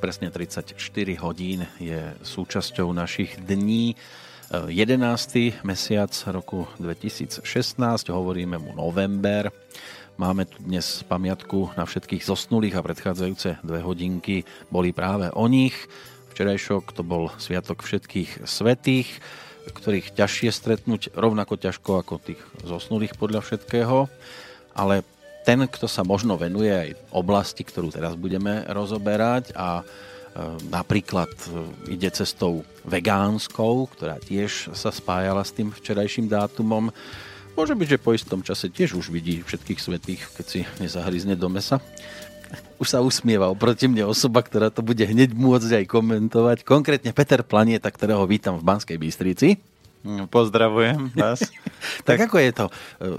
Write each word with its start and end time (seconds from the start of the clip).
Presne 0.00 0.32
34 0.32 0.80
hodín 1.20 1.68
je 1.76 2.00
súčasťou 2.24 2.88
našich 2.96 3.36
dní. 3.36 4.00
11. 4.48 5.60
mesiac 5.60 6.08
roku 6.32 6.64
2016, 6.80 7.44
hovoríme 8.08 8.56
mu 8.56 8.72
november. 8.72 9.52
Máme 10.16 10.48
tu 10.48 10.56
dnes 10.64 11.04
pamiatku 11.04 11.76
na 11.76 11.84
všetkých 11.84 12.24
zosnulých 12.24 12.80
a 12.80 12.84
predchádzajúce 12.84 13.60
dve 13.60 13.80
hodinky 13.84 14.48
boli 14.72 14.96
práve 14.96 15.28
o 15.36 15.44
nich. 15.52 15.76
Včerajšok 16.32 16.96
to 16.96 17.04
bol 17.04 17.28
Sviatok 17.36 17.84
všetkých 17.84 18.48
svetých, 18.48 19.20
ktorých 19.68 20.16
ťažšie 20.16 20.48
stretnúť, 20.48 21.12
rovnako 21.12 21.60
ťažko 21.60 22.00
ako 22.00 22.24
tých 22.24 22.40
zosnulých 22.64 23.20
podľa 23.20 23.44
všetkého. 23.44 24.08
Ale 24.72 25.04
ten, 25.50 25.66
kto 25.66 25.90
sa 25.90 26.06
možno 26.06 26.38
venuje 26.38 26.70
aj 26.70 26.94
oblasti, 27.10 27.66
ktorú 27.66 27.90
teraz 27.90 28.14
budeme 28.14 28.62
rozoberať 28.70 29.50
a 29.58 29.82
e, 29.82 29.84
napríklad 30.70 31.26
e, 31.26 31.98
ide 31.98 32.06
cestou 32.14 32.62
vegánskou, 32.86 33.90
ktorá 33.90 34.22
tiež 34.22 34.70
sa 34.78 34.94
spájala 34.94 35.42
s 35.42 35.50
tým 35.50 35.74
včerajším 35.74 36.30
dátumom. 36.30 36.94
Môže 37.58 37.74
byť, 37.74 37.88
že 37.90 37.98
po 37.98 38.14
istom 38.14 38.46
čase 38.46 38.70
tiež 38.70 38.94
už 38.94 39.10
vidí 39.10 39.42
všetkých 39.42 39.82
svetých, 39.82 40.22
keď 40.38 40.46
si 40.46 40.60
nezahryzne 40.78 41.34
do 41.34 41.50
mesa. 41.50 41.82
Už 42.78 42.86
sa 42.94 43.02
usmieva 43.02 43.50
oproti 43.50 43.90
mne 43.90 44.06
osoba, 44.06 44.46
ktorá 44.46 44.70
to 44.70 44.86
bude 44.86 45.02
hneď 45.02 45.34
môcť 45.34 45.82
aj 45.82 45.84
komentovať. 45.90 46.62
Konkrétne 46.62 47.10
Peter 47.10 47.42
Planieta, 47.42 47.90
ktorého 47.90 48.22
vítam 48.22 48.54
v 48.54 48.70
Banskej 48.70 49.02
Bystrici. 49.02 49.58
Pozdravujem 50.32 51.12
vás. 51.12 51.44
tak, 52.08 52.16
tak 52.16 52.32
ako 52.32 52.36
je 52.40 52.50
to? 52.56 52.66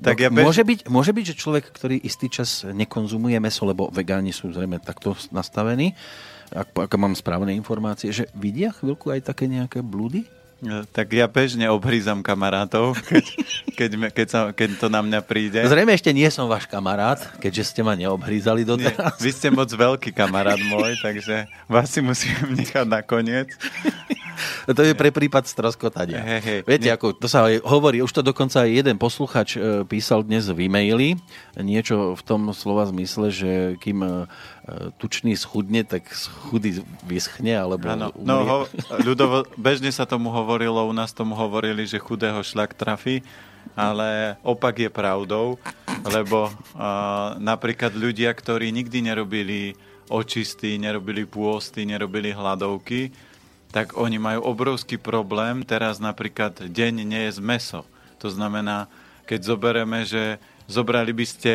Tak 0.02 0.18
ja 0.18 0.30
bež... 0.34 0.46
môže, 0.46 0.64
byť, 0.66 0.80
môže 0.90 1.12
byť, 1.14 1.26
že 1.30 1.36
človek, 1.38 1.66
ktorý 1.70 2.02
istý 2.02 2.26
čas 2.26 2.66
nekonzumuje 2.66 3.38
meso, 3.38 3.64
lebo 3.70 3.94
vegáni 3.94 4.34
sú 4.34 4.50
zrejme 4.50 4.82
takto 4.82 5.14
nastavení, 5.30 5.94
ak, 6.52 6.74
ak 6.76 6.92
mám 7.00 7.16
správne 7.16 7.56
informácie, 7.56 8.12
že 8.12 8.28
vidia 8.36 8.76
chvíľku 8.76 9.14
aj 9.14 9.24
také 9.24 9.48
nejaké 9.48 9.80
blúdy? 9.80 10.28
No, 10.62 10.86
tak 10.86 11.09
ja 11.17 11.26
bežne 11.26 11.66
obhrízam 11.73 12.22
kamarátov, 12.22 12.94
keď, 13.09 13.26
keď, 13.81 13.90
keď, 14.14 14.28
sa, 14.30 14.40
keď 14.54 14.70
to 14.78 14.88
na 14.94 15.02
mňa 15.02 15.20
príde. 15.26 15.58
Zrejme 15.58 15.90
ešte 15.98 16.14
nie 16.14 16.30
som 16.30 16.45
váš 16.45 16.70
kamarát, 16.70 17.18
keďže 17.42 17.73
ste 17.73 17.81
ma 17.81 17.98
neobhrízali 17.98 18.62
doteraz. 18.62 19.18
Nie, 19.18 19.26
vy 19.26 19.31
ste 19.34 19.50
moc 19.50 19.73
veľký 19.73 20.14
kamarát 20.14 20.62
môj, 20.62 21.02
takže 21.02 21.50
vás 21.66 21.90
si 21.90 22.06
musím 22.06 22.38
nechať 22.62 22.86
nakoniec. 22.86 23.50
to 24.78 24.81
je 24.86 24.94
pre 24.94 25.09
prípad 25.09 25.50
stroskotania. 25.50 26.22
Hey, 26.22 26.42
hey, 26.45 26.59
Viete, 26.62 26.90
nie. 26.90 26.94
ako 26.94 27.18
to 27.18 27.25
sa 27.25 27.50
hovorí, 27.66 28.06
už 28.06 28.14
to 28.14 28.22
dokonca 28.22 28.62
aj 28.62 28.70
jeden 28.70 29.02
posluchač 29.02 29.58
e, 29.58 29.81
písal 29.90 30.22
dnes 30.22 30.46
v 30.46 30.70
e-maili, 30.70 31.18
niečo 31.58 32.14
v 32.14 32.22
tom 32.22 32.53
slova 32.53 32.86
zmysle, 32.86 33.34
že 33.34 33.52
kým 33.81 34.06
e, 34.06 34.09
tučný 35.02 35.34
schudne, 35.34 35.81
tak 35.81 36.06
chudý 36.50 36.86
vyschne, 37.02 37.58
alebo 37.58 37.90
ano. 37.90 38.13
No, 38.22 38.36
ho, 38.46 38.58
ľudovo, 39.02 39.50
bežne 39.58 39.90
sa 39.90 40.06
tomu 40.06 40.30
hovorilo, 40.30 40.86
u 40.86 40.94
nás 40.94 41.12
tomu 41.12 41.34
hovorili, 41.34 41.84
že 41.90 41.97
chudého 41.97 42.46
šľak 42.46 42.78
trafí, 42.78 43.25
ale 43.74 44.38
opak 44.46 44.86
je 44.86 44.90
pravdou, 44.94 45.58
lebo 46.06 46.50
uh, 46.50 47.38
napríklad 47.41 47.94
ľudia, 47.97 48.30
ktorí 48.34 48.69
nikdy 48.69 49.02
nerobili 49.02 49.74
očisty, 50.12 50.75
nerobili 50.78 51.24
pôsty, 51.24 51.88
nerobili 51.88 52.36
hladovky, 52.36 53.16
tak 53.72 53.96
oni 53.96 54.19
majú 54.19 54.44
obrovský 54.44 55.00
problém. 55.00 55.63
Teraz 55.63 56.03
napríklad 56.03 56.68
deň 56.68 56.94
nie 57.07 57.22
je 57.31 57.40
z 57.40 57.41
meso. 57.41 57.81
To 58.19 58.28
znamená, 58.28 58.91
keď 59.24 59.40
zoberieme, 59.56 60.03
že 60.03 60.38
zobrali 60.68 61.16
by 61.16 61.25
ste 61.25 61.53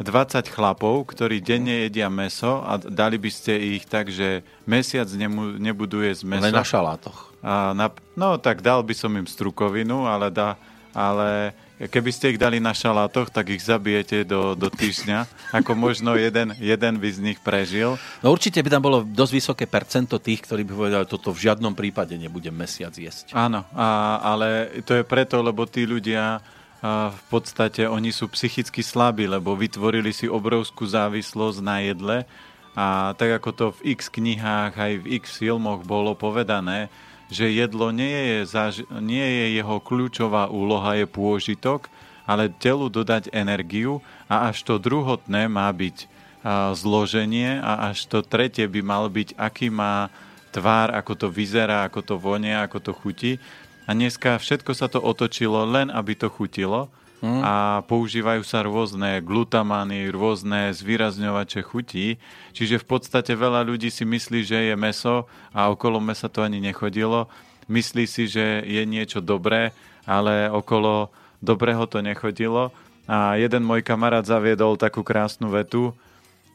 20 0.00 0.48
chlapov, 0.48 1.04
ktorí 1.12 1.44
denne 1.44 1.84
jedia 1.86 2.08
meso 2.08 2.64
a 2.64 2.80
dali 2.80 3.20
by 3.20 3.30
ste 3.30 3.76
ich 3.76 3.84
tak, 3.84 4.08
že 4.08 4.40
mesiac 4.64 5.06
nemu, 5.12 5.60
nebuduje 5.60 6.10
z 6.16 6.22
meso. 6.24 6.48
Len 6.48 6.56
na 6.56 6.64
šalátoch. 6.64 7.32
A 7.44 7.76
na, 7.76 7.92
no 8.16 8.40
tak 8.40 8.64
dal 8.64 8.80
by 8.80 8.94
som 8.96 9.12
im 9.18 9.28
strukovinu, 9.28 10.08
ale, 10.08 10.32
dá, 10.32 10.56
ale 10.96 11.52
keby 11.76 12.10
ste 12.14 12.34
ich 12.34 12.38
dali 12.38 12.62
na 12.62 12.70
šalátoch, 12.70 13.28
tak 13.28 13.50
ich 13.50 13.62
zabijete 13.62 14.22
do, 14.22 14.54
do 14.54 14.70
týždňa. 14.70 15.26
Ako 15.50 15.74
možno 15.74 16.14
jeden, 16.14 16.54
jeden 16.56 16.94
by 16.96 17.08
z 17.10 17.18
nich 17.18 17.38
prežil. 17.42 17.98
No 18.22 18.30
určite 18.30 18.62
by 18.62 18.70
tam 18.70 18.82
bolo 18.82 19.02
dosť 19.02 19.32
vysoké 19.34 19.64
percento 19.66 20.22
tých, 20.22 20.46
ktorí 20.46 20.62
by 20.62 20.72
povedali, 20.72 21.04
toto 21.10 21.34
v 21.34 21.50
žiadnom 21.50 21.74
prípade 21.74 22.14
nebudem 22.14 22.54
mesiac 22.54 22.94
jesť. 22.94 23.34
Áno, 23.34 23.66
a, 23.74 24.18
ale 24.22 24.80
to 24.86 24.94
je 24.94 25.04
preto, 25.04 25.42
lebo 25.42 25.66
tí 25.66 25.82
ľudia 25.82 26.38
v 26.82 27.22
podstate 27.30 27.86
oni 27.86 28.10
sú 28.10 28.26
psychicky 28.26 28.82
slabí, 28.82 29.30
lebo 29.30 29.54
vytvorili 29.54 30.10
si 30.10 30.26
obrovskú 30.26 30.82
závislosť 30.82 31.58
na 31.62 31.78
jedle 31.78 32.26
a 32.74 33.14
tak 33.14 33.38
ako 33.38 33.50
to 33.54 33.66
v 33.78 33.94
x 33.94 34.10
knihách 34.10 34.74
aj 34.74 34.92
v 34.98 35.06
x 35.22 35.38
filmoch 35.38 35.86
bolo 35.86 36.18
povedané, 36.18 36.90
že 37.30 37.54
jedlo 37.54 37.94
nie 37.94 38.10
je, 38.10 38.38
zaž- 38.50 38.88
nie 38.98 39.22
je 39.22 39.62
jeho 39.62 39.78
kľúčová 39.78 40.50
úloha, 40.50 40.98
je 40.98 41.06
pôžitok, 41.06 41.86
ale 42.26 42.50
telu 42.50 42.90
dodať 42.90 43.30
energiu 43.30 44.02
a 44.26 44.50
až 44.50 44.66
to 44.66 44.82
druhotné 44.82 45.46
má 45.46 45.70
byť 45.70 45.96
a, 46.42 46.74
zloženie 46.74 47.62
a 47.62 47.94
až 47.94 48.10
to 48.10 48.26
tretie 48.26 48.66
by 48.66 48.82
mal 48.82 49.06
byť, 49.06 49.38
aký 49.38 49.70
má 49.70 50.10
tvár, 50.52 50.92
ako 50.92 51.12
to 51.16 51.28
vyzerá, 51.32 51.88
ako 51.88 52.00
to 52.04 52.14
vonia, 52.20 52.60
ako 52.66 52.78
to 52.78 52.92
chutí. 52.92 53.40
A 53.82 53.90
dneska 53.98 54.38
všetko 54.38 54.72
sa 54.78 54.86
to 54.86 55.02
otočilo 55.02 55.66
len, 55.66 55.90
aby 55.90 56.14
to 56.14 56.30
chutilo 56.30 56.86
hmm. 57.18 57.42
a 57.42 57.54
používajú 57.86 58.42
sa 58.46 58.62
rôzne 58.62 59.18
glutamány, 59.18 60.06
rôzne 60.14 60.70
zvýrazňovače 60.70 61.66
chutí. 61.66 62.22
Čiže 62.54 62.78
v 62.82 62.86
podstate 62.86 63.34
veľa 63.34 63.66
ľudí 63.66 63.90
si 63.90 64.06
myslí, 64.06 64.40
že 64.46 64.58
je 64.70 64.74
meso 64.78 65.26
a 65.50 65.66
okolo 65.70 65.98
mesa 65.98 66.30
to 66.30 66.46
ani 66.46 66.62
nechodilo. 66.62 67.26
Myslí 67.66 68.06
si, 68.06 68.30
že 68.30 68.62
je 68.62 68.82
niečo 68.86 69.18
dobré, 69.18 69.74
ale 70.06 70.46
okolo 70.46 71.10
dobrého 71.42 71.82
to 71.90 71.98
nechodilo. 72.02 72.70
A 73.10 73.34
jeden 73.34 73.66
môj 73.66 73.82
kamarát 73.82 74.22
zaviedol 74.22 74.78
takú 74.78 75.02
krásnu 75.02 75.50
vetu, 75.50 75.90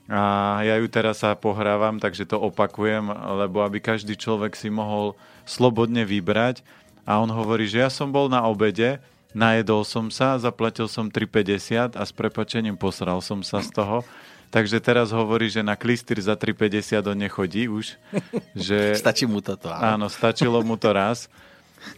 a 0.08 0.64
ja 0.64 0.80
ju 0.80 0.88
teraz 0.88 1.20
sa 1.20 1.36
pohrávam, 1.36 2.00
takže 2.00 2.24
to 2.24 2.40
opakujem, 2.40 3.12
lebo 3.44 3.60
aby 3.68 3.84
každý 3.84 4.16
človek 4.16 4.56
si 4.56 4.72
mohol 4.72 5.20
slobodne 5.44 6.08
vybrať, 6.08 6.64
a 7.08 7.24
on 7.24 7.32
hovorí, 7.32 7.72
že 7.72 7.80
ja 7.80 7.88
som 7.88 8.12
bol 8.12 8.28
na 8.28 8.44
obede, 8.44 9.00
najedol 9.32 9.88
som 9.88 10.12
sa, 10.12 10.36
zaplatil 10.36 10.92
som 10.92 11.08
3,50 11.08 11.96
a 11.96 12.04
s 12.04 12.12
prepačením 12.12 12.76
posral 12.76 13.24
som 13.24 13.40
sa 13.40 13.64
z 13.64 13.72
toho. 13.72 14.04
Takže 14.52 14.80
teraz 14.80 15.12
hovorí, 15.12 15.48
že 15.52 15.64
na 15.64 15.76
klistýr 15.80 16.20
za 16.20 16.36
3,50 16.36 17.04
on 17.04 17.20
nechodí 17.20 17.68
už. 17.68 17.96
Že, 18.56 18.96
Stačí 18.96 19.28
mu 19.28 19.44
toto. 19.44 19.68
Áno. 19.68 20.04
áno, 20.04 20.06
stačilo 20.08 20.60
mu 20.64 20.80
to 20.80 20.92
raz. 20.96 21.28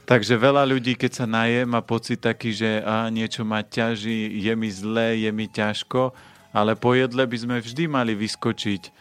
Takže 0.06 0.34
veľa 0.38 0.66
ľudí, 0.66 0.98
keď 0.98 1.12
sa 1.24 1.26
naje, 1.30 1.66
má 1.66 1.82
pocit 1.82 2.22
taký, 2.22 2.54
že 2.54 2.82
á, 2.82 3.08
niečo 3.10 3.46
ma 3.46 3.62
ťaží, 3.62 4.34
je 4.42 4.54
mi 4.58 4.70
zlé, 4.70 5.24
je 5.24 5.32
mi 5.32 5.46
ťažko, 5.46 6.14
ale 6.50 6.74
po 6.74 6.98
jedle 6.98 7.22
by 7.26 7.38
sme 7.38 7.58
vždy 7.62 7.86
mali 7.86 8.14
vyskočiť 8.18 8.99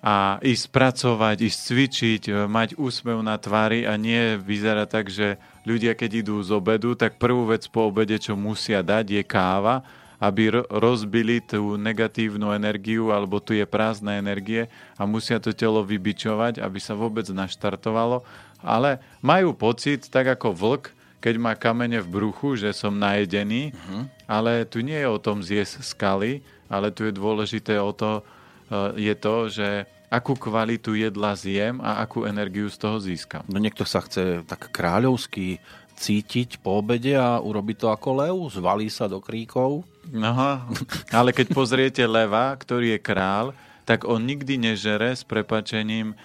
a 0.00 0.40
ísť 0.40 0.72
pracovať, 0.72 1.44
ísť 1.44 1.58
cvičiť, 1.60 2.22
e, 2.28 2.32
mať 2.48 2.80
úsmev 2.80 3.20
na 3.20 3.36
tvári 3.36 3.84
a 3.84 4.00
nie 4.00 4.40
vyzerá 4.40 4.88
tak, 4.88 5.12
že 5.12 5.36
ľudia, 5.68 5.92
keď 5.92 6.24
idú 6.24 6.40
z 6.40 6.56
obedu, 6.56 6.96
tak 6.96 7.20
prvú 7.20 7.52
vec 7.52 7.68
po 7.68 7.92
obede, 7.92 8.16
čo 8.16 8.32
musia 8.32 8.80
dať, 8.80 9.20
je 9.20 9.22
káva, 9.22 9.84
aby 10.20 10.64
rozbili 10.68 11.40
tú 11.40 11.80
negatívnu 11.80 12.52
energiu 12.52 13.08
alebo 13.12 13.40
tu 13.40 13.56
je 13.56 13.64
prázdne 13.64 14.20
energie 14.20 14.68
a 14.96 15.08
musia 15.08 15.40
to 15.40 15.52
telo 15.52 15.80
vybičovať, 15.80 16.60
aby 16.60 16.76
sa 16.80 16.92
vôbec 16.92 17.24
naštartovalo. 17.28 18.24
Ale 18.60 19.00
majú 19.24 19.56
pocit, 19.56 20.08
tak 20.12 20.28
ako 20.28 20.52
vlk, 20.52 20.84
keď 21.24 21.34
má 21.40 21.52
kamene 21.56 22.00
v 22.00 22.08
bruchu, 22.08 22.56
že 22.56 22.72
som 22.76 22.96
najedený, 22.96 23.72
uh-huh. 23.72 24.08
ale 24.24 24.64
tu 24.64 24.80
nie 24.84 24.96
je 24.96 25.08
o 25.08 25.20
tom 25.20 25.40
zjesť 25.40 25.84
skaly, 25.84 26.40
ale 26.68 26.92
tu 26.92 27.08
je 27.08 27.12
dôležité 27.12 27.76
o 27.80 27.92
to, 27.92 28.24
je 28.94 29.14
to, 29.18 29.34
že 29.50 29.68
akú 30.10 30.34
kvalitu 30.34 30.98
jedla 30.98 31.38
zjem 31.38 31.78
a 31.78 32.02
akú 32.02 32.26
energiu 32.26 32.66
z 32.66 32.76
toho 32.78 32.98
získam. 32.98 33.46
No 33.46 33.62
niekto 33.62 33.86
sa 33.86 34.02
chce 34.02 34.42
tak 34.42 34.74
kráľovsky 34.74 35.62
cítiť 36.00 36.64
po 36.64 36.80
obede 36.80 37.14
a 37.14 37.38
urobiť 37.38 37.76
to 37.76 37.88
ako 37.92 38.10
lev, 38.24 38.36
zvalí 38.50 38.88
sa 38.88 39.06
do 39.06 39.20
kríkov. 39.20 39.84
Aha, 40.10 40.66
ale 41.12 41.30
keď 41.30 41.46
pozriete 41.52 42.02
leva, 42.08 42.50
ktorý 42.56 42.96
je 42.96 43.00
král, 43.04 43.52
tak 43.86 44.08
on 44.08 44.24
nikdy 44.24 44.58
nežere 44.58 45.14
s 45.14 45.22
prepačením 45.22 46.16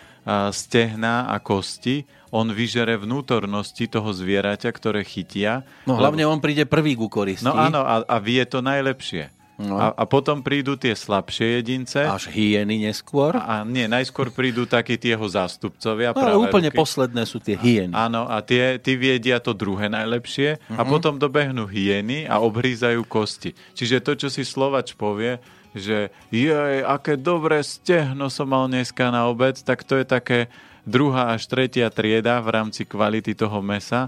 stehna 0.50 1.30
a 1.30 1.38
kosti, 1.38 2.08
on 2.34 2.50
vyžere 2.50 2.98
vnútornosti 2.98 3.86
toho 3.86 4.10
zvieraťa, 4.10 4.74
ktoré 4.74 5.06
chytia. 5.06 5.62
No 5.86 6.02
hlavne 6.02 6.26
lebo... 6.26 6.34
on 6.34 6.40
príde 6.42 6.66
prvý 6.66 6.98
ku 6.98 7.06
koristi. 7.06 7.46
No 7.46 7.54
áno, 7.54 7.86
a, 7.86 8.02
a 8.02 8.18
vie 8.18 8.42
to 8.50 8.66
najlepšie. 8.66 9.30
No. 9.56 9.80
A, 9.80 9.96
a 9.96 10.04
potom 10.04 10.44
prídu 10.44 10.76
tie 10.76 10.92
slabšie 10.92 11.64
jedince. 11.64 12.04
Až 12.04 12.28
hyeny 12.28 12.84
neskôr? 12.84 13.40
A, 13.40 13.64
a 13.64 13.64
nie, 13.64 13.88
najskôr 13.88 14.28
prídu 14.28 14.68
takí 14.68 15.00
tie 15.00 15.16
jeho 15.16 15.24
zástupcovia. 15.24 16.12
No, 16.12 16.20
ale 16.20 16.36
úplne 16.36 16.68
ruky. 16.68 16.80
posledné 16.84 17.24
sú 17.24 17.40
tie 17.40 17.56
hyeny. 17.56 17.96
Áno, 17.96 18.28
a 18.28 18.44
tie, 18.44 18.76
tí 18.84 19.00
viedia 19.00 19.40
to 19.40 19.56
druhé 19.56 19.88
najlepšie 19.88 20.60
uh-huh. 20.60 20.76
a 20.76 20.84
mhm. 20.84 20.90
potom 20.92 21.14
dobehnú 21.16 21.64
hyeny 21.72 22.28
a 22.28 22.44
obhrízajú 22.44 23.08
kosti. 23.08 23.56
Čiže 23.72 24.04
to, 24.04 24.12
čo 24.20 24.28
si 24.28 24.44
Slovač 24.44 24.92
povie, 24.92 25.40
že 25.76 26.12
jej, 26.32 26.84
aké 26.84 27.16
dobré 27.16 27.64
stehno 27.64 28.28
som 28.28 28.52
mal 28.52 28.68
dneska 28.68 29.12
na 29.12 29.28
obec, 29.28 29.60
tak 29.60 29.84
to 29.84 30.00
je 30.00 30.06
také 30.08 30.40
druhá 30.88 31.36
až 31.36 31.48
tretia 31.48 31.92
trieda 31.92 32.40
v 32.40 32.60
rámci 32.60 32.88
kvality 32.88 33.36
toho 33.36 33.60
mesa 33.60 34.08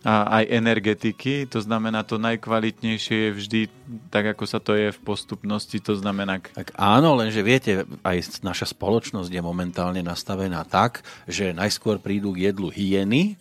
a 0.00 0.40
aj 0.40 0.44
energetiky, 0.48 1.44
to 1.44 1.60
znamená 1.60 2.00
to 2.08 2.16
najkvalitnejšie 2.16 3.16
je 3.28 3.30
vždy 3.36 3.60
tak, 4.08 4.32
ako 4.32 4.44
sa 4.48 4.56
to 4.56 4.72
je 4.72 4.96
v 4.96 5.00
postupnosti, 5.04 5.76
to 5.76 5.92
znamená... 5.92 6.40
Tak 6.40 6.72
áno, 6.80 7.20
lenže 7.20 7.44
viete, 7.44 7.84
aj 8.00 8.40
naša 8.40 8.72
spoločnosť 8.72 9.28
je 9.28 9.42
momentálne 9.44 10.00
nastavená 10.00 10.64
tak, 10.64 11.04
že 11.28 11.52
najskôr 11.52 12.00
prídu 12.00 12.32
k 12.32 12.48
jedlu 12.48 12.72
hyeny, 12.72 13.36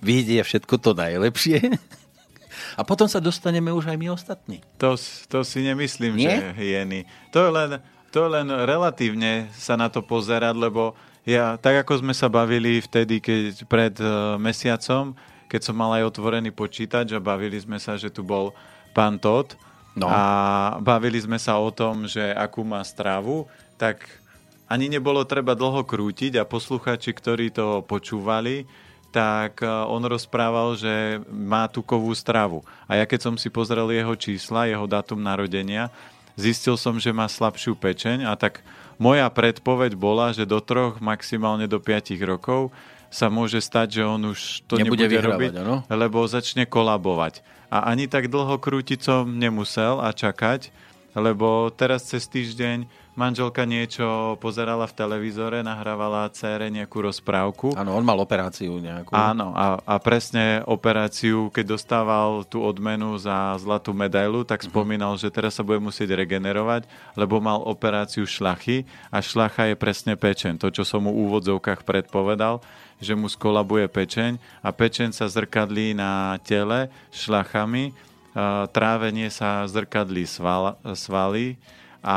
vidia 0.00 0.40
všetko 0.40 0.74
to 0.80 0.90
najlepšie 0.96 1.76
a 2.78 2.80
potom 2.80 3.04
sa 3.04 3.20
dostaneme 3.20 3.68
už 3.68 3.92
aj 3.92 3.98
my 4.00 4.08
ostatní. 4.08 4.64
To, 4.80 4.96
to 5.28 5.44
si 5.44 5.60
nemyslím, 5.68 6.16
Nie? 6.16 6.32
že 6.32 6.50
hyeny. 6.64 7.04
To 7.36 7.44
je 7.44 7.50
len, 7.52 7.70
to 8.08 8.24
je 8.24 8.28
len 8.40 8.46
relatívne 8.48 9.52
sa 9.52 9.76
na 9.76 9.92
to 9.92 10.00
pozerať, 10.00 10.56
lebo 10.56 10.96
ja, 11.24 11.56
tak 11.56 11.84
ako 11.84 12.04
sme 12.04 12.12
sa 12.12 12.28
bavili 12.28 12.84
vtedy, 12.84 13.20
keď 13.20 13.64
pred 13.64 13.96
uh, 14.00 14.36
mesiacom, 14.36 15.16
keď 15.54 15.70
som 15.70 15.78
mal 15.78 15.94
aj 15.94 16.10
otvorený 16.10 16.50
počítač 16.50 17.14
a 17.14 17.22
bavili 17.22 17.54
sme 17.62 17.78
sa, 17.78 17.94
že 17.94 18.10
tu 18.10 18.26
bol 18.26 18.50
pán 18.90 19.22
Todd 19.22 19.54
no. 19.94 20.10
a 20.10 20.22
bavili 20.82 21.22
sme 21.22 21.38
sa 21.38 21.62
o 21.62 21.70
tom, 21.70 22.10
že 22.10 22.34
akú 22.34 22.66
má 22.66 22.82
stravu, 22.82 23.46
tak 23.78 24.02
ani 24.66 24.90
nebolo 24.90 25.22
treba 25.22 25.54
dlho 25.54 25.86
krútiť 25.86 26.42
a 26.42 26.48
posluchači, 26.48 27.14
ktorí 27.14 27.54
to 27.54 27.86
počúvali, 27.86 28.66
tak 29.14 29.62
e, 29.62 29.70
on 29.70 30.02
rozprával, 30.02 30.74
že 30.74 31.22
má 31.30 31.70
tukovú 31.70 32.10
stravu. 32.18 32.66
A 32.90 32.98
ja 32.98 33.06
keď 33.06 33.30
som 33.30 33.34
si 33.38 33.46
pozrel 33.46 33.86
jeho 33.94 34.18
čísla, 34.18 34.66
jeho 34.66 34.90
dátum 34.90 35.22
narodenia, 35.22 35.86
zistil 36.34 36.74
som, 36.74 36.98
že 36.98 37.14
má 37.14 37.30
slabšiu 37.30 37.78
pečeň 37.78 38.26
a 38.26 38.34
tak 38.34 38.66
moja 38.98 39.30
predpoveď 39.30 39.94
bola, 39.94 40.34
že 40.34 40.42
do 40.42 40.58
troch, 40.58 40.98
maximálne 40.98 41.70
do 41.70 41.78
5 41.78 42.18
rokov 42.26 42.74
sa 43.14 43.30
môže 43.30 43.62
stať, 43.62 44.02
že 44.02 44.02
on 44.02 44.34
už 44.34 44.66
to 44.66 44.74
nebude, 44.74 45.06
nebude 45.06 45.22
robiť, 45.22 45.52
ano? 45.62 45.86
lebo 45.86 46.26
začne 46.26 46.66
kolabovať. 46.66 47.46
A 47.70 47.86
ani 47.94 48.10
tak 48.10 48.26
dlho 48.26 48.58
krútiť 48.58 48.98
som 49.06 49.30
nemusel 49.30 50.02
a 50.02 50.10
čakať, 50.10 50.74
lebo 51.14 51.70
teraz 51.70 52.10
cez 52.10 52.26
týždeň 52.26 52.90
manželka 53.14 53.62
niečo 53.62 54.34
pozerala 54.42 54.90
v 54.90 54.98
televízore, 54.98 55.62
nahrávala 55.62 56.26
cére 56.34 56.66
nejakú 56.66 57.06
rozprávku. 57.06 57.78
Áno, 57.78 57.94
on 57.94 58.02
mal 58.02 58.18
operáciu 58.18 58.82
nejakú. 58.82 59.14
Áno, 59.14 59.54
a, 59.54 59.78
a 59.86 59.94
presne 60.02 60.66
operáciu, 60.66 61.54
keď 61.54 61.78
dostával 61.78 62.42
tú 62.50 62.66
odmenu 62.66 63.14
za 63.22 63.54
zlatú 63.62 63.94
medailu, 63.94 64.42
tak 64.42 64.66
uh-huh. 64.66 64.74
spomínal, 64.74 65.14
že 65.14 65.30
teraz 65.30 65.54
sa 65.54 65.62
bude 65.62 65.78
musieť 65.78 66.18
regenerovať, 66.18 66.90
lebo 67.14 67.38
mal 67.38 67.62
operáciu 67.62 68.26
šlachy 68.26 68.82
a 69.14 69.22
šlacha 69.22 69.70
je 69.70 69.78
presne 69.78 70.18
pečen. 70.18 70.58
To, 70.58 70.74
čo 70.74 70.82
som 70.82 71.06
mu 71.06 71.14
v 71.14 71.30
úvodzovkách 71.30 71.86
predpovedal, 71.86 72.58
že 73.04 73.12
mu 73.12 73.28
skolabuje 73.28 73.84
pečeň 73.86 74.40
a 74.64 74.72
pečeň 74.72 75.12
sa 75.12 75.28
zrkadlí 75.28 75.92
na 75.92 76.40
tele 76.40 76.88
šlachami, 77.12 77.92
trávenie 78.72 79.28
sa 79.28 79.68
zrkadlí 79.68 80.24
sval, 80.24 80.80
svaly 80.96 81.60
a 82.00 82.16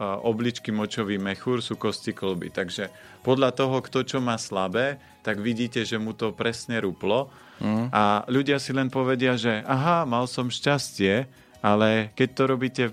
obličky 0.00 0.72
močový 0.72 1.20
mechúr 1.20 1.60
sú 1.60 1.76
kosti 1.76 2.16
klby. 2.16 2.54
Takže 2.54 2.90
podľa 3.20 3.50
toho, 3.52 3.82
kto 3.82 4.06
čo 4.06 4.18
má 4.22 4.38
slabé, 4.38 4.98
tak 5.26 5.42
vidíte, 5.42 5.82
že 5.82 6.00
mu 6.00 6.14
to 6.14 6.32
presne 6.32 6.78
ruplo. 6.80 7.28
Mm. 7.58 7.90
A 7.90 8.22
ľudia 8.30 8.62
si 8.62 8.70
len 8.70 8.86
povedia, 8.86 9.34
že 9.34 9.66
aha, 9.66 10.06
mal 10.06 10.30
som 10.30 10.46
šťastie, 10.46 11.26
ale 11.58 12.14
keď 12.14 12.28
to 12.32 12.42
robíte 12.46 12.84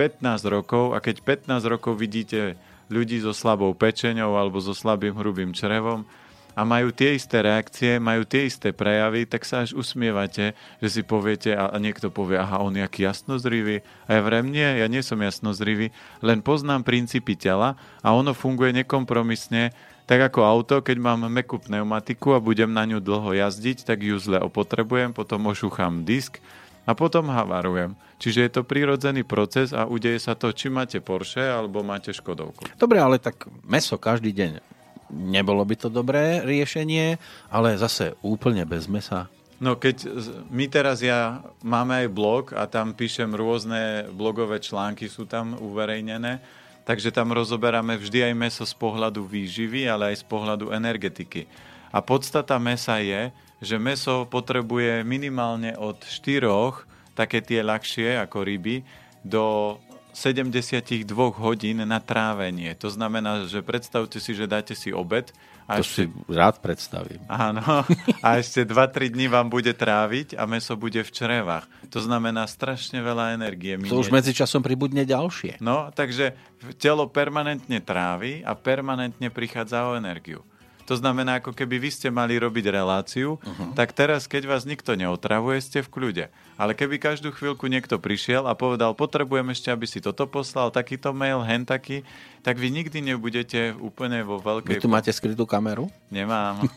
15 0.00 0.24
rokov 0.48 0.96
a 0.96 0.98
keď 0.98 1.20
15 1.46 1.60
rokov 1.68 2.00
vidíte 2.00 2.56
ľudí 2.88 3.20
so 3.20 3.36
slabou 3.36 3.72
pečeňou 3.76 4.36
alebo 4.36 4.58
so 4.60 4.72
slabým 4.72 5.14
hrubým 5.16 5.52
črevom, 5.52 6.08
a 6.54 6.62
majú 6.62 6.94
tie 6.94 7.18
isté 7.18 7.42
reakcie, 7.42 7.98
majú 7.98 8.22
tie 8.22 8.46
isté 8.46 8.70
prejavy, 8.70 9.26
tak 9.26 9.42
sa 9.42 9.66
až 9.66 9.74
usmievate, 9.74 10.54
že 10.78 10.88
si 10.88 11.02
poviete 11.02 11.50
a, 11.54 11.74
niekto 11.82 12.14
povie, 12.14 12.38
aha, 12.38 12.62
on 12.62 12.78
je 12.78 12.82
aký 12.86 13.04
jasnozrivý. 13.04 13.82
A 14.06 14.18
ja 14.18 14.20
vrem, 14.22 14.46
nie, 14.48 14.64
ja 14.64 14.86
nie 14.86 15.02
som 15.02 15.18
jasnozrivý, 15.18 15.90
len 16.22 16.40
poznám 16.40 16.86
princípy 16.86 17.34
tela 17.34 17.74
a 18.00 18.14
ono 18.14 18.32
funguje 18.32 18.70
nekompromisne, 18.86 19.74
tak 20.04 20.20
ako 20.20 20.40
auto, 20.44 20.74
keď 20.84 20.96
mám 21.00 21.20
mekú 21.26 21.58
pneumatiku 21.58 22.36
a 22.36 22.42
budem 22.42 22.70
na 22.70 22.84
ňu 22.84 23.00
dlho 23.00 23.34
jazdiť, 23.34 23.88
tak 23.88 24.04
ju 24.04 24.20
zle 24.20 24.38
opotrebujem, 24.38 25.16
potom 25.16 25.48
ošúcham 25.48 26.04
disk 26.04 26.38
a 26.84 26.92
potom 26.92 27.32
havarujem. 27.32 27.96
Čiže 28.20 28.40
je 28.44 28.50
to 28.52 28.62
prírodzený 28.68 29.24
proces 29.24 29.72
a 29.72 29.88
udeje 29.88 30.20
sa 30.20 30.36
to, 30.36 30.52
či 30.52 30.68
máte 30.68 31.00
Porsche 31.00 31.40
alebo 31.40 31.80
máte 31.80 32.12
Škodovku. 32.12 32.68
Dobre, 32.76 33.00
ale 33.00 33.16
tak 33.16 33.48
meso 33.64 33.96
každý 33.96 34.30
deň 34.36 34.73
nebolo 35.14 35.62
by 35.62 35.74
to 35.78 35.88
dobré 35.88 36.42
riešenie, 36.42 37.16
ale 37.48 37.78
zase 37.78 38.18
úplne 38.20 38.66
bez 38.66 38.90
mesa. 38.90 39.30
No 39.62 39.78
keď 39.78 40.10
my 40.50 40.66
teraz 40.66 40.98
ja 41.00 41.40
máme 41.62 42.04
aj 42.04 42.08
blog 42.10 42.44
a 42.52 42.66
tam 42.66 42.90
píšem 42.92 43.30
rôzne 43.32 44.10
blogové 44.10 44.58
články, 44.58 45.06
sú 45.06 45.24
tam 45.24 45.54
uverejnené, 45.56 46.42
takže 46.82 47.14
tam 47.14 47.30
rozoberáme 47.30 47.96
vždy 47.96 48.28
aj 48.28 48.34
meso 48.34 48.64
z 48.66 48.74
pohľadu 48.74 49.24
výživy, 49.24 49.86
ale 49.86 50.12
aj 50.12 50.20
z 50.20 50.24
pohľadu 50.26 50.74
energetiky. 50.74 51.46
A 51.94 52.02
podstata 52.02 52.58
mesa 52.58 52.98
je, 52.98 53.30
že 53.62 53.78
meso 53.78 54.26
potrebuje 54.26 55.06
minimálne 55.06 55.78
od 55.78 56.02
4, 56.02 57.14
také 57.14 57.38
tie 57.38 57.62
ľahšie 57.62 58.18
ako 58.18 58.42
ryby, 58.42 58.82
do 59.24 59.78
72 60.14 61.04
hodín 61.42 61.82
na 61.82 61.98
trávenie. 61.98 62.70
To 62.78 62.86
znamená, 62.86 63.50
že 63.50 63.60
predstavte 63.66 64.22
si, 64.22 64.30
že 64.30 64.46
dáte 64.46 64.72
si 64.78 64.94
obed. 64.94 65.34
A 65.66 65.80
to 65.80 65.84
ešte... 65.84 66.06
si 66.06 66.30
rád 66.30 66.62
predstavím. 66.62 67.18
Áno. 67.26 67.82
A 68.22 68.28
ešte 68.38 68.62
2-3 68.62 69.10
dní 69.10 69.26
vám 69.26 69.50
bude 69.50 69.74
tráviť 69.74 70.38
a 70.38 70.46
meso 70.46 70.78
bude 70.78 71.02
v 71.02 71.10
črevách. 71.10 71.66
To 71.90 71.98
znamená 71.98 72.46
strašne 72.46 73.02
veľa 73.02 73.34
energie. 73.34 73.74
To 73.90 73.98
už 73.98 74.14
medzičasom 74.14 74.62
pribudne 74.62 75.02
ďalšie. 75.02 75.58
No, 75.58 75.90
takže 75.90 76.38
telo 76.78 77.10
permanentne 77.10 77.82
trávi 77.82 78.46
a 78.46 78.54
permanentne 78.54 79.28
prichádza 79.34 79.82
o 79.90 79.98
energiu. 79.98 80.46
To 80.84 80.94
znamená, 81.00 81.40
ako 81.40 81.56
keby 81.56 81.80
vy 81.80 81.90
ste 81.92 82.12
mali 82.12 82.36
robiť 82.36 82.68
reláciu, 82.68 83.40
uh-huh. 83.40 83.72
tak 83.72 83.96
teraz, 83.96 84.28
keď 84.28 84.52
vás 84.52 84.68
nikto 84.68 84.92
neotravuje, 84.92 85.56
ste 85.64 85.80
v 85.80 85.88
kľude. 85.88 86.24
Ale 86.60 86.76
keby 86.76 87.00
každú 87.00 87.32
chvíľku 87.32 87.72
niekto 87.72 87.96
prišiel 87.96 88.44
a 88.44 88.52
povedal, 88.52 88.92
potrebujem 88.92 89.48
ešte, 89.48 89.72
aby 89.72 89.88
si 89.88 90.04
toto 90.04 90.28
poslal, 90.28 90.68
takýto 90.68 91.16
mail, 91.16 91.40
hen 91.40 91.64
taký, 91.64 92.04
tak 92.44 92.60
vy 92.60 92.68
nikdy 92.68 93.00
nebudete 93.00 93.72
úplne 93.80 94.20
vo 94.28 94.36
veľkej... 94.36 94.76
Vy 94.76 94.84
tu 94.84 94.92
máte 94.92 95.08
skrytú 95.08 95.48
kameru? 95.48 95.88
Nemám. 96.12 96.68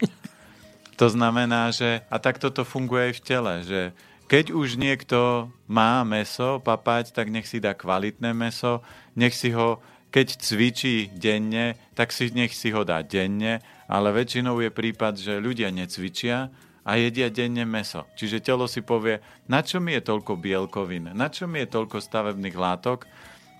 to 0.99 1.07
znamená, 1.11 1.75
že... 1.75 1.99
A 2.07 2.15
takto 2.15 2.47
to 2.47 2.63
funguje 2.63 3.11
aj 3.11 3.13
v 3.19 3.23
tele, 3.27 3.53
že 3.67 3.81
keď 4.27 4.55
už 4.55 4.79
niekto 4.79 5.51
má 5.67 6.03
meso 6.07 6.63
papať, 6.63 7.11
tak 7.11 7.27
nech 7.31 7.47
si 7.47 7.59
dá 7.59 7.75
kvalitné 7.75 8.31
meso, 8.31 8.83
nech 9.15 9.31
si 9.35 9.55
ho, 9.55 9.79
keď 10.11 10.35
cvičí 10.39 11.11
denne, 11.15 11.79
tak 11.95 12.11
si 12.11 12.31
nech 12.31 12.51
si 12.51 12.71
ho 12.71 12.83
dá 12.87 13.03
denne 13.03 13.63
ale 13.87 14.11
väčšinou 14.11 14.59
je 14.59 14.69
prípad, 14.71 15.15
že 15.15 15.39
ľudia 15.39 15.71
necvičia 15.71 16.51
a 16.87 16.91
jedia 16.95 17.27
denne 17.27 17.67
meso. 17.67 18.07
Čiže 18.15 18.43
telo 18.43 18.67
si 18.67 18.79
povie, 18.83 19.19
na 19.47 19.59
čo 19.59 19.83
mi 19.83 19.95
je 19.95 20.03
toľko 20.03 20.39
bielkovín, 20.39 21.11
na 21.11 21.27
čo 21.27 21.47
mi 21.47 21.63
je 21.63 21.71
toľko 21.71 21.99
stavebných 21.99 22.55
látok, 22.55 23.07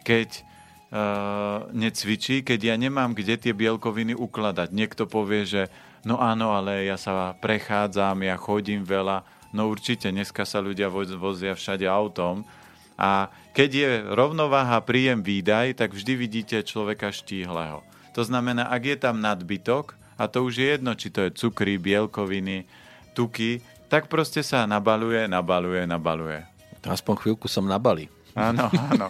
keď 0.07 0.29
uh, 0.39 1.67
necvičí, 1.75 2.43
keď 2.43 2.59
ja 2.71 2.75
nemám 2.79 3.11
kde 3.11 3.35
tie 3.35 3.53
bielkoviny 3.55 4.15
ukladať. 4.15 4.71
Niekto 4.71 5.11
povie, 5.11 5.43
že 5.43 5.67
no 6.07 6.23
áno, 6.23 6.55
ale 6.55 6.87
ja 6.87 6.95
sa 6.95 7.35
prechádzam, 7.35 8.23
ja 8.23 8.39
chodím 8.39 8.87
veľa. 8.87 9.27
No 9.51 9.67
určite, 9.67 10.11
dneska 10.11 10.47
sa 10.47 10.63
ľudia 10.63 10.87
vozia 10.91 11.55
všade 11.55 11.83
autom. 11.87 12.47
A 12.97 13.29
keď 13.53 13.69
je 13.69 13.89
rovnováha 14.15 14.81
príjem 14.81 15.21
výdaj, 15.21 15.77
tak 15.77 15.93
vždy 15.93 16.13
vidíte 16.17 16.57
človeka 16.63 17.13
štíhleho. 17.13 17.83
To 18.17 18.21
znamená, 18.25 18.73
ak 18.73 18.81
je 18.87 18.97
tam 18.97 19.21
nadbytok, 19.21 20.06
a 20.17 20.23
to 20.27 20.43
už 20.43 20.53
je 20.57 20.67
jedno, 20.75 20.91
či 20.97 21.13
to 21.13 21.29
je 21.29 21.35
cukry, 21.37 21.77
bielkoviny, 21.77 22.65
tuky, 23.13 23.61
tak 23.87 24.11
proste 24.11 24.43
sa 24.43 24.67
nabaluje, 24.67 25.29
nabaluje, 25.29 25.87
nabaluje. 25.87 26.43
Aspoň 26.83 27.15
chvíľku 27.23 27.47
som 27.47 27.63
nabali. 27.63 28.11
Áno, 28.37 28.69
áno. 28.69 29.07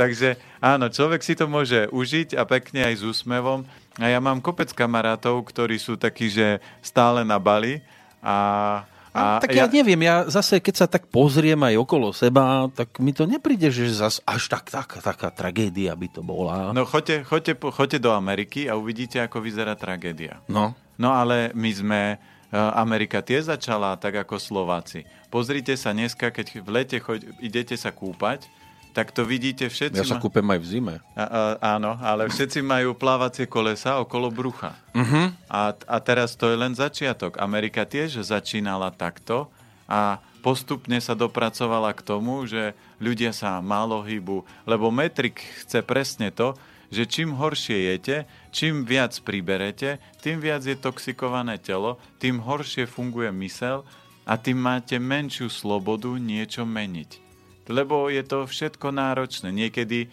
Takže 0.00 0.36
áno, 0.60 0.92
človek 0.92 1.24
si 1.24 1.32
to 1.32 1.48
môže 1.48 1.88
užiť 1.88 2.36
a 2.36 2.44
pekne 2.44 2.84
aj 2.84 3.00
s 3.00 3.02
úsmevom. 3.08 3.64
A 3.96 4.12
ja 4.12 4.20
mám 4.20 4.44
kopec 4.44 4.68
kamarátov, 4.76 5.40
ktorí 5.48 5.80
sú 5.80 5.96
takí, 5.96 6.28
že 6.28 6.60
stále 6.84 7.24
na 7.24 7.40
Bali 7.40 7.80
a, 8.20 8.84
a 9.16 9.40
tak 9.40 9.56
ja, 9.56 9.64
ja 9.64 9.72
neviem, 9.72 9.98
ja 10.04 10.28
zase, 10.28 10.60
keď 10.60 10.74
sa 10.76 10.86
tak 10.86 11.08
pozriem 11.08 11.56
aj 11.56 11.74
okolo 11.80 12.12
seba, 12.12 12.68
tak 12.76 13.00
mi 13.00 13.16
to 13.16 13.24
nepríde, 13.24 13.72
že 13.72 13.88
zase 13.96 14.20
až 14.28 14.52
tak, 14.52 14.68
tak, 14.68 15.00
taká 15.00 15.32
tragédia 15.32 15.96
by 15.96 16.08
to 16.12 16.20
bola. 16.20 16.76
No 16.76 16.84
choďte, 16.84 17.24
choďte, 17.24 17.56
choďte 17.56 17.98
do 18.04 18.12
Ameriky 18.12 18.68
a 18.68 18.76
uvidíte, 18.76 19.16
ako 19.24 19.40
vyzerá 19.40 19.72
tragédia. 19.72 20.44
No. 20.46 20.76
No 21.00 21.16
ale 21.16 21.52
my 21.56 21.70
sme, 21.72 22.02
e, 22.14 22.16
Amerika 22.56 23.24
tiež 23.24 23.48
začala 23.48 23.96
tak 23.96 24.20
ako 24.20 24.36
Slováci. 24.36 25.08
Pozrite 25.32 25.72
sa 25.80 25.96
dneska, 25.96 26.28
keď 26.28 26.60
v 26.60 26.68
lete 26.68 26.96
choď, 27.00 27.32
idete 27.40 27.76
sa 27.76 27.92
kúpať, 27.92 28.48
tak 28.96 29.12
to 29.12 29.28
vidíte 29.28 29.68
všetci. 29.68 30.00
Ja 30.00 30.08
sa 30.08 30.16
kúpem 30.16 30.48
aj 30.48 30.60
v 30.64 30.66
zime. 30.72 30.94
A, 31.12 31.20
a, 31.20 31.76
áno, 31.76 32.00
ale 32.00 32.32
všetci 32.32 32.64
majú 32.64 32.96
plávacie 32.96 33.44
kolesa 33.44 34.00
okolo 34.00 34.32
brucha. 34.32 34.72
Uh-huh. 34.96 35.36
A, 35.52 35.76
a 35.76 35.96
teraz 36.00 36.32
to 36.32 36.48
je 36.48 36.56
len 36.56 36.72
začiatok. 36.72 37.36
Amerika 37.36 37.84
tiež 37.84 38.24
začínala 38.24 38.88
takto 38.88 39.52
a 39.84 40.24
postupne 40.40 40.96
sa 41.04 41.12
dopracovala 41.12 41.92
k 41.92 42.00
tomu, 42.00 42.48
že 42.48 42.72
ľudia 42.96 43.36
sa 43.36 43.60
málo 43.60 44.00
hýbu, 44.00 44.48
lebo 44.64 44.88
metrik 44.88 45.44
chce 45.60 45.84
presne 45.84 46.32
to, 46.32 46.56
že 46.88 47.04
čím 47.04 47.36
horšie 47.36 47.92
jete, 47.92 48.24
čím 48.48 48.88
viac 48.88 49.12
priberete, 49.20 50.00
tým 50.24 50.40
viac 50.40 50.64
je 50.64 50.72
toxikované 50.72 51.60
telo, 51.60 52.00
tým 52.16 52.40
horšie 52.40 52.88
funguje 52.88 53.28
mysel 53.44 53.84
a 54.24 54.40
tým 54.40 54.56
máte 54.56 54.96
menšiu 54.96 55.52
slobodu 55.52 56.16
niečo 56.16 56.64
meniť 56.64 57.25
lebo 57.70 58.10
je 58.10 58.22
to 58.22 58.46
všetko 58.46 58.90
náročné. 58.94 59.50
Niekedy 59.50 60.10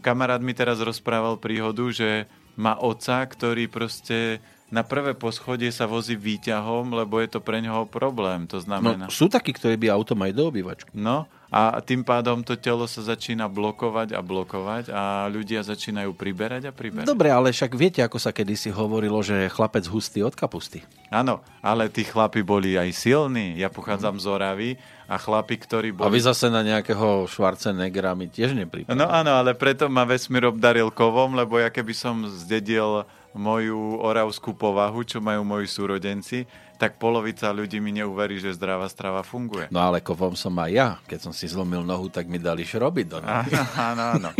kamarát 0.00 0.40
mi 0.40 0.52
teraz 0.52 0.80
rozprával 0.82 1.40
príhodu, 1.40 1.88
že 1.92 2.28
má 2.56 2.76
oca, 2.80 3.20
ktorý 3.24 3.68
proste 3.68 4.40
na 4.66 4.82
prvé 4.82 5.14
poschodie 5.14 5.70
sa 5.70 5.86
vozí 5.86 6.18
výťahom, 6.18 6.90
lebo 6.90 7.22
je 7.22 7.30
to 7.30 7.40
pre 7.42 7.62
neho 7.62 7.86
problém. 7.86 8.50
To 8.50 8.58
znamená... 8.58 9.06
No, 9.06 9.14
sú 9.14 9.30
takí, 9.30 9.54
ktorí 9.54 9.78
by 9.78 9.94
auto 9.94 10.18
mali 10.18 10.34
do 10.34 10.50
obývačky. 10.50 10.90
No, 10.90 11.30
a 11.46 11.78
tým 11.78 12.02
pádom 12.02 12.42
to 12.42 12.58
telo 12.58 12.90
sa 12.90 13.06
začína 13.06 13.46
blokovať 13.46 14.18
a 14.18 14.20
blokovať 14.20 14.90
a 14.90 15.30
ľudia 15.30 15.62
začínajú 15.62 16.10
priberať 16.18 16.66
a 16.66 16.72
priberať. 16.74 17.06
Dobre, 17.06 17.30
ale 17.30 17.54
však 17.54 17.70
viete, 17.78 18.02
ako 18.02 18.18
sa 18.18 18.34
kedysi 18.34 18.74
hovorilo, 18.74 19.22
že 19.22 19.46
chlapec 19.54 19.86
hustý 19.86 20.26
od 20.26 20.34
kapusty. 20.34 20.82
Áno, 21.06 21.38
ale 21.62 21.86
tí 21.86 22.02
chlapi 22.02 22.42
boli 22.42 22.74
aj 22.74 22.90
silní. 22.90 23.54
Ja 23.62 23.70
pochádzam 23.70 24.18
mm. 24.18 24.22
z 24.22 24.26
Oravy 24.26 24.70
a 25.06 25.14
chlapi, 25.22 25.54
ktorí 25.62 25.94
boli... 25.94 26.10
A 26.10 26.10
vy 26.10 26.18
zase 26.26 26.50
na 26.50 26.66
nejakého 26.66 27.30
Schwarzeneggera 27.30 28.18
mi 28.18 28.26
tiež 28.26 28.50
nepripadá. 28.50 28.98
No 28.98 29.06
áno, 29.06 29.38
ale 29.38 29.54
preto 29.54 29.86
ma 29.86 30.02
vesmír 30.02 30.50
obdaril 30.50 30.90
kovom, 30.90 31.38
lebo 31.38 31.62
ja 31.62 31.70
keby 31.70 31.94
som 31.94 32.26
zdedil 32.26 33.06
moju 33.36 34.00
oravskú 34.00 34.56
povahu, 34.56 35.04
čo 35.04 35.20
majú 35.20 35.44
moji 35.44 35.68
súrodenci, 35.68 36.48
tak 36.76 37.00
polovica 37.00 37.48
ľudí 37.52 37.80
mi 37.80 37.92
neuverí, 37.96 38.36
že 38.36 38.52
zdravá 38.52 38.84
strava 38.92 39.24
funguje. 39.24 39.72
No 39.72 39.80
ale 39.80 40.04
kovom 40.04 40.36
som 40.36 40.52
aj 40.60 40.70
ja. 40.72 40.88
Keď 41.08 41.18
som 41.28 41.32
si 41.32 41.48
zlomil 41.48 41.80
nohu, 41.80 42.12
tak 42.12 42.28
mi 42.28 42.36
dali 42.36 42.68
šrobiť 42.68 43.06
do 43.08 43.18
nohy. 43.24 43.52
Áno, 43.52 43.64
áno, 43.76 44.04
áno. 44.20 44.30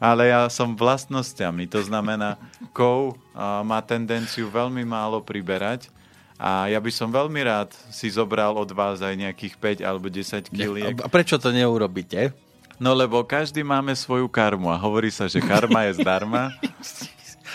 Ale 0.00 0.32
ja 0.32 0.48
som 0.48 0.72
vlastnosťami. 0.72 1.68
To 1.68 1.84
znamená, 1.84 2.40
kov 2.72 3.20
má 3.64 3.84
tendenciu 3.84 4.48
veľmi 4.48 4.84
málo 4.84 5.20
priberať 5.20 5.92
a 6.40 6.66
ja 6.66 6.82
by 6.82 6.90
som 6.90 7.12
veľmi 7.12 7.40
rád 7.46 7.70
si 7.94 8.10
zobral 8.10 8.58
od 8.58 8.68
vás 8.74 8.98
aj 8.98 9.14
nejakých 9.14 9.54
5 9.80 9.88
alebo 9.88 10.10
10 10.10 10.50
kiliek. 10.50 10.96
A 10.98 11.08
prečo 11.08 11.38
to 11.38 11.54
neurobíte? 11.54 12.34
No 12.82 12.90
lebo 12.90 13.22
každý 13.22 13.62
máme 13.62 13.94
svoju 13.94 14.26
karmu 14.26 14.66
a 14.66 14.76
hovorí 14.80 15.06
sa, 15.06 15.30
že 15.30 15.38
karma 15.38 15.86
je 15.86 16.02
zdarma. 16.02 16.50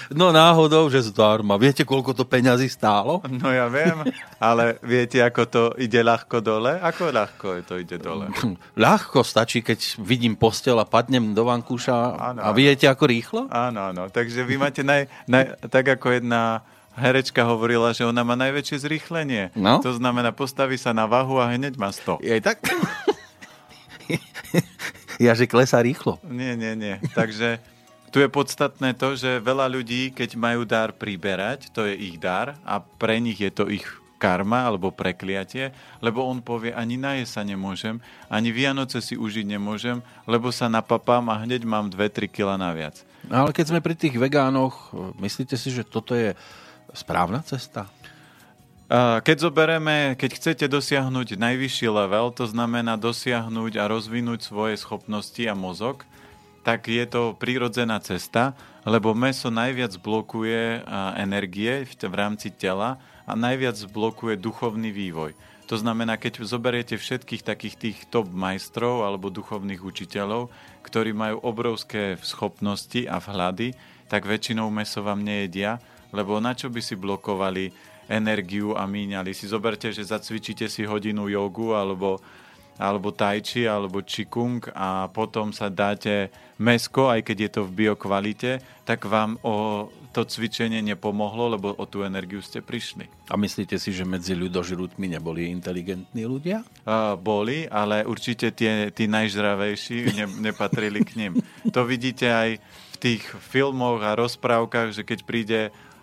No 0.10 0.34
náhodou, 0.34 0.90
že 0.90 1.06
zdarma. 1.06 1.54
Viete, 1.62 1.86
koľko 1.86 2.18
to 2.18 2.26
peňazí 2.26 2.66
stálo? 2.66 3.22
No 3.30 3.54
ja 3.54 3.70
viem, 3.70 4.10
ale 4.42 4.82
viete, 4.82 5.22
ako 5.22 5.42
to 5.46 5.64
ide 5.78 6.02
ľahko 6.02 6.42
dole? 6.42 6.82
Ako 6.82 7.14
ľahko 7.14 7.62
to 7.62 7.78
ide 7.78 8.02
dole? 8.02 8.26
Ľahko 8.74 9.22
stačí, 9.22 9.62
keď 9.62 10.02
vidím 10.02 10.34
postel 10.34 10.82
a 10.82 10.86
padnem 10.90 11.38
do 11.38 11.46
vankúša 11.46 12.18
ano, 12.18 12.42
a 12.42 12.50
viete, 12.58 12.90
ako 12.90 13.06
rýchlo? 13.06 13.42
Áno, 13.54 13.94
áno. 13.94 14.10
Takže 14.10 14.42
vy 14.42 14.58
máte 14.58 14.82
naj, 14.82 15.06
naj, 15.30 15.70
tak 15.70 15.94
ako 15.94 16.18
jedna 16.18 16.66
herečka 16.98 17.46
hovorila, 17.46 17.94
že 17.94 18.04
ona 18.04 18.26
má 18.26 18.34
najväčšie 18.34 18.78
zrýchlenie. 18.82 19.54
No? 19.54 19.78
To 19.86 19.94
znamená, 19.94 20.34
postaví 20.34 20.76
sa 20.76 20.92
na 20.92 21.06
vahu 21.06 21.38
a 21.38 21.54
hneď 21.54 21.78
má 21.78 21.94
100. 21.94 22.26
Je 22.26 22.34
tak? 22.42 22.58
ja, 25.26 25.38
že 25.38 25.46
klesá 25.46 25.80
rýchlo. 25.80 26.18
Nie, 26.26 26.58
nie, 26.58 26.74
nie. 26.74 26.98
Takže 27.14 27.62
tu 28.10 28.20
je 28.20 28.30
podstatné 28.30 28.98
to, 28.98 29.14
že 29.14 29.42
veľa 29.42 29.70
ľudí, 29.70 30.12
keď 30.14 30.36
majú 30.36 30.66
dar 30.66 30.94
priberať, 30.94 31.70
to 31.70 31.86
je 31.86 31.94
ich 31.96 32.18
dar 32.18 32.58
a 32.66 32.82
pre 32.82 33.22
nich 33.22 33.38
je 33.38 33.54
to 33.54 33.70
ich 33.70 33.86
karma 34.20 34.68
alebo 34.68 34.92
prekliatie, 34.92 35.72
lebo 36.04 36.28
on 36.28 36.44
povie, 36.44 36.76
ani 36.76 37.00
na 37.00 37.16
sa 37.24 37.40
nemôžem, 37.40 38.04
ani 38.28 38.52
Vianoce 38.52 39.00
si 39.00 39.16
užiť 39.16 39.48
nemôžem, 39.48 40.04
lebo 40.28 40.52
sa 40.52 40.68
napapám 40.68 41.24
a 41.32 41.40
hneď 41.40 41.64
mám 41.64 41.88
2-3 41.88 42.28
kg 42.28 42.60
naviac. 42.60 43.00
No, 43.32 43.48
ale 43.48 43.56
keď 43.56 43.72
sme 43.72 43.80
pri 43.80 43.96
tých 43.96 44.20
vegánoch, 44.20 44.92
myslíte 45.24 45.56
si, 45.56 45.72
že 45.72 45.88
toto 45.88 46.20
je 46.20 46.36
správna 46.92 47.40
cesta? 47.48 47.88
Keď 49.24 49.38
zoberieme, 49.38 50.18
keď 50.18 50.30
chcete 50.36 50.66
dosiahnuť 50.66 51.38
najvyšší 51.38 51.88
level, 51.88 52.34
to 52.34 52.50
znamená 52.50 52.98
dosiahnuť 52.98 53.78
a 53.78 53.86
rozvinúť 53.86 54.50
svoje 54.50 54.76
schopnosti 54.82 55.44
a 55.46 55.54
mozog, 55.54 56.04
tak 56.64 56.92
je 56.92 57.06
to 57.08 57.34
prírodzená 57.36 58.00
cesta, 58.04 58.54
lebo 58.84 59.16
meso 59.18 59.52
najviac 59.52 59.96
blokuje 60.00 60.84
energie 61.20 61.84
v 61.86 62.16
rámci 62.16 62.52
tela 62.54 63.02
a 63.24 63.34
najviac 63.38 63.78
blokuje 63.92 64.40
duchovný 64.40 64.90
vývoj. 64.90 65.36
To 65.70 65.78
znamená, 65.78 66.18
keď 66.18 66.42
zoberiete 66.42 66.98
všetkých 66.98 67.46
takých 67.46 67.76
tých 67.78 67.98
top 68.10 68.34
majstrov 68.34 69.06
alebo 69.06 69.30
duchovných 69.30 69.86
učiteľov, 69.86 70.50
ktorí 70.82 71.14
majú 71.14 71.46
obrovské 71.46 72.18
schopnosti 72.26 73.06
a 73.06 73.22
vhľady, 73.22 73.78
tak 74.10 74.26
väčšinou 74.26 74.74
meso 74.74 75.06
vám 75.06 75.22
nejedia, 75.22 75.78
lebo 76.10 76.42
na 76.42 76.58
čo 76.58 76.74
by 76.74 76.82
si 76.82 76.98
blokovali 76.98 77.70
energiu 78.10 78.74
a 78.74 78.90
míňali 78.90 79.38
si. 79.38 79.46
Zoberte, 79.46 79.94
že 79.94 80.02
zacvičíte 80.02 80.66
si 80.66 80.82
hodinu 80.90 81.30
jogu 81.30 81.78
alebo 81.78 82.18
alebo 82.80 83.12
tai 83.12 83.44
chi, 83.44 83.68
alebo 83.68 84.00
čikung 84.00 84.64
a 84.72 85.12
potom 85.12 85.52
sa 85.52 85.68
dáte 85.68 86.32
mesko, 86.56 87.12
aj 87.12 87.28
keď 87.28 87.38
je 87.38 87.50
to 87.52 87.62
v 87.68 87.76
biokvalite, 87.76 88.52
tak 88.88 89.04
vám 89.04 89.36
o 89.44 89.88
to 90.10 90.26
cvičenie 90.26 90.82
nepomohlo, 90.82 91.54
lebo 91.54 91.70
o 91.70 91.86
tú 91.86 92.02
energiu 92.02 92.42
ste 92.42 92.66
prišli. 92.66 93.06
A 93.30 93.38
myslíte 93.38 93.78
si, 93.78 93.94
že 93.94 94.08
medzi 94.08 94.34
ľudožrutmi 94.34 95.06
neboli 95.06 95.54
inteligentní 95.54 96.26
ľudia? 96.26 96.66
Uh, 96.82 97.14
boli, 97.14 97.70
ale 97.70 98.02
určite 98.08 98.50
tie, 98.50 98.90
tí 98.90 99.06
najžravejší 99.06 100.18
ne, 100.18 100.26
nepatrili 100.50 101.06
k 101.06 101.12
ním. 101.20 101.34
To 101.70 101.86
vidíte 101.86 102.26
aj 102.26 102.50
v 102.58 102.96
tých 102.98 103.24
filmoch 103.38 104.02
a 104.02 104.18
rozprávkach, 104.18 104.98
že 104.98 105.06
keď 105.06 105.20
príde 105.30 105.60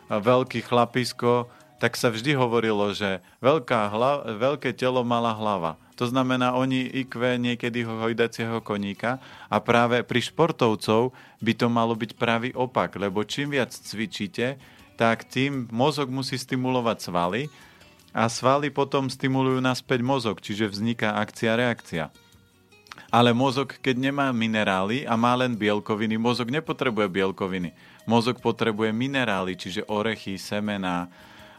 veľký 0.06 0.62
chlapisko, 0.62 1.50
tak 1.76 1.96
sa 1.96 2.08
vždy 2.08 2.32
hovorilo, 2.36 2.92
že 2.96 3.20
veľká 3.44 3.92
hla, 3.92 4.12
veľké 4.36 4.72
telo, 4.72 5.04
malá 5.04 5.36
hlava. 5.36 5.76
To 5.96 6.04
znamená, 6.04 6.52
oni 6.52 6.92
IQ 6.92 7.40
niekedy 7.40 7.84
hojdacieho 7.84 8.60
koníka 8.60 9.16
a 9.48 9.56
práve 9.60 10.04
pri 10.04 10.20
športovcov 10.20 11.16
by 11.40 11.52
to 11.56 11.66
malo 11.72 11.96
byť 11.96 12.20
pravý 12.20 12.52
opak, 12.52 13.00
lebo 13.00 13.24
čím 13.24 13.56
viac 13.56 13.72
cvičíte, 13.72 14.60
tak 15.00 15.24
tým 15.28 15.68
mozog 15.72 16.08
musí 16.12 16.36
stimulovať 16.36 16.98
svaly 17.00 17.42
a 18.16 18.28
svaly 18.28 18.72
potom 18.72 19.12
stimulujú 19.12 19.60
naspäť 19.60 20.00
mozog, 20.00 20.40
čiže 20.40 20.72
vzniká 20.72 21.20
akcia-reakcia. 21.20 22.08
Ale 23.12 23.36
mozog, 23.36 23.76
keď 23.80 24.08
nemá 24.08 24.32
minerály 24.32 25.04
a 25.04 25.16
má 25.20 25.36
len 25.36 25.52
bielkoviny, 25.52 26.16
mozog 26.16 26.48
nepotrebuje 26.48 27.08
bielkoviny. 27.12 27.76
Mozog 28.08 28.40
potrebuje 28.40 28.92
minerály, 28.92 29.52
čiže 29.56 29.84
orechy, 29.84 30.40
semená, 30.40 31.12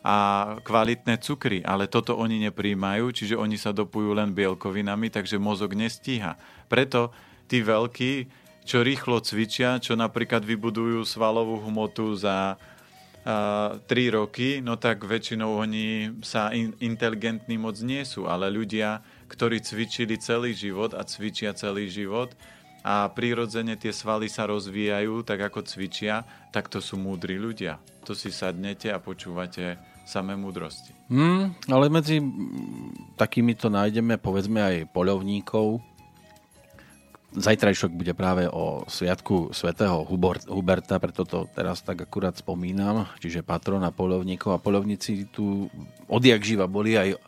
a 0.08 0.18
kvalitné 0.64 1.20
cukry, 1.20 1.60
ale 1.68 1.92
toto 1.92 2.16
oni 2.16 2.40
nepríjmajú, 2.48 3.12
čiže 3.12 3.36
oni 3.36 3.60
sa 3.60 3.76
dopujú 3.76 4.16
len 4.16 4.32
bielkovinami, 4.32 5.12
takže 5.12 5.36
mozog 5.36 5.76
nestíha. 5.76 6.40
Preto 6.72 7.12
tí 7.52 7.60
veľkí, 7.60 8.32
čo 8.64 8.88
rýchlo 8.88 9.20
cvičia, 9.20 9.84
čo 9.84 10.00
napríklad 10.00 10.48
vybudujú 10.48 11.04
svalovú 11.04 11.60
hmotu 11.68 12.16
za 12.16 12.56
uh, 12.56 13.84
3 13.84 14.16
roky, 14.16 14.64
no 14.64 14.80
tak 14.80 15.04
väčšinou 15.04 15.60
oni 15.60 16.16
sa 16.24 16.56
in, 16.56 16.72
inteligentní 16.80 17.60
moc 17.60 17.76
nie 17.84 18.08
sú, 18.08 18.32
ale 18.32 18.48
ľudia, 18.48 19.04
ktorí 19.28 19.60
cvičili 19.60 20.16
celý 20.24 20.56
život 20.56 20.96
a 20.96 21.04
cvičia 21.04 21.52
celý 21.52 21.92
život 21.92 22.32
a 22.88 23.12
prirodzene 23.12 23.76
tie 23.76 23.92
svaly 23.92 24.32
sa 24.32 24.48
rozvíjajú 24.48 25.28
tak 25.28 25.52
ako 25.52 25.68
cvičia, 25.68 26.24
tak 26.56 26.72
to 26.72 26.80
sú 26.80 26.96
múdri 26.96 27.36
ľudia. 27.36 27.84
To 28.08 28.16
si 28.16 28.32
sadnete 28.32 28.88
a 28.88 29.04
počúvate 29.04 29.97
samé 30.08 30.40
múdrosti. 30.40 30.96
Hmm, 31.12 31.52
ale 31.68 31.92
medzi 31.92 32.24
takýmito 33.20 33.68
nájdeme 33.68 34.16
povedzme 34.16 34.64
aj 34.64 34.76
poľovníkov. 34.96 35.84
Zajtrajšok 37.38 37.92
bude 37.92 38.16
práve 38.16 38.48
o 38.48 38.88
sviatku 38.88 39.52
svätého 39.52 40.00
Huberta, 40.48 40.96
preto 40.98 41.28
to 41.28 41.46
teraz 41.52 41.84
tak 41.84 42.08
akurát 42.08 42.34
spomínam, 42.40 43.04
čiže 43.20 43.44
patrona 43.44 43.92
poľovníkov 43.92 44.56
a 44.56 44.64
poľovníci 44.64 45.28
tu 45.30 45.68
odjak 46.08 46.40
živa 46.42 46.66
boli 46.72 46.96
aj 46.96 47.20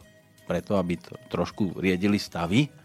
preto, 0.47 0.79
aby 0.79 0.97
to 0.97 1.13
trošku 1.29 1.77
riedili 1.77 2.17
stavy 2.17 2.78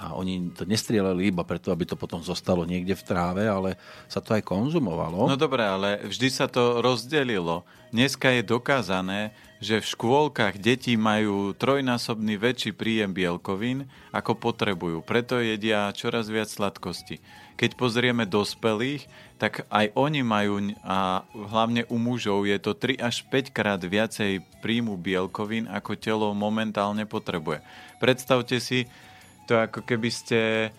a 0.00 0.16
oni 0.16 0.48
to 0.56 0.64
nestrieľali 0.64 1.28
iba 1.28 1.44
preto, 1.44 1.68
aby 1.68 1.84
to 1.84 1.92
potom 1.92 2.24
zostalo 2.24 2.64
niekde 2.64 2.96
v 2.96 3.04
tráve, 3.04 3.44
ale 3.44 3.76
sa 4.08 4.24
to 4.24 4.32
aj 4.32 4.40
konzumovalo. 4.40 5.28
No 5.28 5.36
dobre, 5.36 5.60
ale 5.60 6.00
vždy 6.08 6.28
sa 6.32 6.48
to 6.48 6.80
rozdelilo. 6.80 7.68
Dneska 7.92 8.32
je 8.32 8.40
dokázané, 8.40 9.36
že 9.60 9.76
v 9.76 9.90
škôlkach 9.92 10.56
deti 10.56 10.96
majú 10.96 11.52
trojnásobný 11.52 12.40
väčší 12.40 12.72
príjem 12.72 13.12
bielkovín, 13.12 13.92
ako 14.08 14.40
potrebujú. 14.40 15.04
Preto 15.04 15.36
jedia 15.36 15.92
čoraz 15.92 16.32
viac 16.32 16.48
sladkosti. 16.48 17.20
Keď 17.60 17.76
pozrieme 17.76 18.24
dospelých, 18.24 19.04
tak 19.36 19.68
aj 19.68 19.92
oni 19.92 20.24
majú, 20.24 20.72
a 20.80 21.28
hlavne 21.28 21.84
u 21.92 22.00
mužov, 22.00 22.48
je 22.48 22.56
to 22.56 22.72
3 22.72 23.04
až 23.04 23.20
5 23.28 23.52
krát 23.52 23.80
viacej 23.84 24.40
príjmu 24.64 24.96
bielkovín, 24.96 25.68
ako 25.68 25.92
telo 25.92 26.32
momentálne 26.32 27.04
potrebuje. 27.04 27.60
Predstavte 28.00 28.56
si, 28.64 28.88
to 29.50 29.58
ako 29.58 29.82
keby 29.82 30.14
ste 30.14 30.70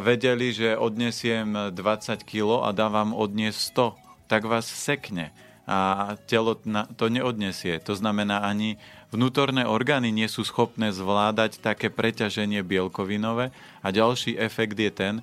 vedeli, 0.00 0.56
že 0.56 0.80
odnesiem 0.80 1.76
20 1.76 2.24
kg 2.24 2.64
a 2.64 2.72
dávam 2.72 3.12
odniesť 3.12 3.92
100, 4.24 4.32
tak 4.32 4.48
vás 4.48 4.64
sekne 4.64 5.28
a 5.68 6.16
telo 6.24 6.56
to 6.96 7.12
neodnesie. 7.12 7.76
To 7.84 7.92
znamená, 7.92 8.40
ani 8.40 8.80
vnútorné 9.12 9.68
orgány 9.68 10.08
nie 10.08 10.24
sú 10.24 10.40
schopné 10.40 10.88
zvládať 10.88 11.60
také 11.60 11.92
preťaženie 11.92 12.64
bielkovinové 12.64 13.52
a 13.84 13.92
ďalší 13.92 14.40
efekt 14.40 14.80
je 14.80 14.88
ten, 14.88 15.14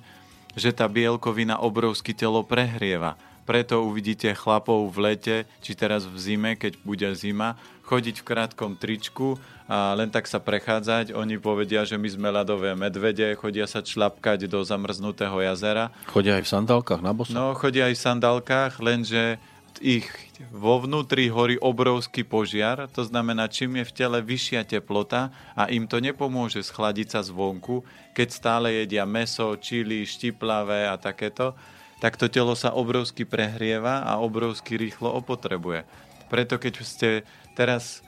že 0.54 0.70
tá 0.70 0.86
bielkovina 0.86 1.58
obrovsky 1.58 2.14
telo 2.14 2.46
prehrieva. 2.46 3.18
Preto 3.42 3.82
uvidíte 3.82 4.30
chlapov 4.38 4.90
v 4.94 5.10
lete, 5.10 5.36
či 5.58 5.74
teraz 5.74 6.06
v 6.06 6.14
zime, 6.18 6.54
keď 6.54 6.78
bude 6.86 7.10
zima, 7.18 7.58
chodiť 7.86 8.20
v 8.20 8.26
krátkom 8.26 8.74
tričku 8.74 9.38
a 9.70 9.94
len 9.94 10.10
tak 10.10 10.26
sa 10.26 10.42
prechádzať. 10.42 11.14
Oni 11.14 11.38
povedia, 11.38 11.86
že 11.86 11.94
my 11.94 12.08
sme 12.10 12.28
ľadové 12.34 12.74
medvede, 12.74 13.38
chodia 13.38 13.70
sa 13.70 13.80
člapkať 13.80 14.50
do 14.50 14.66
zamrznutého 14.66 15.38
jazera. 15.46 15.94
Chodia 16.10 16.42
aj 16.42 16.44
v 16.44 16.50
sandálkach 16.50 17.00
na 17.00 17.14
boso? 17.14 17.30
No, 17.30 17.54
chodia 17.54 17.86
aj 17.86 17.94
v 17.94 18.02
sandálkach, 18.02 18.72
lenže 18.82 19.38
ich 19.80 20.08
vo 20.52 20.80
vnútri 20.80 21.28
horí 21.28 21.60
obrovský 21.60 22.24
požiar, 22.24 22.88
to 22.92 23.04
znamená, 23.04 23.48
čím 23.48 23.80
je 23.80 23.84
v 23.84 23.92
tele 23.92 24.18
vyššia 24.24 24.64
teplota 24.64 25.28
a 25.52 25.68
im 25.68 25.84
to 25.84 26.00
nepomôže 26.00 26.64
schladiť 26.64 27.12
sa 27.12 27.20
zvonku, 27.20 27.84
keď 28.16 28.28
stále 28.32 28.72
jedia 28.72 29.04
meso, 29.04 29.52
čili, 29.60 30.08
štiplavé 30.08 30.88
a 30.88 30.96
takéto, 30.96 31.52
tak 32.00 32.16
to 32.16 32.28
telo 32.28 32.52
sa 32.52 32.72
obrovsky 32.76 33.24
prehrieva 33.24 34.04
a 34.04 34.20
obrovsky 34.20 34.76
rýchlo 34.76 35.12
opotrebuje. 35.16 35.84
Preto 36.28 36.58
keď 36.58 36.72
ste 36.82 37.10
teraz 37.56 38.04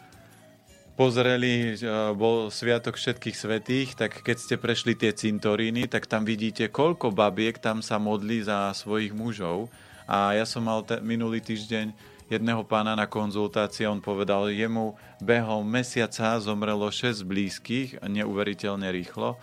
pozreli, 0.99 1.79
bol 2.19 2.53
Sviatok 2.53 3.01
všetkých 3.01 3.37
svetých, 3.39 3.89
tak 3.97 4.21
keď 4.21 4.37
ste 4.37 4.55
prešli 4.61 4.93
tie 4.99 5.15
cintoríny, 5.17 5.89
tak 5.89 6.05
tam 6.05 6.29
vidíte, 6.29 6.69
koľko 6.69 7.15
babiek 7.15 7.57
tam 7.57 7.81
sa 7.81 7.97
modlí 7.97 8.45
za 8.45 8.75
svojich 8.77 9.17
mužov. 9.17 9.73
A 10.05 10.37
ja 10.37 10.45
som 10.45 10.67
mal 10.67 10.85
te, 10.85 11.01
minulý 11.01 11.39
týždeň 11.41 11.95
jedného 12.29 12.61
pána 12.67 12.93
na 12.93 13.09
konzultácii, 13.09 13.89
on 13.89 14.05
povedal, 14.05 14.53
jemu 14.53 14.99
behom 15.23 15.65
mesiaca 15.65 16.37
zomrelo 16.43 16.91
6 16.93 17.25
blízkych 17.25 18.03
neuveriteľne 18.05 18.93
rýchlo. 18.93 19.41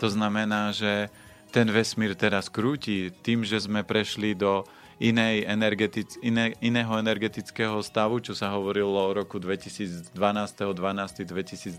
To 0.00 0.06
znamená, 0.08 0.72
že 0.72 1.12
ten 1.52 1.68
vesmír 1.68 2.16
teraz 2.16 2.48
krúti 2.48 3.12
tým, 3.20 3.44
že 3.44 3.60
sme 3.60 3.84
prešli 3.84 4.32
do 4.32 4.64
inej 5.00 5.48
energetic, 5.48 6.18
iné, 6.20 6.52
iného 6.60 6.92
energetického 6.98 7.80
stavu, 7.80 8.20
čo 8.20 8.36
sa 8.36 8.52
hovorilo 8.52 8.96
o 8.96 9.10
roku 9.12 9.40
2012, 9.40 10.12
12, 10.12 10.76
2012, 10.76 11.78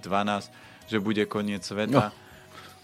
že 0.87 0.97
bude 0.97 1.23
koniec 1.29 1.61
sveta. 1.65 2.09
No, 2.09 2.23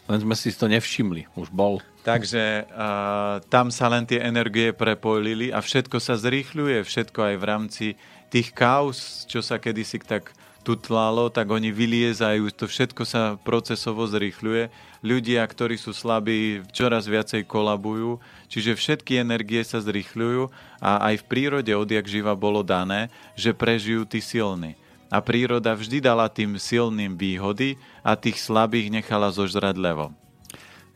len 0.09 0.19
sme 0.25 0.33
si 0.33 0.49
to 0.49 0.65
nevšimli, 0.65 1.29
už 1.37 1.53
bol. 1.53 1.77
Takže 2.01 2.65
uh, 2.65 3.45
tam 3.45 3.69
sa 3.69 3.85
len 3.93 4.09
tie 4.09 4.17
energie 4.17 4.73
prepojili 4.73 5.53
a 5.53 5.61
všetko 5.61 6.01
sa 6.01 6.17
zrýchľuje, 6.17 6.81
všetko 6.81 7.19
aj 7.29 7.35
v 7.37 7.45
rámci 7.45 7.85
tých 8.33 8.49
kaos, 8.53 9.29
čo 9.29 9.45
sa 9.45 9.61
kedysi 9.61 10.01
tak 10.01 10.33
tutlalo, 10.63 11.31
tak 11.31 11.49
oni 11.49 11.71
vyliezajú, 11.73 12.51
to 12.53 12.67
všetko 12.67 13.03
sa 13.07 13.35
procesovo 13.41 14.05
zrýchľuje. 14.05 14.69
Ľudia, 14.99 15.41
ktorí 15.47 15.79
sú 15.79 15.95
slabí, 15.95 16.61
čoraz 16.75 17.07
viacej 17.07 17.47
kolabujú, 17.47 18.19
čiže 18.51 18.75
všetky 18.75 19.23
energie 19.23 19.63
sa 19.63 19.79
zrýchľujú 19.79 20.51
a 20.83 21.11
aj 21.11 21.23
v 21.23 21.27
prírode 21.27 21.71
odjak 21.71 22.05
živa 22.05 22.35
bolo 22.35 22.61
dané, 22.61 23.07
že 23.33 23.55
prežijú 23.55 24.03
tí 24.03 24.19
silní. 24.19 24.75
A 25.09 25.23
príroda 25.25 25.73
vždy 25.73 26.05
dala 26.05 26.29
tým 26.29 26.59
silným 26.59 27.17
výhody 27.17 27.81
a 28.05 28.13
tých 28.13 28.37
slabých 28.37 28.93
nechala 28.93 29.33
zožrať 29.33 29.73
levom. 29.73 30.13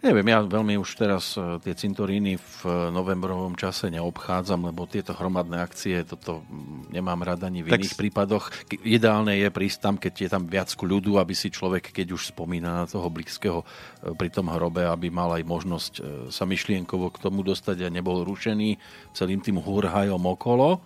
Neviem, 0.04 0.36
ja 0.36 0.44
veľmi 0.44 0.76
už 0.84 1.00
teraz 1.00 1.40
e, 1.40 1.64
tie 1.64 1.72
cintoríny 1.72 2.36
v 2.36 2.58
e, 2.68 2.72
novembrovom 2.92 3.56
čase 3.56 3.88
neobchádzam, 3.88 4.68
lebo 4.68 4.84
tieto 4.84 5.16
hromadné 5.16 5.64
akcie, 5.64 6.04
toto 6.04 6.44
nemám 6.92 7.24
rada 7.24 7.48
ani 7.48 7.64
v 7.64 7.72
tak... 7.72 7.80
iných 7.80 7.96
prípadoch. 7.96 8.52
Ideálne 8.84 9.40
je 9.40 9.48
prísť 9.48 9.80
tam, 9.80 9.96
keď 9.96 10.14
je 10.28 10.28
tam 10.28 10.44
viac 10.44 10.76
ľudu, 10.76 11.24
aby 11.24 11.32
si 11.32 11.48
človek, 11.48 11.96
keď 11.96 12.20
už 12.20 12.36
spomína 12.36 12.84
na 12.84 12.86
toho 12.86 13.08
blízkeho 13.08 13.64
e, 13.64 14.12
pri 14.12 14.28
tom 14.28 14.52
hrobe, 14.52 14.84
aby 14.84 15.08
mal 15.08 15.40
aj 15.40 15.44
možnosť 15.48 15.94
sa 16.36 16.44
myšlienkovo 16.44 17.08
k 17.08 17.22
tomu 17.24 17.40
dostať 17.40 17.88
a 17.88 17.94
nebol 17.94 18.28
rušený 18.28 18.76
celým 19.16 19.40
tým 19.40 19.56
húrhajom 19.56 20.20
okolo. 20.20 20.84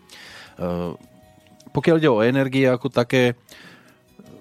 Pokiaľ 1.74 1.96
ide 1.98 2.10
o 2.10 2.22
energie 2.22 2.70
ako 2.70 2.94
také, 2.94 3.34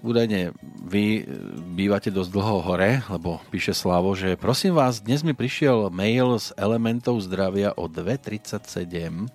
údajne 0.06 0.54
vy 0.86 1.26
bývate 1.74 2.14
dosť 2.14 2.30
dlho 2.30 2.62
hore, 2.62 3.02
lebo 3.10 3.42
píše 3.50 3.74
Slavo, 3.74 4.14
že 4.14 4.38
prosím 4.38 4.78
vás, 4.78 5.02
dnes 5.02 5.26
mi 5.26 5.34
prišiel 5.34 5.90
mail 5.90 6.38
z 6.38 6.54
elementov 6.54 7.18
zdravia 7.26 7.74
o 7.74 7.90
2.37. 7.90 9.26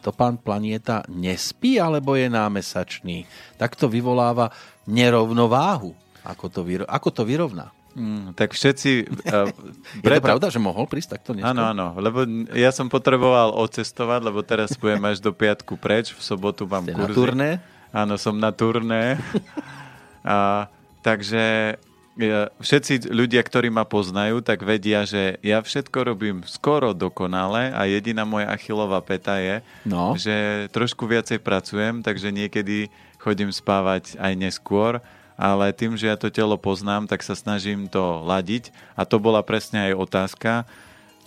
To 0.00 0.10
pán 0.16 0.40
Planieta 0.40 1.04
nespí, 1.12 1.76
alebo 1.76 2.16
je 2.16 2.32
námesačný? 2.32 3.28
Tak 3.60 3.76
to 3.76 3.92
vyvoláva 3.92 4.54
nerovnováhu. 4.88 5.92
Ako 6.24 6.48
to, 6.48 6.64
vyro- 6.64 6.88
ako 6.88 7.08
to 7.12 7.22
vyrovná? 7.28 7.76
Mm, 7.96 8.32
tak 8.32 8.56
všetci... 8.56 8.90
Uh, 9.24 9.52
preto... 10.04 10.16
Je 10.16 10.20
to 10.20 10.28
pravda, 10.32 10.46
že 10.48 10.60
mohol 10.60 10.88
prísť 10.88 11.20
takto 11.20 11.36
neskôr? 11.36 11.52
Áno, 11.52 11.62
áno, 11.72 11.86
lebo 12.00 12.24
ja 12.56 12.72
som 12.72 12.88
potreboval 12.88 13.52
odcestovať, 13.56 14.20
lebo 14.20 14.40
teraz 14.40 14.72
budem 14.80 15.00
až 15.04 15.20
do 15.20 15.32
piatku 15.32 15.76
preč, 15.76 16.12
v 16.12 16.22
sobotu 16.24 16.64
mám 16.64 16.84
Ste 16.88 16.92
kurzy. 16.92 17.04
na 17.04 17.16
turné? 17.16 17.50
Áno, 17.96 18.14
som 18.20 18.36
na 18.36 18.52
turné. 18.52 19.16
A, 20.26 20.66
takže 21.06 21.78
ja, 22.16 22.48
všetci 22.58 23.12
ľudia, 23.12 23.44
ktorí 23.44 23.68
ma 23.68 23.84
poznajú, 23.84 24.40
tak 24.40 24.64
vedia, 24.64 25.04
že 25.04 25.36
ja 25.44 25.60
všetko 25.60 25.98
robím 26.02 26.36
skoro 26.48 26.96
dokonale 26.96 27.70
a 27.76 27.84
jediná 27.84 28.24
moja 28.24 28.48
achilová 28.48 28.98
peta 29.04 29.36
je, 29.36 29.60
no. 29.84 30.16
že 30.16 30.66
trošku 30.72 31.04
viacej 31.04 31.38
pracujem, 31.44 32.00
takže 32.00 32.32
niekedy 32.32 32.88
chodím 33.20 33.52
spávať 33.52 34.16
aj 34.16 34.32
neskôr, 34.32 34.98
ale 35.36 35.76
tým, 35.76 35.92
že 35.92 36.08
ja 36.08 36.16
to 36.16 36.32
telo 36.32 36.56
poznám, 36.56 37.04
tak 37.04 37.20
sa 37.20 37.36
snažím 37.36 37.84
to 37.84 38.24
ladiť 38.24 38.72
a 38.96 39.04
to 39.04 39.20
bola 39.20 39.44
presne 39.44 39.92
aj 39.92 40.00
otázka, 40.00 40.52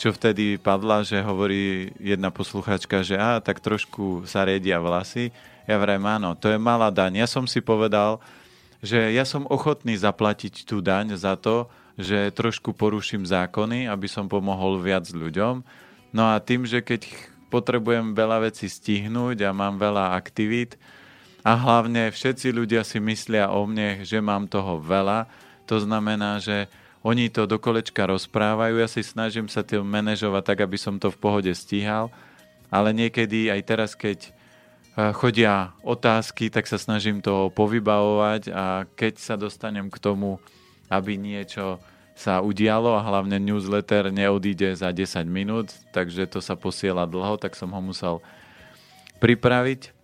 čo 0.02 0.10
vtedy 0.10 0.58
padla, 0.58 1.06
že 1.06 1.22
hovorí 1.22 1.94
jedna 2.02 2.34
posluchačka, 2.34 3.06
že 3.06 3.20
a 3.20 3.38
tak 3.38 3.62
trošku 3.62 4.26
sa 4.26 4.42
riedia 4.48 4.82
vlasy. 4.82 5.30
Ja 5.70 5.78
vrajím, 5.78 6.10
áno, 6.10 6.34
to 6.34 6.50
je 6.50 6.58
malá 6.58 6.90
daň. 6.90 7.22
Ja 7.22 7.28
som 7.30 7.46
si 7.46 7.62
povedal, 7.62 8.18
že 8.80 9.12
ja 9.12 9.28
som 9.28 9.48
ochotný 9.48 10.00
zaplatiť 10.00 10.64
tú 10.64 10.80
daň 10.80 11.20
za 11.20 11.36
to, 11.36 11.68
že 12.00 12.32
trošku 12.32 12.72
poruším 12.72 13.28
zákony, 13.28 13.92
aby 13.92 14.08
som 14.08 14.32
pomohol 14.32 14.80
viac 14.80 15.12
ľuďom. 15.12 15.68
No 16.16 16.24
a 16.32 16.40
tým, 16.40 16.64
že 16.64 16.80
keď 16.80 17.12
potrebujem 17.52 18.16
veľa 18.16 18.48
vecí 18.48 18.72
stihnúť 18.72 19.44
a 19.44 19.52
mám 19.52 19.76
veľa 19.76 20.16
aktivít 20.16 20.80
a 21.44 21.60
hlavne 21.60 22.08
všetci 22.08 22.56
ľudia 22.56 22.88
si 22.88 23.04
myslia 23.04 23.52
o 23.52 23.68
mne, 23.68 24.08
že 24.08 24.24
mám 24.24 24.48
toho 24.48 24.80
veľa, 24.80 25.28
to 25.68 25.82
znamená, 25.84 26.40
že 26.40 26.72
oni 27.04 27.32
to 27.32 27.48
do 27.48 27.60
kolečka 27.60 28.08
rozprávajú, 28.08 28.80
ja 28.80 28.88
si 28.88 29.04
snažím 29.04 29.48
sa 29.48 29.64
tým 29.64 29.84
manažovať 29.84 30.44
tak, 30.56 30.60
aby 30.68 30.78
som 30.80 31.00
to 31.00 31.12
v 31.12 31.20
pohode 31.20 31.52
stíhal, 31.52 32.12
ale 32.68 32.96
niekedy 32.96 33.48
aj 33.52 33.62
teraz, 33.66 33.92
keď 33.96 34.32
chodia 34.96 35.74
otázky, 35.86 36.50
tak 36.52 36.66
sa 36.66 36.82
snažím 36.82 37.22
to 37.24 37.54
povybavovať 37.54 38.52
a 38.52 38.84
keď 38.98 39.14
sa 39.20 39.36
dostanem 39.40 39.88
k 39.88 39.98
tomu, 40.02 40.42
aby 40.90 41.16
niečo 41.16 41.78
sa 42.20 42.44
udialo 42.44 43.00
a 43.00 43.06
hlavne 43.06 43.40
newsletter 43.40 44.12
neodíde 44.12 44.76
za 44.76 44.92
10 44.92 45.24
minút, 45.24 45.72
takže 45.96 46.28
to 46.28 46.44
sa 46.44 46.60
posiela 46.60 47.08
dlho, 47.08 47.40
tak 47.40 47.56
som 47.56 47.72
ho 47.72 47.80
musel 47.80 48.20
pripraviť. 49.24 49.96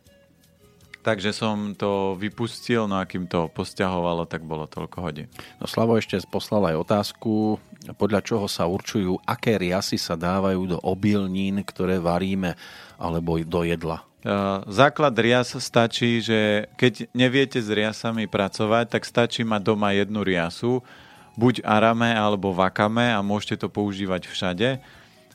Takže 1.06 1.38
som 1.38 1.78
to 1.78 2.18
vypustil, 2.18 2.90
no 2.90 2.98
a 2.98 3.06
kým 3.06 3.30
to 3.30 3.46
posťahovalo, 3.54 4.26
tak 4.26 4.42
bolo 4.42 4.66
toľko 4.66 4.98
hodín. 5.06 5.30
No 5.62 5.70
Slavo 5.70 6.02
ešte 6.02 6.18
poslal 6.26 6.74
aj 6.74 6.82
otázku, 6.82 7.62
podľa 7.94 8.26
čoho 8.26 8.50
sa 8.50 8.66
určujú, 8.66 9.22
aké 9.22 9.62
riasy 9.62 10.02
sa 10.02 10.18
dávajú 10.18 10.66
do 10.66 10.78
obilnín, 10.82 11.62
ktoré 11.62 12.02
varíme, 12.02 12.58
alebo 12.98 13.38
do 13.38 13.62
jedla. 13.62 14.02
Základ 14.66 15.14
rias 15.22 15.54
stačí, 15.54 16.18
že 16.18 16.66
keď 16.82 17.14
neviete 17.14 17.62
s 17.62 17.70
riasami 17.70 18.26
pracovať, 18.26 18.98
tak 18.98 19.06
stačí 19.06 19.46
mať 19.46 19.62
doma 19.62 19.94
jednu 19.94 20.26
riasu, 20.26 20.82
buď 21.38 21.62
arame 21.62 22.10
alebo 22.10 22.50
vakame 22.50 23.14
a 23.14 23.22
môžete 23.22 23.62
to 23.62 23.68
používať 23.70 24.26
všade. 24.26 24.70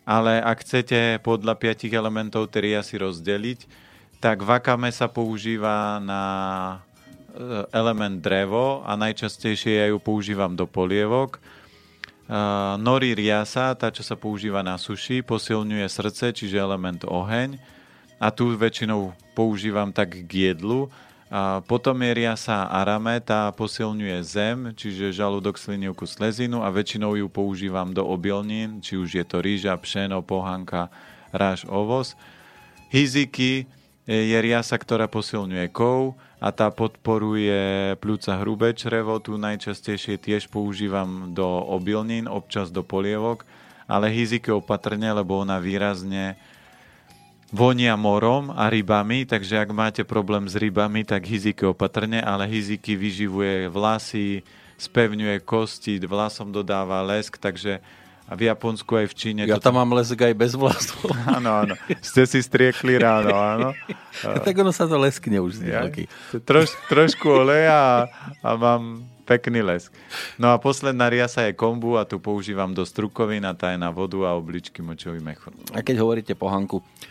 Ale 0.03 0.43
ak 0.43 0.67
chcete 0.67 1.23
podľa 1.23 1.55
piatich 1.55 1.95
elementov 1.95 2.51
tie 2.51 2.75
riasy 2.75 2.99
rozdeliť, 2.99 3.71
tak 4.19 4.43
vakame 4.43 4.91
sa 4.91 5.07
používa 5.07 6.03
na 6.03 6.25
e, 7.31 7.63
element 7.71 8.19
drevo 8.19 8.83
a 8.83 8.99
najčastejšie 8.99 9.73
ja 9.81 9.87
ju 9.87 10.03
používam 10.03 10.59
do 10.59 10.67
polievok. 10.67 11.39
Nori 12.79 13.11
riasa, 13.19 13.75
tá, 13.75 13.91
čo 13.91 14.07
sa 14.07 14.15
používa 14.15 14.63
na 14.63 14.79
suši, 14.79 15.19
posilňuje 15.19 15.87
srdce, 15.91 16.31
čiže 16.31 16.63
element 16.63 17.03
oheň 17.03 17.80
a 18.21 18.29
tu 18.29 18.53
väčšinou 18.53 19.17
používam 19.33 19.89
tak 19.89 20.13
k 20.29 20.53
jedlu. 20.53 20.93
A 21.31 21.65
potom 21.65 21.95
je 22.03 22.13
riasa 22.13 22.69
arame, 22.69 23.17
tá 23.23 23.55
posilňuje 23.55 24.19
zem, 24.27 24.59
čiže 24.75 25.15
žalúdok, 25.15 25.57
slinivku, 25.57 26.05
slezinu 26.05 26.61
a 26.61 26.69
väčšinou 26.69 27.17
ju 27.17 27.31
používam 27.31 27.95
do 27.95 28.03
obilnín, 28.05 28.83
či 28.85 28.99
už 28.99 29.09
je 29.15 29.25
to 29.25 29.39
rýža, 29.39 29.79
pšeno, 29.79 30.21
pohanka, 30.27 30.91
ráž, 31.31 31.65
ovoz. 31.71 32.19
Hiziki 32.91 33.71
je 34.11 34.39
riasa, 34.43 34.75
ktorá 34.75 35.07
posilňuje 35.07 35.71
kov 35.71 36.19
a 36.43 36.51
tá 36.51 36.67
podporuje 36.75 37.95
pľúca 38.03 38.43
hrubé 38.43 38.75
črevo, 38.75 39.23
tu 39.23 39.39
najčastejšie 39.39 40.19
tiež 40.19 40.51
používam 40.51 41.31
do 41.31 41.47
obilnín, 41.47 42.27
občas 42.27 42.75
do 42.75 42.83
polievok, 42.83 43.47
ale 43.87 44.11
hiziky 44.11 44.51
opatrne, 44.51 45.15
lebo 45.15 45.39
ona 45.39 45.63
výrazne 45.63 46.35
vonia 47.51 47.99
morom 47.99 48.55
a 48.55 48.71
rybami, 48.71 49.27
takže 49.27 49.59
ak 49.59 49.71
máte 49.75 50.03
problém 50.07 50.47
s 50.47 50.55
rybami, 50.55 51.03
tak 51.03 51.27
hiziky 51.27 51.67
opatrne, 51.67 52.23
ale 52.23 52.47
hiziky 52.47 52.95
vyživuje 52.95 53.67
vlasy, 53.67 54.47
spevňuje 54.79 55.43
kosti, 55.43 55.99
vlasom 56.07 56.55
dodáva 56.55 57.03
lesk, 57.03 57.37
takže 57.37 57.83
a 58.31 58.39
v 58.39 58.47
Japonsku 58.47 58.95
aj 58.95 59.07
v 59.11 59.15
Číne. 59.19 59.43
Ja 59.43 59.59
tam 59.59 59.75
mám 59.75 59.91
lesk 59.91 60.15
aj 60.15 60.35
bez 60.39 60.55
vlasov. 60.55 61.11
Áno, 61.37 61.51
áno. 61.51 61.75
Ste 61.99 62.31
si 62.31 62.39
striekli 62.39 62.95
ráno, 62.95 63.35
áno. 63.35 63.75
tak 64.47 64.55
ono 64.55 64.71
sa 64.71 64.87
to 64.87 64.95
leskne 65.03 65.43
už 65.43 65.59
z 65.59 65.75
ja? 65.75 65.83
Troš, 66.47 66.71
trošku 66.87 67.27
oleja 67.27 67.75
a, 67.75 67.95
a 68.39 68.51
mám 68.55 69.03
Pekný 69.31 69.63
lesk. 69.63 69.95
No 70.43 70.51
a 70.51 70.59
posledná 70.59 71.07
riasa 71.07 71.47
je 71.47 71.55
kombu 71.55 71.95
a 71.95 72.03
tu 72.03 72.19
používam 72.19 72.75
do 72.75 72.83
strukovín 72.83 73.47
a 73.47 73.55
tá 73.55 73.71
je 73.71 73.79
na 73.79 73.87
vodu 73.87 74.27
a 74.27 74.35
obličky 74.35 74.83
močový 74.83 75.23
mechúr. 75.23 75.55
A 75.71 75.87
keď 75.87 76.03
hovoríte 76.03 76.35
po 76.35 76.51
Hanku, 76.51 76.83
e, 76.83 77.10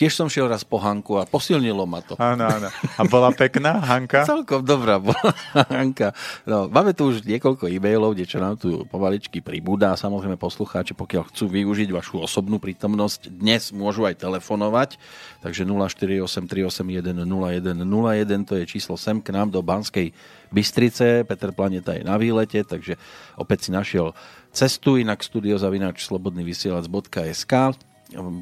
tiež 0.00 0.16
som 0.16 0.32
šiel 0.32 0.48
raz 0.48 0.64
po 0.64 0.80
Hanku 0.80 1.20
a 1.20 1.28
posilnilo 1.28 1.84
ma 1.84 2.00
to. 2.00 2.16
Áno, 2.16 2.48
áno. 2.48 2.68
A 2.96 3.02
bola 3.04 3.28
pekná 3.28 3.76
Hanka? 3.76 4.24
Celkom 4.30 4.64
dobrá 4.64 4.96
bola 4.96 5.36
Hanka. 5.52 6.16
No, 6.48 6.64
máme 6.72 6.96
tu 6.96 7.12
už 7.12 7.28
niekoľko 7.28 7.68
e-mailov, 7.68 8.16
kde 8.16 8.24
čo 8.24 8.40
nám 8.40 8.56
tu 8.56 8.88
pomaličky 8.88 9.44
pribúda. 9.44 9.92
Samozrejme 10.00 10.40
poslucháči, 10.40 10.96
pokiaľ 10.96 11.28
chcú 11.28 11.52
využiť 11.52 11.92
vašu 11.92 12.24
osobnú 12.24 12.56
prítomnosť, 12.56 13.28
dnes 13.28 13.68
môžu 13.76 14.08
aj 14.08 14.24
telefonovať. 14.24 14.96
Takže 15.44 15.68
048 15.68 16.24
381 16.48 17.28
0101 17.28 18.48
to 18.48 18.56
je 18.56 18.64
číslo 18.64 18.96
sem 18.96 19.20
k 19.20 19.28
nám 19.36 19.52
do 19.52 19.60
Banskej 19.60 20.16
Bystrice. 20.48 21.28
Peter 21.28 21.52
Planeta 21.52 21.92
je 21.92 22.02
na 22.02 22.16
výlete, 22.16 22.64
takže 22.64 22.96
opäť 23.36 23.68
si 23.68 23.70
našiel 23.76 24.16
cestu, 24.56 24.96
inak 24.96 25.20
studiozavinač 25.20 26.00
slobodnyvysielac.sk 26.08 27.76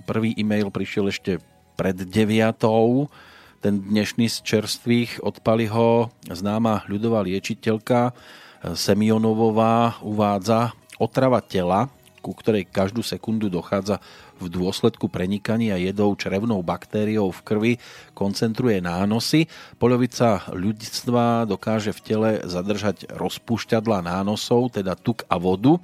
Prvý 0.08 0.32
e-mail 0.40 0.72
prišiel 0.72 1.12
ešte 1.12 1.44
pred 1.76 1.92
deviatou, 1.92 3.12
ten 3.60 3.84
dnešný 3.84 4.24
z 4.32 4.40
čerstvých 4.40 5.20
od 5.20 5.44
Paliho, 5.44 6.08
známa 6.24 6.88
ľudová 6.88 7.20
liečiteľka 7.20 8.16
Semionovová 8.72 10.00
uvádza 10.00 10.72
otrava 10.96 11.44
tela, 11.44 11.92
ku 12.24 12.32
ktorej 12.32 12.64
každú 12.64 13.04
sekundu 13.04 13.52
dochádza 13.52 14.00
v 14.40 14.48
dôsledku 14.48 15.12
prenikania 15.12 15.76
jedou 15.76 16.16
črevnou 16.16 16.64
baktériou 16.64 17.28
v 17.28 17.40
krvi 17.44 17.72
koncentruje 18.16 18.80
nánosy. 18.80 19.52
Polovica 19.76 20.48
ľudstva 20.48 21.44
dokáže 21.44 21.92
v 21.92 22.00
tele 22.02 22.30
zadržať 22.46 23.10
rozpúšťadla 23.12 24.00
nánosov, 24.00 24.72
teda 24.74 24.96
tuk 24.96 25.28
a 25.28 25.36
vodu. 25.36 25.76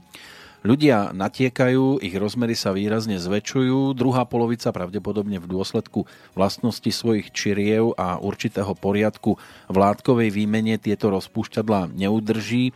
Ľudia 0.64 1.12
natiekajú, 1.12 2.00
ich 2.00 2.16
rozmery 2.16 2.57
sa 2.57 2.72
výrazne 2.72 3.20
zväčšujú, 3.20 3.92
druhá 3.92 4.24
polovica 4.24 4.72
pravdepodobne 4.72 5.37
v 5.37 5.44
dôsledku 5.44 6.09
vlastnosti 6.33 6.88
svojich 6.88 7.29
čiriev 7.37 7.92
a 8.00 8.16
určitého 8.16 8.72
poriadku 8.72 9.37
v 9.68 9.77
látkovej 9.77 10.33
výmene 10.33 10.81
tieto 10.81 11.12
rozpúšťadlá 11.12 11.92
neudrží 11.92 12.72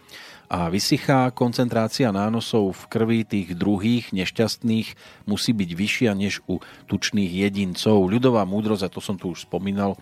a 0.52 0.68
vysychá. 0.68 1.32
Koncentrácia 1.32 2.12
nánosov 2.12 2.76
v 2.76 2.82
krvi 2.92 3.20
tých 3.24 3.56
druhých 3.56 4.12
nešťastných 4.12 4.88
musí 5.24 5.56
byť 5.56 5.70
vyššia 5.72 6.12
než 6.12 6.44
u 6.44 6.60
tučných 6.92 7.40
jedincov. 7.40 8.04
Ľudová 8.04 8.44
múdrosť, 8.44 8.84
a 8.84 8.92
to 8.92 9.00
som 9.00 9.16
tu 9.16 9.32
už 9.32 9.48
spomínal, 9.48 9.96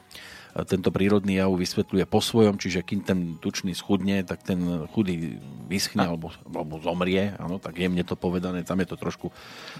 tento 0.64 0.88
prírodný 0.88 1.36
jav 1.36 1.52
vysvetľuje 1.52 2.08
po 2.08 2.24
svojom, 2.24 2.56
čiže 2.56 2.80
kým 2.80 3.04
ten 3.04 3.18
tučný 3.36 3.76
schudne, 3.76 4.24
tak 4.24 4.40
ten 4.40 4.88
chudý 4.96 5.36
vyschne 5.68 6.08
alebo, 6.08 6.32
alebo 6.48 6.80
zomrie, 6.80 7.36
áno, 7.36 7.60
tak 7.60 7.76
jemne 7.76 8.00
to 8.06 8.16
povedané, 8.16 8.64
tam 8.64 8.80
je 8.80 8.88
to 8.88 8.96
trošku 8.96 9.28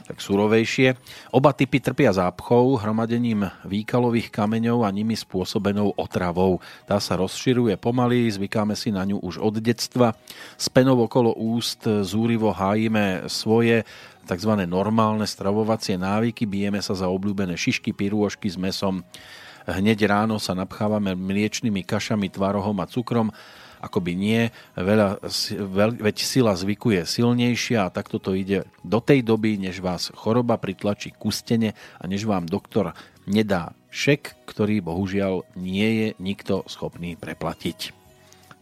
tak 0.04 0.20
surovejšie. 0.20 0.98
Oba 1.32 1.56
typy 1.56 1.80
trpia 1.80 2.12
zápchou, 2.12 2.76
hromadením 2.76 3.48
výkalových 3.64 4.28
kameňov 4.28 4.84
a 4.84 4.92
nimi 4.92 5.16
spôsobenou 5.16 5.96
otravou. 5.96 6.60
Tá 6.84 7.00
sa 7.00 7.16
rozširuje 7.16 7.80
pomaly, 7.80 8.28
zvykáme 8.28 8.76
si 8.76 8.92
na 8.92 9.06
ňu 9.08 9.22
už 9.22 9.40
od 9.40 9.56
detstva. 9.62 10.12
S 10.60 10.68
penou 10.68 11.00
okolo 11.00 11.32
úst 11.32 11.88
zúrivo 12.04 12.52
hájime 12.52 13.30
svoje 13.32 13.86
tzv. 14.26 14.52
normálne 14.66 15.24
stravovacie 15.24 15.94
návyky, 15.94 16.44
bijeme 16.44 16.82
sa 16.82 16.98
za 16.98 17.06
obľúbené 17.06 17.54
šišky, 17.54 17.94
pirôžky 17.94 18.50
s 18.50 18.58
mesom, 18.58 19.06
hneď 19.66 20.06
ráno 20.06 20.38
sa 20.38 20.54
napchávame 20.54 21.18
mliečnými 21.18 21.82
kašami, 21.82 22.30
tvarohom 22.30 22.78
a 22.78 22.86
cukrom, 22.86 23.34
ako 23.82 23.98
by 24.00 24.12
nie, 24.16 24.48
veľa, 24.74 25.20
veľ, 25.52 25.90
veď 26.00 26.16
sila 26.22 26.56
zvyku 26.56 26.96
je 26.96 27.02
silnejšia 27.04 27.86
a 27.86 27.92
takto 27.92 28.16
to 28.16 28.32
ide 28.32 28.64
do 28.80 28.98
tej 29.02 29.20
doby, 29.20 29.60
než 29.60 29.84
vás 29.84 30.08
choroba 30.16 30.56
pritlačí 30.56 31.12
k 31.12 31.22
stene 31.28 31.70
a 32.00 32.02
než 32.08 32.24
vám 32.24 32.48
doktor 32.48 32.96
nedá 33.28 33.76
šek, 33.92 34.48
ktorý 34.48 34.80
bohužiaľ 34.80 35.44
nie 35.58 35.88
je 36.02 36.08
nikto 36.22 36.64
schopný 36.70 37.18
preplatiť. 37.18 37.92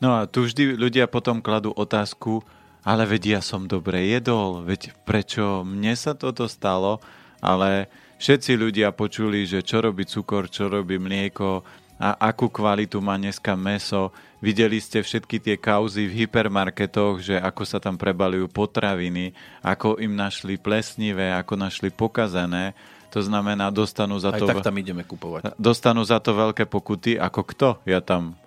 No 0.02 0.18
a 0.18 0.26
tu 0.26 0.44
vždy 0.44 0.74
ľudia 0.74 1.06
potom 1.06 1.40
kladú 1.40 1.70
otázku, 1.72 2.42
ale 2.84 3.08
vedia 3.08 3.40
ja 3.40 3.40
som 3.40 3.64
dobre 3.64 4.04
jedol, 4.12 4.60
veď 4.60 4.92
prečo 5.08 5.64
mne 5.64 5.96
sa 5.96 6.12
toto 6.12 6.44
stalo, 6.50 7.00
ale 7.40 7.88
všetci 8.24 8.56
ľudia 8.56 8.88
počuli, 8.96 9.44
že 9.44 9.60
čo 9.60 9.84
robí 9.84 10.08
cukor, 10.08 10.48
čo 10.48 10.72
robí 10.72 10.96
mlieko 10.96 11.60
a 12.00 12.16
akú 12.32 12.48
kvalitu 12.48 12.96
má 13.04 13.20
dneska 13.20 13.52
meso. 13.52 14.16
Videli 14.40 14.80
ste 14.80 15.04
všetky 15.04 15.36
tie 15.44 15.56
kauzy 15.60 16.08
v 16.08 16.24
hypermarketoch, 16.24 17.20
že 17.20 17.36
ako 17.36 17.62
sa 17.68 17.76
tam 17.84 18.00
prebalujú 18.00 18.48
potraviny, 18.48 19.36
ako 19.60 20.00
im 20.00 20.16
našli 20.16 20.56
plesnivé, 20.56 21.36
ako 21.36 21.60
našli 21.60 21.92
pokazané. 21.92 22.72
To 23.12 23.20
znamená, 23.22 23.68
dostanú 23.70 24.16
za 24.18 24.32
Aj 24.32 24.40
to... 24.40 24.48
tak 24.48 24.64
tam 24.64 24.74
ideme 24.74 25.04
kupovať. 25.04 25.54
Dostanú 25.60 26.02
za 26.02 26.18
to 26.18 26.34
veľké 26.34 26.66
pokuty. 26.66 27.14
Ako 27.20 27.46
kto? 27.46 27.68
Ja 27.86 28.02
tam 28.02 28.40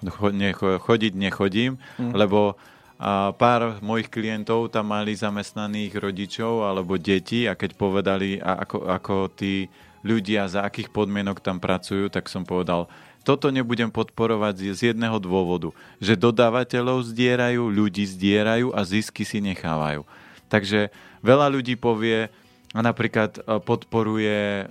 chodiť 0.82 1.14
nechodím, 1.16 1.80
mm. 2.02 2.18
lebo 2.18 2.60
a 2.98 3.30
pár 3.30 3.78
mojich 3.86 4.10
klientov 4.10 4.74
tam 4.74 4.90
mali 4.90 5.14
zamestnaných 5.14 6.02
rodičov 6.02 6.66
alebo 6.66 6.98
deti 6.98 7.46
a 7.46 7.54
keď 7.54 7.78
povedali, 7.78 8.42
ako, 8.42 8.90
ako 8.90 9.16
tí 9.38 9.70
ľudia, 10.02 10.50
za 10.50 10.66
akých 10.66 10.90
podmienok 10.90 11.38
tam 11.38 11.62
pracujú, 11.62 12.10
tak 12.10 12.26
som 12.26 12.42
povedal, 12.42 12.90
toto 13.22 13.54
nebudem 13.54 13.92
podporovať 13.92 14.74
z 14.74 14.96
jedného 14.96 15.20
dôvodu, 15.22 15.70
že 16.02 16.18
dodávateľov 16.18 17.06
zdierajú, 17.12 17.70
ľudí 17.70 18.08
zdierajú 18.08 18.74
a 18.74 18.82
zisky 18.88 19.28
si 19.28 19.44
nechávajú. 19.44 20.08
Takže 20.48 20.90
veľa 21.22 21.52
ľudí 21.52 21.76
povie, 21.76 22.32
a 22.76 22.80
napríklad 22.84 23.40
e, 23.40 23.42
podporuje 23.64 24.64
e, 24.64 24.66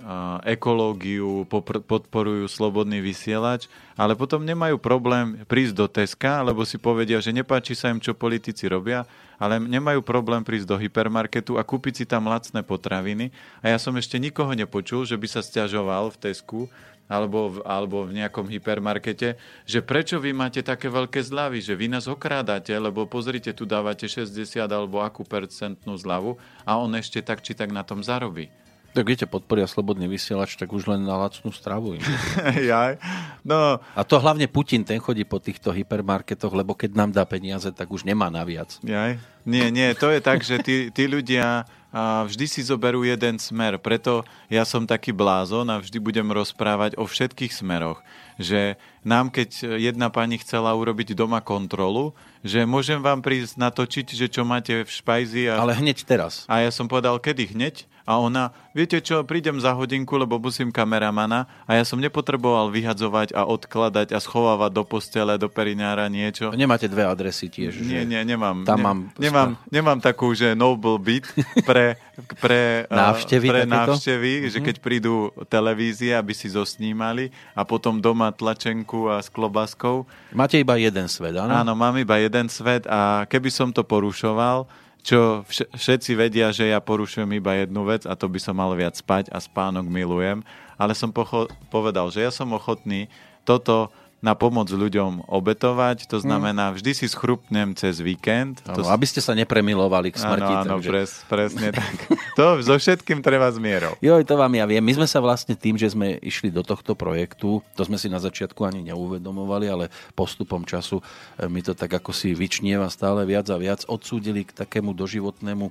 ekológiu, 0.53 1.49
podporujú 1.49 2.45
slobodný 2.45 3.01
vysielač, 3.01 3.65
ale 3.97 4.13
potom 4.13 4.45
nemajú 4.45 4.77
problém 4.77 5.41
prísť 5.49 5.73
do 5.73 5.87
Teska, 5.89 6.45
lebo 6.45 6.61
si 6.61 6.77
povedia, 6.77 7.17
že 7.17 7.33
nepáči 7.33 7.73
sa 7.73 7.89
im, 7.89 7.97
čo 7.97 8.13
politici 8.13 8.69
robia, 8.69 9.09
ale 9.41 9.57
nemajú 9.57 10.05
problém 10.05 10.45
prísť 10.45 10.69
do 10.69 10.77
hypermarketu 10.77 11.57
a 11.57 11.65
kúpiť 11.65 11.93
si 11.93 12.05
tam 12.05 12.29
lacné 12.29 12.61
potraviny. 12.61 13.33
A 13.65 13.73
ja 13.73 13.77
som 13.81 13.93
ešte 13.97 14.21
nikoho 14.21 14.53
nepočul, 14.53 15.05
že 15.05 15.17
by 15.17 15.27
sa 15.29 15.41
stiažoval 15.41 16.13
v 16.13 16.19
Tesku, 16.29 16.59
alebo 17.07 17.59
alebo 17.63 18.07
v 18.07 18.23
nejakom 18.23 18.47
hypermarkete, 18.47 19.39
že 19.63 19.79
prečo 19.83 20.19
vy 20.19 20.35
máte 20.35 20.61
také 20.63 20.91
veľké 20.91 21.23
zľavy, 21.23 21.63
že 21.63 21.73
vy 21.73 21.87
nás 21.91 22.05
okrádate, 22.07 22.75
lebo 22.75 23.07
pozrite, 23.07 23.55
tu 23.55 23.63
dávate 23.63 24.05
60 24.05 24.35
alebo 24.67 25.01
akú 25.01 25.23
percentnú 25.23 25.95
zľavu 25.95 26.35
a 26.67 26.77
on 26.79 26.91
ešte 26.95 27.23
tak 27.23 27.39
či 27.41 27.55
tak 27.55 27.71
na 27.71 27.81
tom 27.81 28.03
zarobí. 28.03 28.51
Tak 28.97 29.05
viete, 29.05 29.29
podporia 29.29 29.69
slobodný 29.69 30.09
vysielač, 30.09 30.57
tak 30.57 30.73
už 30.73 30.89
len 30.89 31.05
na 31.05 31.13
lacnú 31.21 31.53
stravu. 31.53 32.01
Jaj. 32.71 32.97
No. 33.45 33.77
A 33.77 34.01
to 34.01 34.17
hlavne 34.17 34.49
Putin, 34.49 34.81
ten 34.81 34.97
chodí 34.97 35.21
po 35.21 35.37
týchto 35.37 35.69
hypermarketoch, 35.69 36.49
lebo 36.49 36.73
keď 36.73 36.97
nám 36.97 37.13
dá 37.13 37.21
peniaze, 37.21 37.69
tak 37.69 37.93
už 37.93 38.09
nemá 38.09 38.33
naviac. 38.33 38.73
Jaj. 38.81 39.21
Nie, 39.45 39.69
nie, 39.69 39.93
to 39.93 40.09
je 40.09 40.17
tak, 40.17 40.41
že 40.41 40.57
tí, 40.65 40.89
tí 40.89 41.05
ľudia 41.05 41.69
vždy 41.95 42.45
si 42.47 42.61
zoberú 42.63 43.07
jeden 43.07 43.39
smer. 43.39 43.79
Preto 43.79 44.27
ja 44.51 44.67
som 44.67 44.83
taký 44.83 45.15
blázon 45.15 45.67
a 45.71 45.79
vždy 45.79 45.97
budem 46.03 46.27
rozprávať 46.27 46.99
o 46.99 47.07
všetkých 47.07 47.53
smeroch. 47.55 48.03
Že 48.37 48.75
nám, 49.05 49.29
keď 49.29 49.77
jedna 49.77 50.07
pani 50.09 50.39
chcela 50.41 50.73
urobiť 50.73 51.13
doma 51.13 51.43
kontrolu, 51.43 52.15
že 52.45 52.63
môžem 52.63 53.01
vám 53.03 53.19
prísť 53.19 53.59
natočiť, 53.59 54.07
že 54.15 54.27
čo 54.31 54.47
máte 54.47 54.85
v 54.85 54.89
špajzi. 54.89 55.51
A... 55.51 55.59
Ale 55.59 55.75
hneď 55.75 56.07
teraz. 56.07 56.47
A 56.47 56.63
ja 56.63 56.71
som 56.71 56.87
povedal, 56.87 57.19
kedy 57.19 57.53
hneď? 57.53 57.83
A 58.07 58.23
ona, 58.23 58.55
viete 58.71 59.03
čo, 59.03 59.19
prídem 59.27 59.59
za 59.59 59.75
hodinku, 59.75 60.15
lebo 60.15 60.39
musím 60.39 60.71
kameramana 60.71 61.43
a 61.67 61.75
ja 61.75 61.83
som 61.83 61.99
nepotreboval 61.99 62.71
vyhadzovať 62.71 63.35
a 63.35 63.43
odkladať 63.43 64.15
a 64.15 64.23
schovávať 64.23 64.71
do 64.71 64.83
postele, 64.87 65.35
do 65.35 65.51
periňára 65.51 66.07
niečo. 66.07 66.55
Nemáte 66.55 66.87
dve 66.87 67.03
adresy 67.03 67.51
tiež, 67.51 67.83
Nie, 67.83 68.07
nie, 68.07 68.23
nemám. 68.23 68.63
Tam 68.63 68.79
ne, 68.79 68.83
mám... 68.87 68.99
Nemám, 69.19 69.49
nemám 69.67 69.99
takú, 69.99 70.31
že 70.31 70.55
noble 70.55 70.95
byt 71.03 71.27
pre, 71.67 71.99
pre 72.39 72.87
návštevy, 72.87 73.47
pre 73.51 73.63
návštevy 73.67 74.47
že 74.55 74.63
keď 74.63 74.79
prídu 74.79 75.35
televízie, 75.51 76.15
aby 76.15 76.31
si 76.31 76.47
zosnímali 76.47 77.35
a 77.59 77.67
potom 77.67 77.99
doma 77.99 78.31
tlačenku 78.31 78.86
a 79.11 79.19
s 79.19 79.27
klobaskou. 79.27 80.07
Máte 80.31 80.55
iba 80.55 80.79
jeden 80.79 81.11
svet, 81.11 81.35
áno? 81.35 81.51
Áno, 81.51 81.71
mám 81.75 81.93
iba 81.99 82.15
jeden 82.15 82.47
svet 82.47 82.87
a 82.87 83.27
keby 83.27 83.51
som 83.51 83.69
to 83.75 83.83
porušoval, 83.83 84.63
čo 85.03 85.43
všetci 85.75 86.19
vedia, 86.19 86.51
že 86.51 86.71
ja 86.71 86.79
porušujem 86.79 87.31
iba 87.35 87.55
jednu 87.59 87.83
vec 87.87 88.03
a 88.03 88.15
to 88.15 88.27
by 88.27 88.39
som 88.39 88.55
mal 88.55 88.71
viac 88.75 88.95
spať 88.95 89.31
a 89.31 89.39
spánok 89.39 89.87
milujem, 89.87 90.43
ale 90.75 90.91
som 90.91 91.11
pocho- 91.11 91.47
povedal, 91.71 92.11
že 92.11 92.23
ja 92.23 92.31
som 92.31 92.51
ochotný 92.51 93.07
toto 93.47 93.87
na 94.17 94.33
pomoc 94.33 94.65
ľuďom 94.65 95.29
obetovať, 95.29 96.09
to 96.09 96.17
znamená, 96.17 96.73
vždy 96.73 96.91
si 96.97 97.05
schrupnem 97.05 97.77
cez 97.77 98.01
víkend. 98.01 98.65
to... 98.65 98.81
aby 98.89 99.05
ste 99.05 99.21
sa 99.21 99.37
nepremilovali 99.37 100.09
k 100.09 100.17
smrti. 100.17 100.53
Áno, 100.65 100.81
takže... 100.81 100.89
pres, 100.89 101.11
presne 101.29 101.69
tak. 101.69 101.95
To 102.33 102.57
so 102.65 102.73
všetkým 102.81 103.21
treba 103.21 103.49
zmierou. 103.53 103.93
Jo, 104.07 104.17
to 104.23 104.39
vám 104.39 104.55
ja 104.55 104.65
viem. 104.65 104.81
My 104.81 104.93
sme 104.95 105.07
sa 105.09 105.19
vlastne 105.19 105.53
tým, 105.53 105.75
že 105.75 105.91
sme 105.91 106.17
išli 106.23 106.47
do 106.47 106.63
tohto 106.63 106.95
projektu, 106.95 107.59
to 107.75 107.81
sme 107.83 107.99
si 107.99 108.07
na 108.07 108.17
začiatku 108.17 108.63
ani 108.63 108.87
neuvedomovali, 108.87 109.67
ale 109.67 109.91
postupom 110.15 110.63
času 110.63 111.03
e, 111.03 111.03
mi 111.51 111.59
to 111.59 111.75
tak 111.75 111.91
ako 111.91 112.15
si 112.15 112.31
vyčnieva 112.31 112.87
stále 112.87 113.27
viac 113.27 113.51
a 113.51 113.57
viac, 113.59 113.83
odsúdili 113.85 114.47
k 114.47 114.55
takému 114.55 114.95
doživotnému 114.95 115.69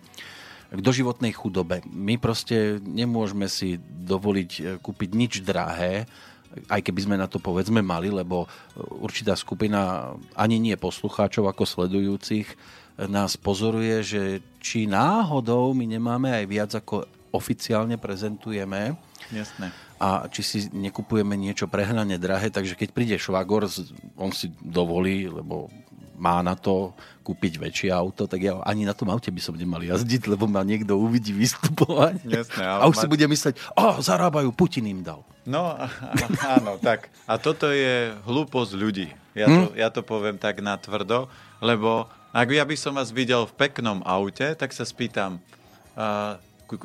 k 0.67 0.81
doživotnej 0.83 1.31
chudobe. 1.31 1.79
My 1.95 2.19
proste 2.19 2.83
nemôžeme 2.83 3.47
si 3.47 3.79
dovoliť 3.81 4.51
e, 4.59 4.63
kúpiť 4.83 5.11
nič 5.15 5.33
drahé, 5.47 6.11
aj 6.69 6.81
keby 6.81 7.01
sme 7.05 7.17
na 7.21 7.29
to 7.29 7.37
povedzme 7.39 7.85
mali, 7.85 8.09
lebo 8.09 8.49
určitá 9.01 9.37
skupina 9.37 10.13
ani 10.35 10.57
nie 10.57 10.77
poslucháčov 10.77 11.49
ako 11.51 11.65
sledujúcich 11.65 12.49
nás 13.05 13.37
pozoruje, 13.37 14.01
že 14.01 14.23
či 14.57 14.89
náhodou 14.89 15.77
my 15.77 15.85
nemáme 15.85 16.33
aj 16.33 16.45
viac 16.49 16.71
ako 16.73 17.05
oficiálne 17.29 18.01
prezentujeme. 18.01 18.97
Jasné. 19.29 19.69
A 20.01 20.29
či 20.33 20.41
si 20.41 20.59
nekupujeme 20.73 21.37
niečo 21.37 21.69
prehnane 21.69 22.17
drahé, 22.17 22.49
takže 22.49 22.77
keď 22.77 22.89
príde 22.93 23.17
švagor, 23.21 23.69
on 24.17 24.33
si 24.33 24.49
dovolí, 24.61 25.29
lebo 25.29 25.69
má 26.17 26.41
na 26.41 26.57
to 26.57 26.97
kúpiť 27.27 27.59
väčšie 27.59 27.91
auto, 27.91 28.31
tak 28.31 28.39
ja 28.39 28.59
ani 28.63 28.87
na 28.87 28.95
tom 28.95 29.11
aute 29.11 29.29
by 29.35 29.43
som 29.43 29.59
nemal 29.59 29.83
jazdiť, 29.83 30.31
lebo 30.31 30.47
ma 30.47 30.63
niekto 30.63 30.95
uvidí 30.95 31.35
vystupovať. 31.35 32.23
Jasné, 32.23 32.63
ale 32.63 32.81
a 32.81 32.89
už 32.89 32.97
ma... 32.97 33.03
si 33.03 33.07
bude 33.11 33.27
mysleť, 33.27 33.55
o, 33.75 33.99
zarábajú, 33.99 34.49
Putin 34.55 34.87
im 34.87 35.03
dal. 35.03 35.27
No, 35.47 35.75
áno, 36.59 36.79
tak. 36.79 37.11
A 37.27 37.39
toto 37.39 37.71
je 37.71 38.15
hlúposť 38.27 38.73
ľudí. 38.75 39.09
Ja 39.37 39.47
to, 39.47 39.63
hm? 39.69 39.75
ja 39.77 39.89
to 39.93 40.01
poviem 40.01 40.41
tak 40.41 40.65
natvrdo, 40.65 41.29
lebo 41.61 42.09
ak 42.33 42.49
ja 42.53 42.65
by 42.65 42.77
som 42.77 42.97
vás 42.97 43.13
videl 43.13 43.45
v 43.45 43.57
peknom 43.57 44.01
aute, 44.05 44.57
tak 44.57 44.73
sa 44.73 44.85
spýtam, 44.85 45.41
uh, 45.97 46.37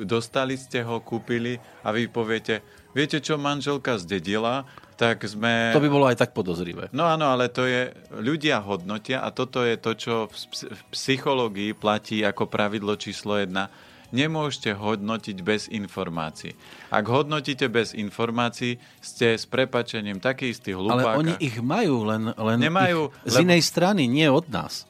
dostali 0.06 0.56
ste 0.56 0.84
ho, 0.86 1.02
kúpili 1.02 1.58
a 1.82 1.90
vy 1.90 2.06
poviete, 2.06 2.60
viete 2.94 3.18
čo 3.18 3.36
manželka 3.36 3.98
zdedila, 3.98 4.64
tak 4.94 5.24
sme... 5.26 5.72
To 5.72 5.82
by 5.82 5.90
bolo 5.90 6.06
aj 6.06 6.20
tak 6.20 6.30
podozrivé. 6.36 6.92
No 6.92 7.08
áno, 7.08 7.32
ale 7.32 7.48
to 7.48 7.64
je... 7.64 7.92
Ľudia 8.12 8.60
hodnotia 8.62 9.24
a 9.24 9.32
toto 9.32 9.64
je 9.64 9.76
to, 9.80 9.92
čo 9.96 10.14
v 10.28 10.82
psychológii 10.92 11.74
platí 11.74 12.22
ako 12.22 12.46
pravidlo 12.46 12.94
číslo 13.00 13.40
jedna. 13.40 13.72
Nemôžete 14.12 14.76
hodnotiť 14.76 15.40
bez 15.40 15.72
informácií. 15.72 16.52
Ak 16.92 17.08
hodnotíte 17.08 17.72
bez 17.72 17.96
informácií, 17.96 18.76
ste 19.00 19.40
s 19.40 19.48
prepačením 19.48 20.20
taký 20.20 20.52
istý 20.52 20.76
hlupák. 20.76 21.16
Ale 21.16 21.16
oni 21.16 21.34
ich 21.40 21.56
majú, 21.64 22.04
len, 22.04 22.28
len 22.36 22.60
Nemajú, 22.60 23.08
ich 23.24 23.32
z 23.32 23.34
lebo... 23.40 23.44
inej 23.48 23.62
strany, 23.64 24.04
nie 24.04 24.28
od 24.28 24.52
nás. 24.52 24.84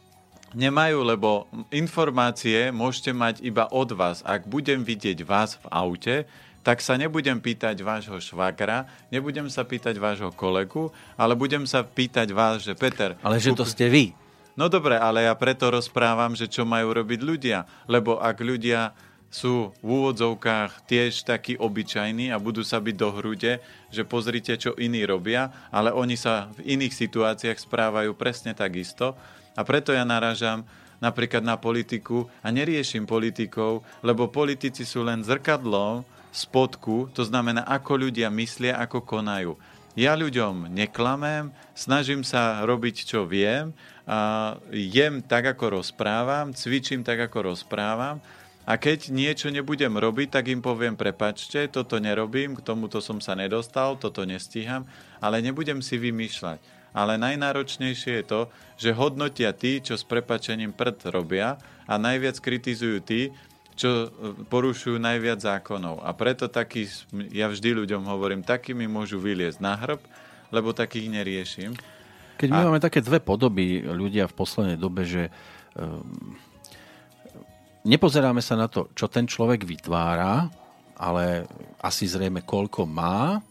Nemajú, 0.52 1.06
lebo 1.06 1.46
informácie 1.72 2.74
môžete 2.74 3.14
mať 3.14 3.40
iba 3.40 3.70
od 3.72 3.94
vás. 3.96 4.20
Ak 4.26 4.44
budem 4.44 4.84
vidieť 4.84 5.24
vás 5.24 5.56
v 5.56 5.66
aute, 5.70 6.16
tak 6.62 6.78
sa 6.78 6.94
nebudem 6.94 7.42
pýtať 7.42 7.74
vášho 7.82 8.18
švagra, 8.22 8.86
nebudem 9.10 9.50
sa 9.50 9.66
pýtať 9.66 9.98
vášho 9.98 10.30
kolegu, 10.30 10.94
ale 11.18 11.34
budem 11.34 11.66
sa 11.66 11.82
pýtať 11.82 12.30
vás, 12.30 12.62
že 12.62 12.78
Peter... 12.78 13.18
Ale 13.20 13.42
že 13.42 13.50
to 13.52 13.66
ste 13.66 13.90
vy. 13.90 14.14
No 14.54 14.70
dobre, 14.70 14.94
ale 14.94 15.26
ja 15.26 15.34
preto 15.34 15.72
rozprávam, 15.72 16.38
že 16.38 16.46
čo 16.46 16.62
majú 16.62 16.94
robiť 16.94 17.20
ľudia. 17.24 17.64
Lebo 17.90 18.20
ak 18.20 18.36
ľudia 18.38 18.94
sú 19.32 19.72
v 19.80 19.88
úvodzovkách 19.88 20.84
tiež 20.84 21.24
takí 21.24 21.56
obyčajní 21.56 22.28
a 22.28 22.36
budú 22.36 22.60
sa 22.60 22.76
byť 22.76 22.94
do 22.94 23.08
hrude, 23.16 23.52
že 23.88 24.04
pozrite, 24.04 24.52
čo 24.60 24.76
iní 24.76 25.08
robia, 25.08 25.48
ale 25.72 25.88
oni 25.88 26.20
sa 26.20 26.52
v 26.52 26.76
iných 26.76 26.92
situáciách 26.92 27.56
správajú 27.56 28.12
presne 28.12 28.52
takisto. 28.52 29.16
A 29.56 29.64
preto 29.64 29.96
ja 29.96 30.04
naražam 30.04 30.68
napríklad 31.00 31.40
na 31.40 31.56
politiku 31.56 32.28
a 32.44 32.52
neriešim 32.52 33.08
politikov, 33.08 33.80
lebo 34.04 34.28
politici 34.28 34.84
sú 34.84 35.00
len 35.00 35.24
zrkadlom 35.24 36.04
spodku, 36.32 37.12
to 37.12 37.22
znamená, 37.22 37.62
ako 37.68 38.08
ľudia 38.08 38.32
myslia, 38.32 38.80
ako 38.80 39.04
konajú. 39.04 39.54
Ja 39.92 40.16
ľuďom 40.16 40.72
neklamem, 40.72 41.52
snažím 41.76 42.24
sa 42.24 42.64
robiť, 42.64 43.04
čo 43.04 43.28
viem, 43.28 43.76
a 44.08 44.56
jem 44.72 45.20
tak, 45.22 45.52
ako 45.52 45.78
rozprávam, 45.78 46.56
cvičím 46.56 47.04
tak, 47.04 47.28
ako 47.28 47.54
rozprávam 47.54 48.18
a 48.62 48.78
keď 48.78 49.10
niečo 49.10 49.50
nebudem 49.50 49.90
robiť, 49.90 50.38
tak 50.38 50.46
im 50.46 50.62
poviem, 50.62 50.94
prepačte, 50.94 51.66
toto 51.66 51.98
nerobím, 51.98 52.54
k 52.54 52.62
tomuto 52.62 53.02
som 53.02 53.18
sa 53.18 53.34
nedostal, 53.34 53.98
toto 53.98 54.22
nestíham, 54.22 54.86
ale 55.18 55.42
nebudem 55.42 55.82
si 55.82 55.98
vymýšľať. 55.98 56.62
Ale 56.92 57.18
najnáročnejšie 57.18 58.22
je 58.22 58.24
to, 58.24 58.40
že 58.78 58.94
hodnotia 58.94 59.50
tí, 59.50 59.82
čo 59.82 59.98
s 59.98 60.06
prepačením 60.06 60.76
prd 60.76 61.10
robia 61.10 61.58
a 61.88 61.94
najviac 61.98 62.38
kritizujú 62.38 63.02
tí, 63.02 63.34
čo 63.82 63.90
e, 63.90 64.06
porušujú 64.46 65.02
najviac 65.02 65.42
zákonov. 65.42 66.06
A 66.06 66.14
preto 66.14 66.46
taký, 66.46 66.86
ja 67.34 67.50
vždy 67.50 67.82
ľuďom 67.82 68.06
hovorím, 68.06 68.46
takí 68.46 68.70
mi 68.70 68.86
môžu 68.86 69.18
vyliezť 69.18 69.58
na 69.58 69.74
hrb, 69.74 69.98
lebo 70.54 70.70
takých 70.70 71.10
neriešim. 71.10 71.74
Keď 72.38 72.48
my 72.54 72.60
a... 72.62 72.66
máme 72.70 72.78
také 72.78 73.02
dve 73.02 73.18
podoby 73.18 73.82
ľudia 73.82 74.30
v 74.30 74.38
poslednej 74.38 74.78
dobe, 74.78 75.02
že 75.02 75.34
um, 75.74 76.38
nepozeráme 77.82 78.38
sa 78.38 78.54
na 78.54 78.70
to, 78.70 78.86
čo 78.94 79.10
ten 79.10 79.26
človek 79.26 79.66
vytvára, 79.66 80.46
ale 80.94 81.50
asi 81.82 82.06
zrejme 82.06 82.46
koľko 82.46 82.86
má 82.86 83.42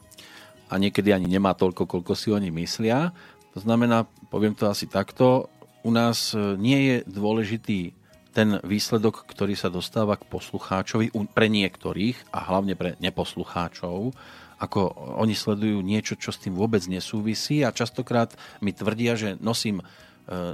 a 0.72 0.74
niekedy 0.80 1.12
ani 1.12 1.28
nemá 1.28 1.52
toľko, 1.52 1.84
koľko 1.84 2.14
si 2.16 2.32
oni 2.32 2.48
myslia. 2.56 3.12
To 3.52 3.60
znamená, 3.60 4.08
poviem 4.32 4.56
to 4.56 4.72
asi 4.72 4.88
takto, 4.88 5.52
u 5.84 5.92
nás 5.92 6.32
e, 6.32 6.56
nie 6.56 6.80
je 6.88 6.96
dôležitý 7.10 8.01
ten 8.32 8.64
výsledok, 8.64 9.28
ktorý 9.28 9.60
sa 9.60 9.68
dostáva 9.68 10.16
k 10.16 10.28
poslucháčovi 10.28 11.12
pre 11.36 11.52
niektorých 11.52 12.32
a 12.32 12.48
hlavne 12.48 12.80
pre 12.80 12.96
neposlucháčov, 13.04 14.16
ako 14.62 14.80
oni 15.20 15.34
sledujú 15.36 15.82
niečo, 15.82 16.16
čo 16.16 16.32
s 16.32 16.40
tým 16.40 16.56
vôbec 16.56 16.86
nesúvisí 16.88 17.66
a 17.66 17.76
častokrát 17.76 18.32
mi 18.62 18.72
tvrdia, 18.72 19.18
že 19.18 19.30
nosím 19.42 19.82
e, 19.82 19.86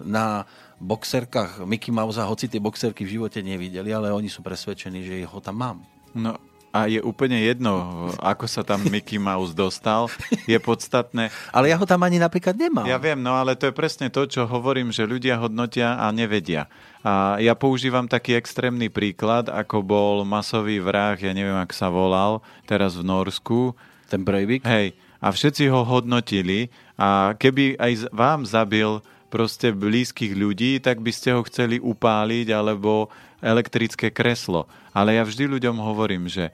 na 0.07 0.47
boxerkách 0.79 1.67
Mickey 1.67 1.91
Mouse, 1.91 2.23
hoci 2.23 2.47
tie 2.47 2.63
boxerky 2.63 3.03
v 3.03 3.19
živote 3.19 3.43
nevideli, 3.43 3.91
ale 3.91 4.15
oni 4.15 4.31
sú 4.31 4.39
presvedčení, 4.41 5.03
že 5.03 5.27
ho 5.27 5.39
tam 5.43 5.59
mám. 5.59 5.77
No 6.15 6.39
a 6.77 6.85
je 6.85 7.01
úplne 7.01 7.41
jedno, 7.41 7.73
ako 8.21 8.45
sa 8.45 8.61
tam 8.61 8.85
Mickey 8.85 9.17
Mouse 9.17 9.57
dostal. 9.57 10.13
Je 10.45 10.57
podstatné... 10.61 11.33
Ale 11.49 11.73
ja 11.73 11.77
ho 11.81 11.89
tam 11.89 12.05
ani 12.05 12.21
napríklad 12.21 12.53
nemám. 12.53 12.85
Ja 12.85 13.01
viem, 13.01 13.17
no 13.17 13.33
ale 13.33 13.57
to 13.57 13.65
je 13.65 13.73
presne 13.73 14.13
to, 14.13 14.29
čo 14.29 14.45
hovorím, 14.45 14.93
že 14.93 15.09
ľudia 15.09 15.41
hodnotia 15.41 15.97
a 15.97 16.13
nevedia. 16.13 16.69
A 17.01 17.41
ja 17.41 17.57
používam 17.57 18.05
taký 18.05 18.37
extrémny 18.37 18.93
príklad, 18.93 19.49
ako 19.49 19.81
bol 19.81 20.15
masový 20.21 20.77
vrah, 20.77 21.17
ja 21.17 21.33
neviem, 21.33 21.57
ak 21.57 21.73
sa 21.73 21.89
volal, 21.89 22.45
teraz 22.69 22.93
v 22.93 23.09
Norsku. 23.09 23.73
Ten 24.05 24.21
Breivik? 24.21 24.61
Hej. 24.61 24.93
A 25.17 25.33
všetci 25.33 25.73
ho 25.73 25.81
hodnotili 25.81 26.69
a 26.93 27.33
keby 27.33 27.81
aj 27.81 28.13
vám 28.13 28.45
zabil 28.45 29.01
proste 29.27 29.75
blízkych 29.75 30.31
ľudí, 30.37 30.79
tak 30.79 31.03
by 31.03 31.11
ste 31.11 31.35
ho 31.35 31.41
chceli 31.43 31.81
upáliť 31.83 32.53
alebo 32.53 33.11
elektrické 33.41 34.09
kreslo. 34.09 34.65
Ale 34.91 35.17
ja 35.17 35.23
vždy 35.23 35.57
ľuďom 35.57 35.77
hovorím, 35.77 36.27
že 36.29 36.49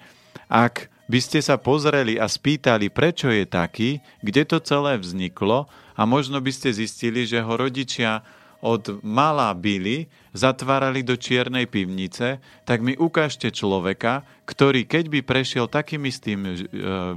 ak 0.51 0.91
by 1.07 1.19
ste 1.19 1.39
sa 1.43 1.59
pozreli 1.59 2.15
a 2.15 2.27
spýtali, 2.31 2.87
prečo 2.87 3.27
je 3.27 3.43
taký, 3.43 3.99
kde 4.23 4.43
to 4.47 4.57
celé 4.63 4.95
vzniklo 4.95 5.67
a 5.93 6.01
možno 6.07 6.39
by 6.39 6.51
ste 6.51 6.71
zistili, 6.71 7.27
že 7.27 7.43
ho 7.43 7.53
rodičia 7.53 8.23
od 8.63 9.03
malá 9.03 9.51
byli, 9.51 10.07
zatvárali 10.31 11.03
do 11.03 11.19
čiernej 11.19 11.67
pivnice, 11.67 12.39
tak 12.63 12.79
mi 12.79 12.95
ukážte 12.95 13.51
človeka, 13.51 14.23
ktorý 14.47 14.87
keď 14.87 15.11
by 15.11 15.19
prešiel 15.19 15.67
takým 15.67 16.07
istým 16.07 16.47
e, 16.47 16.51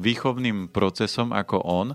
výchovným 0.02 0.66
procesom 0.74 1.31
ako 1.31 1.62
on, 1.62 1.94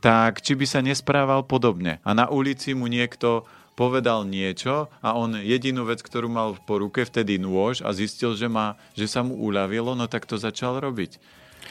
tak 0.00 0.40
či 0.40 0.56
by 0.56 0.64
sa 0.64 0.80
nesprával 0.80 1.44
podobne. 1.44 2.00
A 2.08 2.16
na 2.16 2.24
ulici 2.32 2.72
mu 2.72 2.88
niekto 2.88 3.44
povedal 3.74 4.22
niečo 4.26 4.86
a 5.02 5.18
on 5.18 5.34
jedinú 5.38 5.86
vec, 5.86 6.00
ktorú 6.00 6.30
mal 6.30 6.54
po 6.62 6.78
ruke, 6.78 7.02
vtedy 7.02 7.42
nôž 7.42 7.82
a 7.82 7.90
zistil, 7.90 8.38
že, 8.38 8.46
má, 8.46 8.78
že 8.94 9.10
sa 9.10 9.26
mu 9.26 9.34
uľavilo, 9.38 9.98
no 9.98 10.06
tak 10.06 10.26
to 10.26 10.38
začal 10.38 10.78
robiť. 10.78 11.18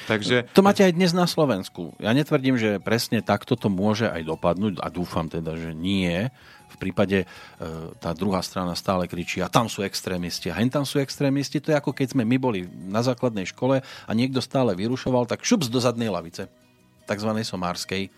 Takže... 0.04 0.52
To 0.52 0.66
máte 0.66 0.84
aj 0.84 0.94
dnes 1.00 1.16
na 1.16 1.24
Slovensku. 1.24 1.96
Ja 2.02 2.12
netvrdím, 2.12 2.60
že 2.60 2.84
presne 2.84 3.24
takto 3.24 3.56
to 3.56 3.72
môže 3.72 4.12
aj 4.12 4.28
dopadnúť 4.28 4.84
a 4.84 4.92
dúfam 4.92 5.32
teda, 5.32 5.56
že 5.56 5.72
nie. 5.72 6.28
V 6.74 6.78
prípade 6.82 7.24
e, 7.24 7.26
tá 8.02 8.12
druhá 8.12 8.44
strana 8.44 8.76
stále 8.76 9.08
kričí 9.08 9.40
a 9.40 9.48
tam 9.48 9.72
sú 9.72 9.86
extrémisti 9.86 10.52
a 10.52 10.58
hen 10.60 10.68
tam 10.68 10.84
sú 10.84 11.00
extrémisti. 11.00 11.64
To 11.64 11.72
je 11.72 11.80
ako 11.80 11.96
keď 11.96 12.18
sme 12.18 12.28
my 12.28 12.36
boli 12.36 12.68
na 12.68 13.00
základnej 13.00 13.48
škole 13.48 13.80
a 13.80 14.12
niekto 14.12 14.44
stále 14.44 14.76
vyrušoval, 14.76 15.30
tak 15.30 15.46
šups 15.46 15.72
do 15.72 15.80
zadnej 15.80 16.12
lavice, 16.12 16.52
takzvanej 17.08 17.48
somárskej 17.48 18.12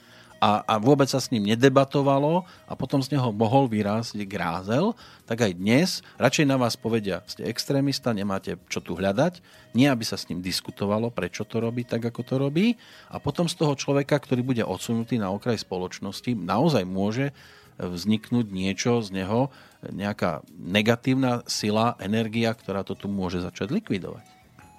a, 0.46 0.62
a 0.62 0.76
vôbec 0.78 1.10
sa 1.10 1.18
s 1.18 1.34
ním 1.34 1.50
nedebatovalo 1.50 2.46
a 2.70 2.74
potom 2.78 3.02
z 3.02 3.18
neho 3.18 3.34
mohol 3.34 3.66
vyrásť 3.66 4.14
grázel, 4.30 4.94
tak 5.26 5.42
aj 5.42 5.58
dnes 5.58 6.06
radšej 6.22 6.46
na 6.46 6.62
vás 6.62 6.78
povedia, 6.78 7.26
ste 7.26 7.50
extrémista, 7.50 8.14
nemáte 8.14 8.62
čo 8.70 8.78
tu 8.78 8.94
hľadať, 8.94 9.42
nie 9.74 9.90
aby 9.90 10.06
sa 10.06 10.22
s 10.22 10.30
ním 10.30 10.46
diskutovalo, 10.46 11.10
prečo 11.10 11.50
to 11.50 11.58
robí 11.58 11.82
tak, 11.82 12.06
ako 12.06 12.22
to 12.22 12.36
robí 12.38 12.78
a 13.10 13.18
potom 13.18 13.50
z 13.50 13.58
toho 13.58 13.74
človeka, 13.74 14.22
ktorý 14.22 14.46
bude 14.46 14.62
odsunutý 14.62 15.18
na 15.18 15.34
okraj 15.34 15.58
spoločnosti, 15.58 16.38
naozaj 16.38 16.86
môže 16.86 17.34
vzniknúť 17.82 18.46
niečo 18.54 19.02
z 19.02 19.18
neho, 19.18 19.50
nejaká 19.90 20.46
negatívna 20.54 21.42
sila, 21.50 21.98
energia, 21.98 22.54
ktorá 22.54 22.86
to 22.86 22.94
tu 22.94 23.10
môže 23.10 23.42
začať 23.42 23.82
likvidovať. 23.82 24.35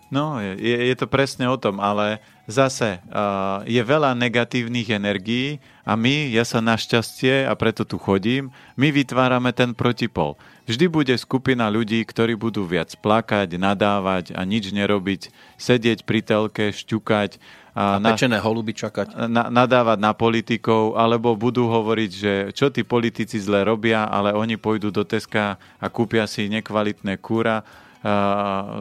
No, 0.07 0.39
je, 0.39 0.55
je 0.87 0.95
to 0.95 1.11
presne 1.11 1.51
o 1.51 1.59
tom, 1.59 1.83
ale 1.83 2.23
zase 2.47 3.03
uh, 3.11 3.67
je 3.67 3.83
veľa 3.83 4.15
negatívnych 4.15 4.95
energií 4.95 5.59
a 5.83 5.99
my, 5.99 6.31
ja 6.31 6.47
sa 6.47 6.63
našťastie, 6.63 7.43
a 7.43 7.53
preto 7.59 7.83
tu 7.83 7.99
chodím, 7.99 8.55
my 8.79 8.95
vytvárame 8.95 9.51
ten 9.51 9.75
protipol. 9.75 10.39
Vždy 10.71 10.87
bude 10.87 11.15
skupina 11.19 11.67
ľudí, 11.67 12.07
ktorí 12.07 12.39
budú 12.39 12.63
viac 12.63 12.95
plakať, 13.03 13.59
nadávať 13.59 14.31
a 14.39 14.47
nič 14.47 14.71
nerobiť, 14.71 15.35
sedieť 15.59 16.07
pri 16.07 16.21
telke, 16.23 16.71
šťukať, 16.71 17.65
a 17.77 18.01
na 18.01 18.17
pečené 18.17 18.41
holuby 18.41 18.73
čakať. 18.73 19.29
Na, 19.29 19.53
nadávať 19.53 20.01
na 20.01 20.17
politikov, 20.17 20.97
alebo 20.97 21.37
budú 21.37 21.69
hovoriť, 21.69 22.11
že 22.11 22.33
čo 22.57 22.73
tí 22.73 22.89
politici 22.89 23.37
zle 23.37 23.69
robia, 23.69 24.09
ale 24.09 24.33
oni 24.33 24.57
pôjdu 24.57 24.89
do 24.89 25.05
Teska 25.05 25.61
a 25.77 25.87
kúpia 25.93 26.25
si 26.25 26.49
nekvalitné 26.49 27.21
kúra 27.21 27.61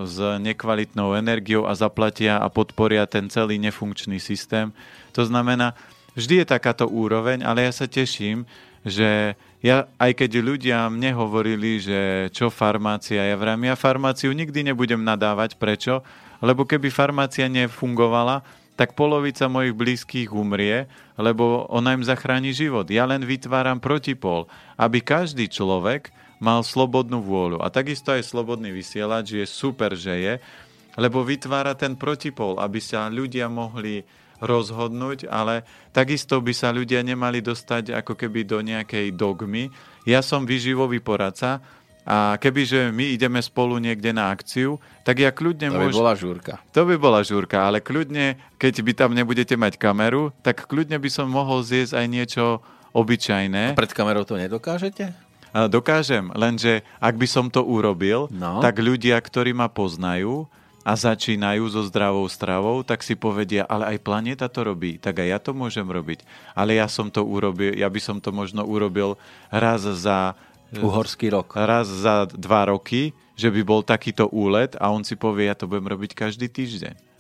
s 0.06 0.18
nekvalitnou 0.40 1.18
energiou 1.18 1.66
a 1.66 1.74
zaplatia 1.74 2.38
a 2.38 2.48
podporia 2.52 3.10
ten 3.10 3.26
celý 3.28 3.58
nefunkčný 3.58 4.22
systém. 4.22 4.70
To 5.18 5.26
znamená, 5.26 5.74
vždy 6.14 6.44
je 6.44 6.54
takáto 6.54 6.86
úroveň, 6.86 7.42
ale 7.42 7.66
ja 7.66 7.74
sa 7.74 7.90
teším, 7.90 8.46
že 8.86 9.34
ja, 9.66 9.90
aj 9.98 10.22
keď 10.22 10.32
ľudia 10.46 10.78
mne 10.94 11.18
hovorili, 11.18 11.82
že 11.82 12.30
čo 12.30 12.54
farmácia, 12.54 13.18
ja 13.18 13.34
vrám, 13.34 13.66
ja 13.66 13.74
farmáciu 13.74 14.30
nikdy 14.30 14.62
nebudem 14.62 15.02
nadávať. 15.02 15.58
Prečo? 15.58 16.06
Lebo 16.38 16.70
keby 16.70 16.94
farmácia 16.94 17.50
nefungovala, 17.50 18.46
tak 18.78 18.94
polovica 18.94 19.48
mojich 19.50 19.74
blízkych 19.74 20.30
umrie, 20.30 20.86
lebo 21.18 21.66
ona 21.72 21.96
im 21.96 22.04
zachráni 22.06 22.52
život. 22.52 22.86
Ja 22.92 23.08
len 23.08 23.24
vytváram 23.24 23.82
protipol, 23.82 24.46
aby 24.76 25.02
každý 25.02 25.50
človek 25.50 26.14
mal 26.40 26.62
slobodnú 26.62 27.24
vôľu. 27.24 27.64
A 27.64 27.72
takisto 27.72 28.12
aj 28.12 28.28
slobodný 28.28 28.72
vysielač 28.76 29.36
je 29.36 29.46
super, 29.48 29.96
že 29.96 30.14
je, 30.20 30.34
lebo 30.96 31.24
vytvára 31.24 31.76
ten 31.76 31.96
protipol, 31.96 32.60
aby 32.60 32.80
sa 32.80 33.12
ľudia 33.12 33.52
mohli 33.52 34.04
rozhodnúť, 34.44 35.32
ale 35.32 35.64
takisto 35.96 36.40
by 36.44 36.52
sa 36.52 36.72
ľudia 36.76 37.00
nemali 37.04 37.40
dostať 37.40 37.96
ako 37.96 38.20
keby 38.20 38.44
do 38.44 38.60
nejakej 38.60 39.16
dogmy. 39.16 39.72
Ja 40.04 40.20
som 40.20 40.44
vyživový 40.44 41.00
poradca 41.00 41.64
a 42.06 42.38
kebyže 42.38 42.94
my 42.94 43.16
ideme 43.16 43.42
spolu 43.42 43.80
niekde 43.82 44.14
na 44.14 44.30
akciu, 44.30 44.78
tak 45.02 45.24
ja 45.24 45.32
kľudne 45.34 45.74
môžem... 45.74 45.90
To 45.90 45.90
by 45.90 45.90
môž... 45.90 46.02
bola 46.04 46.14
žúrka. 46.14 46.54
To 46.76 46.82
by 46.86 46.96
bola 47.00 47.20
žúrka, 47.26 47.58
ale 47.66 47.82
kľudne, 47.82 48.38
keď 48.62 48.74
by 48.86 48.92
tam 48.94 49.12
nebudete 49.16 49.56
mať 49.58 49.80
kameru, 49.82 50.30
tak 50.46 50.68
kľudne 50.70 51.00
by 51.00 51.10
som 51.10 51.32
mohol 51.32 51.66
zjesť 51.66 51.98
aj 51.98 52.06
niečo 52.06 52.46
obyčajné. 52.94 53.74
A 53.74 53.80
pred 53.80 53.92
kamerou 53.92 54.24
to 54.24 54.38
nedokážete? 54.38 55.25
Dokážem, 55.56 56.36
lenže 56.36 56.84
ak 57.00 57.16
by 57.16 57.28
som 57.32 57.48
to 57.48 57.64
urobil, 57.64 58.28
no. 58.28 58.60
tak 58.60 58.84
ľudia, 58.84 59.16
ktorí 59.16 59.56
ma 59.56 59.72
poznajú 59.72 60.52
a 60.84 60.92
začínajú 61.00 61.72
so 61.72 61.82
zdravou 61.88 62.28
stravou, 62.28 62.84
tak 62.84 63.00
si 63.00 63.16
povedia, 63.16 63.64
ale 63.64 63.96
aj 63.96 64.04
planéta 64.04 64.52
to 64.52 64.68
robí, 64.68 65.00
tak 65.00 65.24
aj 65.24 65.28
ja 65.32 65.40
to 65.40 65.56
môžem 65.56 65.88
robiť. 65.88 66.28
Ale 66.52 66.76
ja 66.76 66.92
som 66.92 67.08
to 67.08 67.24
urobil, 67.24 67.72
ja 67.72 67.88
by 67.88 68.02
som 68.04 68.20
to 68.20 68.36
možno 68.36 68.68
urobil 68.68 69.16
raz 69.48 69.88
za... 69.88 70.36
Uhorský 70.76 71.32
rok. 71.32 71.56
Raz 71.56 71.88
za 71.88 72.28
dva 72.36 72.68
roky, 72.68 73.16
že 73.40 73.48
by 73.48 73.62
bol 73.64 73.80
takýto 73.80 74.28
úlet 74.36 74.76
a 74.76 74.92
on 74.92 75.08
si 75.08 75.16
povie, 75.16 75.48
ja 75.48 75.56
to 75.56 75.72
budem 75.72 75.88
robiť 75.88 76.12
každý 76.12 76.52
týždeň 76.52 77.15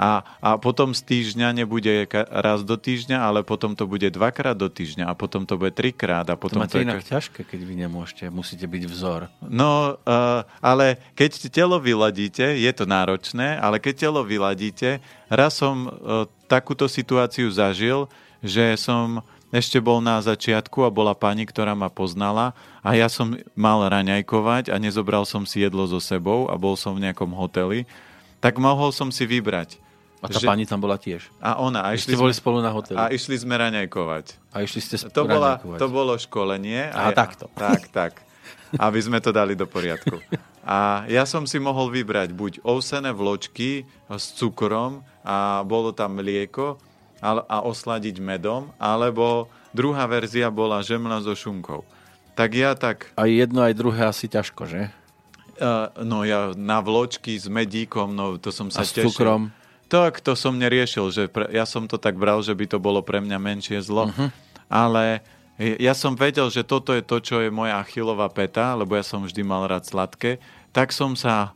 a, 0.00 0.24
a 0.40 0.50
potom 0.56 0.96
z 0.96 1.02
týždňa 1.04 1.52
nebude 1.52 2.08
raz 2.30 2.64
do 2.64 2.76
týždňa, 2.80 3.18
ale 3.20 3.40
potom 3.44 3.76
to 3.76 3.84
bude 3.84 4.08
dvakrát 4.08 4.56
do 4.56 4.66
týždňa 4.72 5.08
a 5.08 5.14
potom 5.14 5.44
to 5.44 5.60
bude 5.60 5.76
trikrát. 5.76 6.24
A 6.28 6.36
potom 6.36 6.60
to 6.60 6.64
máte 6.64 6.76
to 6.76 6.84
inak 6.84 7.04
ka... 7.04 7.18
ťažké, 7.18 7.40
keď 7.44 7.60
vy 7.62 7.74
nemôžete, 7.86 8.24
musíte 8.32 8.64
byť 8.64 8.82
vzor. 8.88 9.20
No, 9.44 10.00
uh, 10.02 10.42
ale 10.64 11.00
keď 11.12 11.52
telo 11.52 11.76
vyladíte, 11.78 12.56
je 12.56 12.72
to 12.72 12.84
náročné, 12.88 13.60
ale 13.60 13.78
keď 13.78 14.08
telo 14.08 14.20
vyladíte, 14.24 15.04
raz 15.28 15.60
som 15.60 15.88
uh, 15.88 16.24
takúto 16.48 16.88
situáciu 16.88 17.52
zažil, 17.52 18.08
že 18.42 18.74
som 18.80 19.22
ešte 19.52 19.76
bol 19.84 20.00
na 20.00 20.16
začiatku 20.16 20.80
a 20.80 20.90
bola 20.90 21.12
pani, 21.12 21.44
ktorá 21.44 21.76
ma 21.76 21.92
poznala 21.92 22.56
a 22.80 22.96
ja 22.96 23.12
som 23.12 23.36
mal 23.52 23.84
raňajkovať 23.84 24.72
a 24.72 24.80
nezobral 24.80 25.28
som 25.28 25.44
si 25.44 25.60
jedlo 25.60 25.84
so 25.84 26.00
sebou 26.00 26.48
a 26.48 26.56
bol 26.56 26.72
som 26.72 26.96
v 26.96 27.04
nejakom 27.04 27.28
hoteli, 27.36 27.84
tak 28.42 28.58
mohol 28.58 28.90
som 28.90 29.14
si 29.14 29.22
vybrať 29.22 29.78
a 30.22 30.30
tá 30.30 30.38
že... 30.38 30.46
pani 30.46 30.62
tam 30.62 30.78
bola 30.78 30.94
tiež. 30.94 31.26
A 31.42 31.58
ona. 31.58 31.82
A 31.82 31.98
išli 31.98 32.14
ste 32.14 32.16
sme... 32.18 32.30
boli 32.30 32.34
spolu 32.34 32.58
na 32.62 32.70
hoteli. 32.70 32.94
A 32.94 33.10
išli 33.10 33.34
sme 33.34 33.58
raňajkovať. 33.58 34.54
A 34.54 34.62
išli 34.62 34.78
ste 34.78 34.94
to, 35.10 35.26
bola, 35.26 35.58
to 35.58 35.86
bolo 35.90 36.14
školenie. 36.14 36.94
A, 36.94 37.10
a 37.10 37.10
ja... 37.10 37.26
takto. 37.26 37.50
Tak, 37.58 37.90
tak. 37.90 38.22
Aby 38.78 39.02
sme 39.02 39.18
to 39.18 39.34
dali 39.34 39.58
do 39.58 39.66
poriadku. 39.66 40.22
A 40.62 41.02
ja 41.10 41.26
som 41.26 41.42
si 41.42 41.58
mohol 41.58 41.90
vybrať 41.90 42.30
buď 42.38 42.52
ovsené 42.62 43.10
vločky 43.10 43.82
s 44.06 44.38
cukrom 44.38 45.02
a 45.26 45.66
bolo 45.66 45.90
tam 45.90 46.22
mlieko 46.22 46.78
a 47.22 47.58
osladiť 47.66 48.22
medom, 48.22 48.70
alebo 48.78 49.50
druhá 49.74 50.06
verzia 50.06 50.50
bola 50.54 50.82
žemla 50.82 51.18
so 51.22 51.34
šunkou. 51.34 51.82
Tak 52.38 52.50
ja 52.54 52.78
tak... 52.78 53.10
A 53.18 53.26
jedno 53.26 53.62
aj 53.62 53.74
druhé 53.74 54.06
asi 54.06 54.30
ťažko, 54.30 54.70
že? 54.70 54.90
Uh, 55.62 55.94
no 56.02 56.26
ja 56.26 56.50
na 56.58 56.82
vločky 56.82 57.38
s 57.38 57.46
medíkom, 57.46 58.10
no 58.10 58.34
to 58.34 58.50
som 58.50 58.66
sa 58.66 58.82
a 58.82 58.84
tešil. 58.84 59.06
s 59.06 59.14
cukrom? 59.14 59.54
Tak 59.86 60.18
to 60.18 60.34
som 60.34 60.58
neriešil, 60.58 61.14
že 61.14 61.22
pre, 61.30 61.46
ja 61.54 61.62
som 61.62 61.86
to 61.86 62.02
tak 62.02 62.18
bral, 62.18 62.42
že 62.42 62.50
by 62.50 62.66
to 62.66 62.82
bolo 62.82 62.98
pre 62.98 63.22
mňa 63.22 63.38
menšie 63.38 63.78
zlo, 63.78 64.10
uh-huh. 64.10 64.34
ale 64.66 65.22
ja 65.60 65.94
som 65.94 66.18
vedel, 66.18 66.50
že 66.50 66.66
toto 66.66 66.90
je 66.96 67.04
to, 67.04 67.22
čo 67.22 67.38
je 67.44 67.52
moja 67.52 67.78
achilová 67.78 68.26
peta, 68.32 68.74
lebo 68.74 68.98
ja 68.98 69.04
som 69.06 69.22
vždy 69.22 69.46
mal 69.46 69.70
rád 69.70 69.86
sladké, 69.86 70.42
tak 70.74 70.90
som 70.90 71.14
sa 71.14 71.54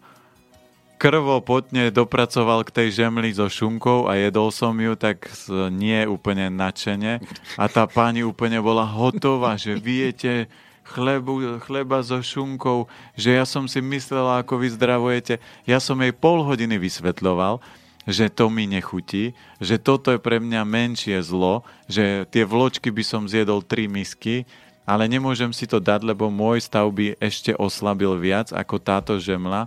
krvo 0.96 1.40
potne 1.44 1.92
dopracoval 1.92 2.64
k 2.64 2.72
tej 2.72 2.88
žemli 3.04 3.32
so 3.32 3.48
šunkou 3.48 4.08
a 4.08 4.16
jedol 4.16 4.48
som 4.48 4.72
ju 4.76 4.96
tak 4.96 5.28
nie 5.72 6.04
úplne 6.08 6.48
nadšene. 6.48 7.20
A 7.60 7.64
tá 7.68 7.84
pani 7.84 8.24
úplne 8.24 8.60
bola 8.64 8.84
hotová, 8.84 9.60
že 9.60 9.76
viete 9.76 10.48
chlebu, 10.86 11.58
chleba 11.66 11.98
so 12.00 12.22
šunkou, 12.22 12.86
že 13.18 13.34
ja 13.34 13.44
som 13.44 13.66
si 13.66 13.82
myslela, 13.82 14.40
ako 14.40 14.62
vy 14.62 14.68
zdravujete. 14.78 15.34
Ja 15.66 15.82
som 15.82 15.98
jej 15.98 16.14
pol 16.14 16.46
hodiny 16.46 16.78
vysvetľoval, 16.78 17.58
že 18.06 18.30
to 18.30 18.46
mi 18.46 18.70
nechutí, 18.70 19.34
že 19.58 19.82
toto 19.82 20.14
je 20.14 20.22
pre 20.22 20.38
mňa 20.38 20.62
menšie 20.62 21.18
zlo, 21.26 21.66
že 21.90 22.22
tie 22.30 22.46
vločky 22.46 22.94
by 22.94 23.02
som 23.02 23.26
zjedol 23.26 23.66
tri 23.66 23.90
misky, 23.90 24.46
ale 24.86 25.10
nemôžem 25.10 25.50
si 25.50 25.66
to 25.66 25.82
dať, 25.82 26.06
lebo 26.06 26.30
môj 26.30 26.62
stav 26.62 26.86
by 26.94 27.18
ešte 27.18 27.50
oslabil 27.58 28.14
viac 28.22 28.54
ako 28.54 28.78
táto 28.78 29.18
žemla. 29.18 29.66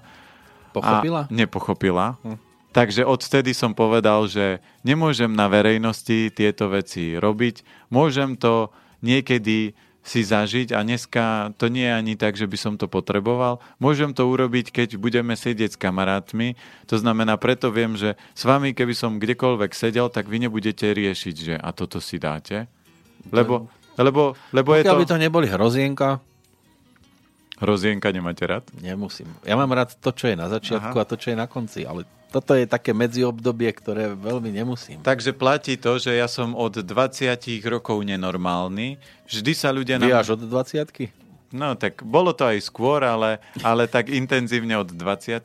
Pochopila? 0.71 1.27
A 1.27 1.31
nepochopila. 1.31 2.15
Hm. 2.23 2.39
Takže 2.71 3.03
odvtedy 3.03 3.51
som 3.51 3.75
povedal, 3.75 4.29
že 4.31 4.63
nemôžem 4.87 5.27
na 5.27 5.51
verejnosti 5.51 6.31
tieto 6.31 6.71
veci 6.71 7.19
robiť. 7.19 7.65
Môžem 7.91 8.39
to 8.39 8.71
niekedy 9.03 9.75
si 10.09 10.25
zažiť 10.25 10.73
a 10.73 10.81
dneska 10.81 11.53
to 11.61 11.69
nie 11.69 11.85
je 11.85 11.93
ani 11.93 12.13
tak, 12.17 12.33
že 12.33 12.49
by 12.49 12.57
som 12.57 12.73
to 12.81 12.89
potreboval. 12.89 13.61
Môžem 13.77 14.17
to 14.17 14.25
urobiť, 14.25 14.73
keď 14.73 14.89
budeme 14.97 15.37
sedieť 15.37 15.77
s 15.77 15.81
kamarátmi. 15.81 16.57
To 16.89 16.97
znamená, 16.97 17.37
preto 17.37 17.69
viem, 17.69 17.93
že 17.93 18.17
s 18.33 18.41
vami, 18.41 18.73
keby 18.73 18.97
som 18.97 19.21
kdekoľvek 19.21 19.69
sedel, 19.77 20.09
tak 20.09 20.25
vy 20.25 20.49
nebudete 20.49 20.89
riešiť, 20.89 21.35
že 21.37 21.53
a 21.61 21.69
toto 21.69 22.01
si 22.01 22.17
dáte. 22.17 22.65
Lebo, 23.29 23.69
lebo, 24.01 24.33
lebo 24.49 24.69
je 24.73 24.81
to... 24.81 24.97
by 24.97 25.05
to 25.05 25.21
neboli 25.21 25.45
hrozienka, 25.45 26.17
Hrozienka 27.59 28.07
nemáte 28.15 28.47
rád? 28.47 28.63
Nemusím. 28.79 29.27
Ja 29.43 29.59
mám 29.59 29.71
rád 29.75 29.91
to, 29.99 30.15
čo 30.15 30.31
je 30.31 30.35
na 30.39 30.47
začiatku 30.47 30.95
Aha. 30.95 31.03
a 31.03 31.09
to, 31.09 31.15
čo 31.19 31.35
je 31.35 31.37
na 31.37 31.47
konci, 31.47 31.83
ale 31.83 32.07
toto 32.29 32.53
je 32.53 32.69
také 32.69 32.93
medziobdobie, 32.93 33.73
ktoré 33.73 34.13
veľmi 34.13 34.53
nemusím. 34.53 35.01
Takže 35.01 35.33
platí 35.33 35.75
to, 35.75 35.97
že 35.97 36.13
ja 36.13 36.29
som 36.29 36.53
od 36.53 36.85
20 36.85 37.35
rokov 37.65 38.05
nenormálny. 38.05 39.01
Vždy 39.25 39.51
sa 39.57 39.73
ľudia... 39.73 39.97
Vy 39.97 40.13
na... 40.13 40.21
až 40.21 40.37
od 40.37 40.45
20 40.45 41.09
No 41.49 41.73
tak 41.73 42.05
bolo 42.05 42.29
to 42.29 42.45
aj 42.45 42.61
skôr, 42.61 43.01
ale, 43.01 43.41
ale 43.65 43.89
tak 43.89 44.13
intenzívne 44.13 44.77
od 44.77 44.93
20 44.93 45.41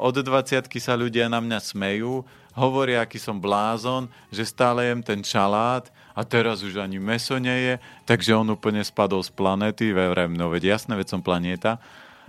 Od 0.00 0.16
20 0.16 0.64
sa 0.80 0.94
ľudia 0.96 1.28
na 1.28 1.44
mňa 1.44 1.60
smejú, 1.60 2.24
hovoria, 2.56 3.04
aký 3.04 3.20
som 3.20 3.36
blázon, 3.36 4.08
že 4.32 4.48
stále 4.48 4.88
jem 4.88 5.04
ten 5.04 5.20
čalát 5.20 5.92
a 6.12 6.20
teraz 6.22 6.60
už 6.60 6.80
ani 6.80 7.00
meso 7.00 7.36
nie 7.40 7.54
je, 7.54 7.74
takže 8.04 8.36
on 8.36 8.48
úplne 8.52 8.84
spadol 8.84 9.24
z 9.24 9.32
planéty, 9.32 9.90
verem, 9.96 10.36
no 10.36 10.52
veď 10.52 10.76
jasné, 10.76 10.96
veď 10.96 11.18
som 11.18 11.20
planéta. 11.24 11.80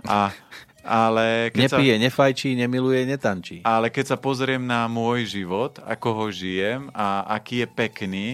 A, 0.04 0.32
ale 0.84 1.48
keď 1.52 1.60
Nepije, 1.68 1.94
sa, 1.96 2.02
nefajčí, 2.08 2.48
nemiluje, 2.56 3.00
netančí. 3.08 3.56
Ale 3.64 3.88
keď 3.88 4.14
sa 4.14 4.18
pozriem 4.20 4.60
na 4.60 4.84
môj 4.88 5.24
život, 5.28 5.80
ako 5.84 6.08
ho 6.12 6.26
žijem 6.28 6.92
a 6.92 7.24
aký 7.32 7.64
je 7.64 7.68
pekný, 7.68 8.26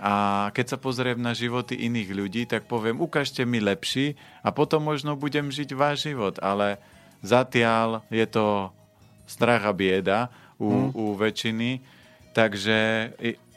a 0.00 0.48
keď 0.56 0.66
sa 0.74 0.78
pozriem 0.80 1.20
na 1.20 1.36
životy 1.36 1.76
iných 1.76 2.10
ľudí, 2.16 2.42
tak 2.48 2.64
poviem, 2.64 3.04
ukážte 3.04 3.44
mi 3.44 3.60
lepší 3.60 4.16
a 4.40 4.48
potom 4.48 4.80
možno 4.80 5.12
budem 5.12 5.52
žiť 5.52 5.76
váš 5.76 6.08
život. 6.08 6.40
Ale 6.40 6.80
zatiaľ 7.20 8.00
je 8.08 8.24
to 8.24 8.72
strach 9.28 9.60
a 9.68 9.76
bieda 9.76 10.32
u, 10.56 10.72
hmm. 10.72 10.96
u 10.96 11.04
väčšiny 11.20 11.99
Takže 12.30 13.10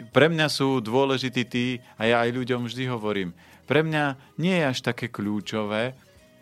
pre 0.10 0.28
mňa 0.34 0.48
sú 0.50 0.82
dôležití 0.82 1.44
tí, 1.46 1.66
a 1.98 2.10
ja 2.10 2.18
aj 2.26 2.34
ľuďom 2.34 2.66
vždy 2.66 2.84
hovorím, 2.90 3.38
pre 3.70 3.86
mňa 3.86 4.38
nie 4.42 4.60
je 4.60 4.66
až 4.66 4.80
také 4.82 5.08
kľúčové, 5.08 5.94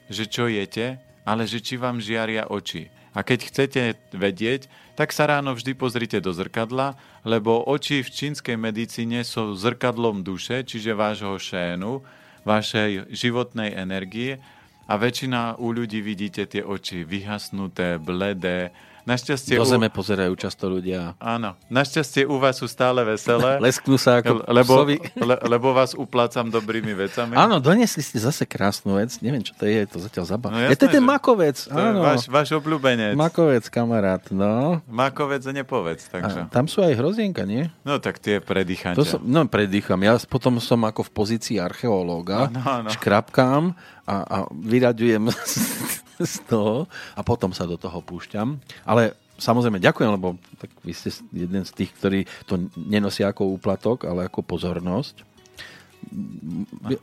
že 0.07 0.25
čo 0.25 0.47
jete, 0.47 0.97
ale 1.27 1.45
že 1.45 1.61
či 1.61 1.77
vám 1.77 2.01
žiaria 2.01 2.49
oči. 2.49 2.89
A 3.11 3.27
keď 3.27 3.39
chcete 3.51 3.81
vedieť, 4.15 4.71
tak 4.95 5.11
sa 5.11 5.27
ráno 5.27 5.51
vždy 5.51 5.75
pozrite 5.75 6.23
do 6.23 6.31
zrkadla, 6.31 6.95
lebo 7.27 7.59
oči 7.67 7.99
v 7.99 8.09
čínskej 8.09 8.55
medicíne 8.55 9.27
sú 9.27 9.51
zrkadlom 9.59 10.23
duše, 10.23 10.63
čiže 10.63 10.95
vášho 10.95 11.35
šénu, 11.35 11.99
vašej 12.47 13.11
životnej 13.11 13.75
energie 13.75 14.39
a 14.87 14.95
väčšina 14.95 15.59
u 15.61 15.75
ľudí 15.75 15.99
vidíte 15.99 16.47
tie 16.47 16.63
oči 16.63 17.03
vyhasnuté, 17.03 17.99
bledé, 17.99 18.71
Našťastie 19.05 19.57
Do 19.57 19.65
zeme 19.65 19.89
u... 19.89 19.93
pozerajú 19.93 20.33
často 20.37 20.69
ľudia. 20.69 21.17
Áno. 21.17 21.57
Našťastie 21.67 22.29
u 22.29 22.37
vás 22.37 22.61
sú 22.61 22.69
stále 22.69 23.01
veselé. 23.01 23.57
Lesknú 23.65 23.97
sa 23.97 24.21
ako 24.21 24.45
lebo, 24.47 24.85
le, 25.29 25.35
lebo 25.49 25.73
vás 25.73 25.97
uplácam 25.97 26.47
dobrými 26.47 26.93
vecami. 26.93 27.33
Áno, 27.33 27.57
doniesli 27.57 28.05
ste 28.05 28.21
zase 28.21 28.45
krásnu 28.45 29.01
vec. 29.01 29.17
Neviem, 29.19 29.41
čo 29.41 29.57
to 29.57 29.65
je, 29.65 29.81
to 29.89 29.97
zatiaľ 29.97 30.25
zabavá. 30.29 30.53
No, 30.53 30.69
je 30.69 30.77
to 30.77 30.87
ten 30.89 31.03
makovec. 31.03 31.57
Áno. 31.73 32.05
Váš, 32.05 32.29
váš 32.29 32.49
obľúbenec. 32.53 33.17
Makovec, 33.17 33.65
kamarát. 33.73 34.21
No. 34.29 34.81
Makovec 34.85 35.41
nepovedz. 35.49 36.07
Takže. 36.11 36.45
A 36.45 36.51
tam 36.51 36.69
sú 36.69 36.85
aj 36.85 36.93
hrozienka, 36.97 37.43
nie? 37.47 37.67
No 37.81 37.97
tak 37.97 38.21
tie 38.21 38.37
predýchate. 38.37 38.97
To 38.97 39.05
som, 39.05 39.19
no 39.23 39.45
predýcham. 39.49 40.01
Ja 40.05 40.17
potom 40.29 40.61
som 40.61 40.81
ako 40.85 41.07
v 41.07 41.11
pozícii 41.11 41.57
archeológa. 41.57 42.49
No, 42.53 42.85
no. 42.85 42.89
Škrapkám 42.89 43.73
a, 44.05 44.15
a 44.21 44.37
vyraďujem 44.51 45.29
z 46.23 46.45
toho 46.45 46.85
a 47.15 47.21
potom 47.21 47.51
sa 47.51 47.65
do 47.67 47.75
toho 47.75 48.01
púšťam. 48.01 48.57
Ale 48.85 49.17
samozrejme 49.41 49.81
ďakujem, 49.81 50.09
lebo 50.13 50.37
tak 50.61 50.69
vy 50.85 50.93
ste 50.93 51.09
jeden 51.33 51.65
z 51.65 51.71
tých, 51.73 51.91
ktorí 51.97 52.19
to 52.45 52.69
nenosia 52.77 53.33
ako 53.33 53.57
úplatok, 53.57 54.05
ale 54.05 54.29
ako 54.29 54.45
pozornosť. 54.45 55.25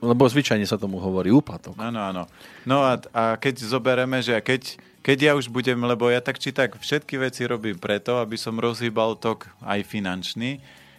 Lebo 0.03 0.27
zvyčajne 0.27 0.67
sa 0.67 0.79
tomu 0.79 0.99
hovorí 0.99 1.31
úplatok. 1.31 1.79
Áno, 1.79 2.03
áno. 2.03 2.25
No 2.67 2.83
a, 2.83 2.99
a 3.15 3.39
keď 3.39 3.63
zobereme, 3.63 4.19
že 4.23 4.39
keď, 4.43 4.75
keď 5.07 5.19
ja 5.23 5.33
už 5.39 5.47
budem, 5.51 5.79
lebo 5.79 6.11
ja 6.11 6.19
tak 6.19 6.43
či 6.43 6.51
tak 6.51 6.75
všetky 6.79 7.15
veci 7.19 7.47
robím 7.47 7.79
preto, 7.79 8.19
aby 8.19 8.35
som 8.35 8.59
rozhýbal 8.59 9.15
tok 9.19 9.47
aj 9.63 9.87
finančný. 9.87 10.59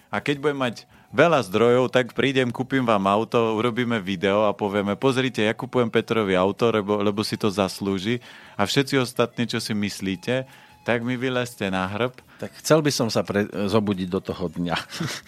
A 0.09 0.23
keď 0.23 0.39
budem 0.39 0.59
mať 0.59 0.75
veľa 1.09 1.41
zdrojov, 1.45 1.89
tak 1.89 2.13
prídem, 2.13 2.53
kúpim 2.53 2.85
vám 2.85 3.09
auto, 3.09 3.57
urobíme 3.57 3.97
video 3.97 4.45
a 4.45 4.53
povieme, 4.53 4.93
pozrite, 4.93 5.41
ja 5.41 5.53
kupujem 5.57 5.89
Petrovi 5.89 6.37
auto, 6.37 6.69
lebo, 6.69 7.01
lebo 7.01 7.21
si 7.25 7.35
to 7.35 7.49
zaslúži 7.49 8.21
a 8.53 8.65
všetci 8.65 9.01
ostatní, 9.01 9.49
čo 9.49 9.57
si 9.57 9.73
myslíte, 9.73 10.45
tak 10.85 11.05
mi 11.05 11.19
vylezte 11.19 11.67
na 11.69 11.85
hrb. 11.85 12.13
Tak 12.39 12.55
chcel 12.63 12.79
by 12.79 12.91
som 12.93 13.07
sa 13.11 13.21
pre, 13.25 13.45
zobudiť 13.45 14.07
do 14.07 14.21
toho 14.23 14.47
dňa. 14.47 14.77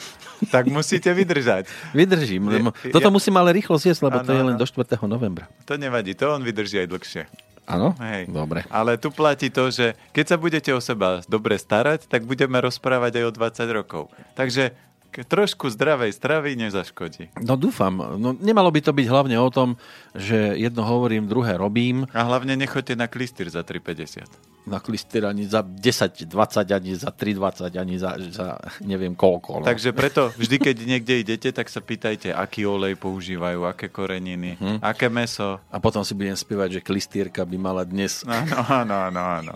tak 0.53 0.69
musíte 0.71 1.11
vydržať. 1.11 1.67
Vydržím. 1.91 2.49
Je, 2.49 2.61
toto 2.89 3.09
je, 3.11 3.13
musím 3.13 3.35
ale 3.37 3.51
rýchlo 3.53 3.77
zjesť, 3.77 4.09
lebo 4.09 4.17
ano, 4.23 4.25
to 4.25 4.33
je 4.33 4.43
len 4.47 4.55
do 4.57 4.65
4. 4.65 4.97
novembra. 5.05 5.45
To 5.67 5.75
nevadí, 5.77 6.17
to 6.17 6.31
on 6.31 6.41
vydrží 6.41 6.81
aj 6.81 6.87
dlhšie. 6.89 7.23
Áno? 7.69 7.93
Dobre. 8.27 8.65
Ale 8.73 8.97
tu 8.97 9.13
platí 9.13 9.53
to, 9.53 9.69
že 9.69 9.93
keď 10.11 10.25
sa 10.25 10.37
budete 10.41 10.71
o 10.73 10.81
seba 10.81 11.21
dobre 11.29 11.55
starať, 11.55 12.09
tak 12.09 12.25
budeme 12.25 12.57
rozprávať 12.57 13.21
aj 13.21 13.25
o 13.29 13.31
20 13.31 13.77
rokov. 13.77 14.03
Takže 14.33 14.73
trošku 15.11 15.67
zdravej 15.67 16.15
stravy 16.15 16.55
nezaškodí. 16.55 17.35
No 17.43 17.59
dúfam. 17.59 17.99
No, 18.17 18.31
nemalo 18.31 18.71
by 18.71 18.79
to 18.79 18.91
byť 18.95 19.07
hlavne 19.11 19.37
o 19.37 19.49
tom, 19.51 19.75
že 20.15 20.55
jedno 20.55 20.87
hovorím, 20.87 21.27
druhé 21.27 21.59
robím. 21.59 22.07
A 22.15 22.23
hlavne 22.23 22.55
nechoďte 22.55 22.95
na 22.95 23.11
klistýr 23.11 23.51
za 23.51 23.61
3,50 23.67 24.51
na 24.65 24.77
klister 24.77 25.25
ani 25.25 25.49
za 25.49 25.65
10, 25.65 26.29
20, 26.29 26.69
ani 26.69 26.91
za 26.93 27.09
3, 27.09 27.33
20, 27.37 27.81
ani 27.81 27.95
za, 27.97 28.17
za 28.29 28.61
neviem 28.85 29.17
koľko. 29.17 29.61
No. 29.61 29.65
Takže 29.65 29.89
preto 29.93 30.29
vždy, 30.37 30.55
keď 30.61 30.75
niekde 30.85 31.13
idete, 31.21 31.49
tak 31.49 31.67
sa 31.67 31.81
pýtajte, 31.81 32.29
aký 32.29 32.69
olej 32.69 32.97
používajú, 32.97 33.65
aké 33.65 33.89
koreniny, 33.89 34.57
hm. 34.61 34.77
aké 34.85 35.09
meso. 35.09 35.57
A 35.73 35.77
potom 35.81 36.05
si 36.05 36.13
budem 36.13 36.37
spievať, 36.37 36.79
že 36.79 36.85
klistierka 36.85 37.41
by 37.41 37.57
mala 37.57 37.83
dnes. 37.87 38.21
Áno, 38.25 38.57
áno, 38.85 38.95
áno. 39.09 39.21
áno. 39.21 39.51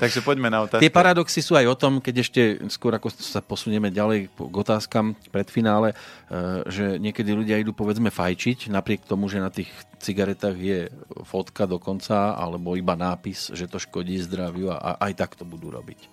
Takže 0.00 0.24
poďme 0.24 0.48
na 0.48 0.64
otázky. 0.64 0.88
Tie 0.88 0.92
paradoxy 0.92 1.40
sú 1.44 1.56
aj 1.56 1.66
o 1.68 1.76
tom, 1.76 1.92
keď 2.00 2.14
ešte 2.24 2.40
skôr 2.72 2.96
ako 2.96 3.12
sa 3.12 3.44
posunieme 3.44 3.92
ďalej 3.92 4.32
k 4.32 4.54
otázkam 4.56 5.12
pred 5.28 5.48
finále, 5.52 5.92
eh, 5.92 6.64
že 6.68 6.96
niekedy 6.96 7.30
ľudia 7.36 7.60
idú 7.60 7.76
povedzme 7.76 8.08
fajčiť, 8.08 8.72
napriek 8.72 9.04
tomu, 9.04 9.28
že 9.28 9.42
na 9.42 9.52
tých 9.52 9.68
cigaretách 10.00 10.56
je 10.56 10.80
fotka 11.28 11.68
dokonca, 11.68 12.32
alebo 12.32 12.72
iba 12.74 12.96
nápis, 12.96 13.52
že 13.52 13.68
to 13.68 13.76
škodí 13.76 14.16
zdraviu 14.30 14.70
a 14.70 14.94
aj 15.02 15.12
tak 15.18 15.34
to 15.34 15.42
budú 15.42 15.74
robiť. 15.74 16.06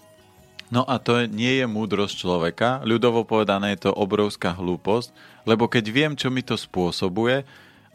No 0.68 0.84
a 0.84 1.00
to 1.00 1.24
nie 1.30 1.64
je 1.64 1.66
múdrosť 1.70 2.28
človeka, 2.28 2.84
ľudovo 2.84 3.24
povedané 3.24 3.78
je 3.78 3.88
to 3.88 3.92
obrovská 3.96 4.52
hlúposť, 4.52 5.16
lebo 5.48 5.70
keď 5.70 5.86
viem, 5.88 6.12
čo 6.18 6.28
mi 6.28 6.44
to 6.44 6.60
spôsobuje, 6.60 7.48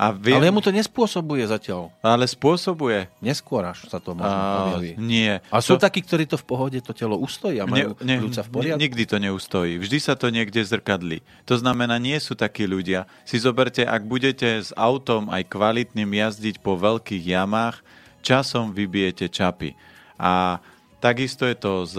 a 0.03 0.11
viem... 0.11 0.41
Ale 0.41 0.51
mu 0.51 0.59
to 0.59 0.75
nespôsobuje 0.75 1.47
zatiaľ. 1.47 1.95
Ale 2.03 2.27
spôsobuje. 2.27 3.07
Neskôr 3.23 3.63
až 3.63 3.87
sa 3.87 4.03
to 4.03 4.19
možno 4.19 4.35
objaví. 4.35 4.99
Nie. 4.99 5.45
A 5.47 5.63
sú 5.63 5.79
to... 5.79 5.87
takí, 5.87 6.03
ktorí 6.03 6.27
to 6.27 6.35
v 6.35 6.43
pohode 6.49 6.79
to 6.83 6.91
telo 6.91 7.15
ustojí 7.15 7.63
a 7.63 7.69
majú 7.71 7.95
ne, 8.03 8.19
ne, 8.19 8.27
v 8.27 8.51
poriadku? 8.51 8.83
Nikdy 8.83 9.03
to 9.07 9.17
neustojí. 9.23 9.79
Vždy 9.79 9.99
sa 10.03 10.19
to 10.19 10.33
niekde 10.35 10.59
zrkadlí. 10.59 11.23
To 11.47 11.55
znamená, 11.55 12.03
nie 12.03 12.19
sú 12.19 12.35
takí 12.35 12.67
ľudia. 12.67 13.07
Si 13.23 13.39
zoberte, 13.39 13.87
ak 13.87 14.03
budete 14.03 14.65
s 14.65 14.75
autom 14.75 15.31
aj 15.31 15.47
kvalitným 15.47 16.09
jazdiť 16.19 16.59
po 16.59 16.75
veľkých 16.75 17.23
jamách, 17.23 17.85
časom 18.27 18.75
vybijete 18.75 19.31
čapy. 19.31 19.79
A 20.19 20.63
takisto 20.99 21.47
je 21.47 21.57
to 21.57 21.87
s 21.89 21.97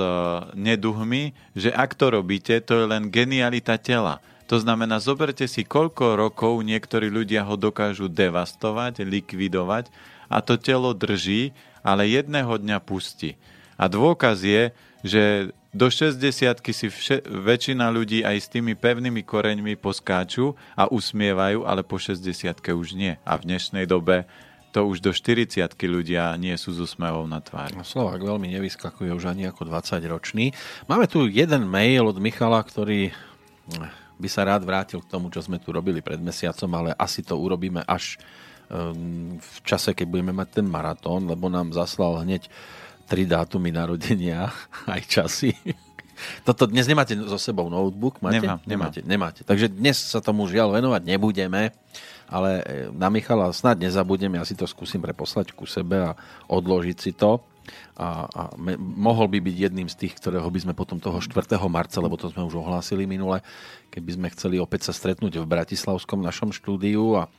neduhmi, 0.53 1.34
že 1.53 1.70
ak 1.74 1.95
to 1.95 2.14
robíte, 2.14 2.59
to 2.64 2.84
je 2.84 2.86
len 2.88 3.09
genialita 3.14 3.78
tela 3.78 4.24
to 4.43 4.59
znamená, 4.59 4.99
zoberte 4.99 5.47
si, 5.47 5.64
koľko 5.64 6.20
rokov 6.20 6.61
niektorí 6.61 7.07
ľudia 7.07 7.47
ho 7.47 7.55
dokážu 7.55 8.11
devastovať, 8.11 9.01
likvidovať 9.01 9.88
a 10.28 10.43
to 10.43 10.59
telo 10.59 10.91
drží, 10.91 11.55
ale 11.82 12.11
jedného 12.11 12.59
dňa 12.59 12.78
pustí. 12.84 13.39
A 13.80 13.88
dôkaz 13.88 14.43
je, 14.43 14.70
že 15.01 15.24
do 15.74 15.89
60 15.89 16.22
si 16.70 16.88
vše, 16.91 17.26
väčšina 17.26 17.89
ľudí 17.89 18.22
aj 18.22 18.38
s 18.45 18.47
tými 18.51 18.78
pevnými 18.78 19.26
koreňmi 19.26 19.74
poskáču 19.74 20.53
a 20.78 20.86
usmievajú, 20.86 21.66
ale 21.66 21.82
po 21.82 21.97
60 21.97 22.22
už 22.78 22.93
nie. 22.93 23.18
A 23.26 23.41
v 23.41 23.49
dnešnej 23.49 23.89
dobe 23.89 24.30
to 24.74 24.90
už 24.90 25.06
do 25.06 25.14
40 25.14 25.70
ľudia 25.86 26.34
nie 26.42 26.58
sú 26.58 26.74
s 26.74 26.82
úsmevom 26.82 27.30
na 27.30 27.38
tvári. 27.38 27.78
No, 27.78 27.86
Slovak 27.86 28.26
veľmi 28.26 28.50
nevyskakuje 28.58 29.14
už 29.14 29.30
ani 29.30 29.46
ako 29.46 29.70
20 29.70 30.02
ročný. 30.10 30.50
Máme 30.90 31.06
tu 31.06 31.30
jeden 31.30 31.70
mail 31.70 32.10
od 32.10 32.18
Michala, 32.18 32.58
ktorý 32.66 33.14
by 34.18 34.28
sa 34.28 34.50
rád 34.50 34.66
vrátil 34.66 35.06
k 35.06 35.12
tomu, 35.14 35.30
čo 35.30 35.46
sme 35.46 35.62
tu 35.62 35.70
robili 35.70 36.02
pred 36.02 36.18
mesiacom, 36.18 36.70
ale 36.74 36.90
asi 36.98 37.22
to 37.22 37.38
urobíme 37.38 37.86
až 37.86 38.18
um, 38.74 39.38
v 39.38 39.58
čase, 39.62 39.94
keď 39.94 40.10
budeme 40.10 40.34
mať 40.34 40.62
ten 40.62 40.68
maratón, 40.68 41.30
lebo 41.30 41.54
nám 41.54 41.70
zaslal 41.70 42.26
hneď 42.26 42.50
tri 43.06 43.30
dátumy 43.30 43.70
narodenia, 43.70 44.50
aj 44.94 45.02
časy. 45.06 45.54
Toto 46.46 46.70
dnes 46.70 46.86
nemáte 46.86 47.18
so 47.18 47.38
sebou 47.38 47.70
notebook? 47.70 48.22
Máte? 48.22 48.42
Nemám, 48.42 48.60
nemáte. 48.66 49.00
Nemáte. 49.06 49.42
Takže 49.46 49.70
dnes 49.70 49.98
sa 49.98 50.22
tomu 50.22 50.46
žiaľ 50.46 50.78
venovať 50.78 51.02
nebudeme, 51.06 51.74
ale 52.34 52.66
na 52.98 53.14
Michala 53.14 53.54
snad 53.54 53.78
nezabudnem, 53.78 54.42
ja 54.42 54.44
si 54.50 54.58
to 54.58 54.66
skúsim 54.66 54.98
preposlať 54.98 55.54
ku 55.54 55.70
sebe 55.70 56.02
a 56.02 56.18
odložiť 56.50 56.98
si 56.98 57.14
to 57.14 57.46
a, 57.94 58.26
a 58.28 58.42
me, 58.58 58.76
mohol 58.78 59.30
by 59.30 59.40
byť 59.40 59.56
jedným 59.70 59.88
z 59.88 59.96
tých, 59.96 60.18
ktorého 60.18 60.50
by 60.50 60.60
sme 60.66 60.74
potom 60.74 60.98
toho 60.98 61.22
4. 61.22 61.56
marca, 61.70 61.98
lebo 62.02 62.18
to 62.18 62.28
sme 62.34 62.44
už 62.44 62.60
ohlásili 62.60 63.06
minule, 63.06 63.40
keby 63.94 64.10
sme 64.18 64.28
chceli 64.34 64.58
opäť 64.58 64.92
sa 64.92 64.94
stretnúť 64.94 65.40
v 65.40 65.48
Bratislavskom 65.48 66.20
našom 66.20 66.52
štúdiu 66.52 67.22
a 67.22 67.24
e, 67.26 67.30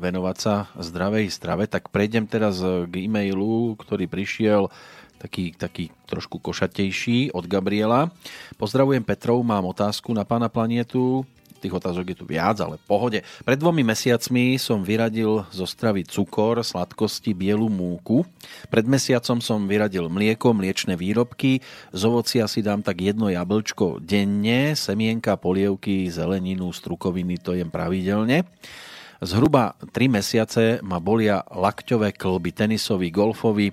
venovať 0.00 0.36
sa 0.40 0.54
zdravej 0.80 1.30
strave, 1.30 1.68
tak 1.68 1.92
prejdem 1.92 2.26
teraz 2.26 2.58
k 2.64 2.94
e-mailu, 3.04 3.76
ktorý 3.78 4.08
prišiel 4.08 4.72
taký, 5.20 5.54
taký 5.54 5.92
trošku 6.08 6.40
košatejší 6.42 7.36
od 7.36 7.44
Gabriela. 7.46 8.10
Pozdravujem 8.58 9.04
Petrov, 9.04 9.38
mám 9.44 9.68
otázku 9.68 10.10
na 10.16 10.26
pána 10.26 10.50
Planietu 10.50 11.22
tých 11.64 11.72
otázok 11.72 12.12
je 12.12 12.16
tu 12.20 12.28
viac, 12.28 12.60
ale 12.60 12.76
pohode. 12.76 13.24
Pred 13.24 13.56
dvomi 13.56 13.80
mesiacmi 13.80 14.60
som 14.60 14.84
vyradil 14.84 15.48
zo 15.48 15.64
stravy 15.64 16.04
cukor, 16.04 16.60
sladkosti, 16.60 17.32
bielu 17.32 17.72
múku. 17.72 18.28
Pred 18.68 18.84
mesiacom 18.84 19.40
som 19.40 19.64
vyradil 19.64 20.12
mlieko, 20.12 20.52
mliečne 20.52 21.00
výrobky. 21.00 21.64
Z 21.96 22.02
ovocia 22.04 22.44
si 22.44 22.60
dám 22.60 22.84
tak 22.84 23.00
jedno 23.00 23.32
jablčko 23.32 24.04
denne, 24.04 24.76
semienka, 24.76 25.40
polievky, 25.40 26.12
zeleninu, 26.12 26.68
strukoviny, 26.68 27.40
to 27.40 27.56
jem 27.56 27.72
pravidelne. 27.72 28.44
Zhruba 29.24 29.72
3 29.80 30.20
mesiace 30.20 30.84
ma 30.84 31.00
bolia 31.00 31.40
lakťové 31.48 32.12
klby, 32.12 32.52
tenisový, 32.52 33.08
golfový, 33.08 33.72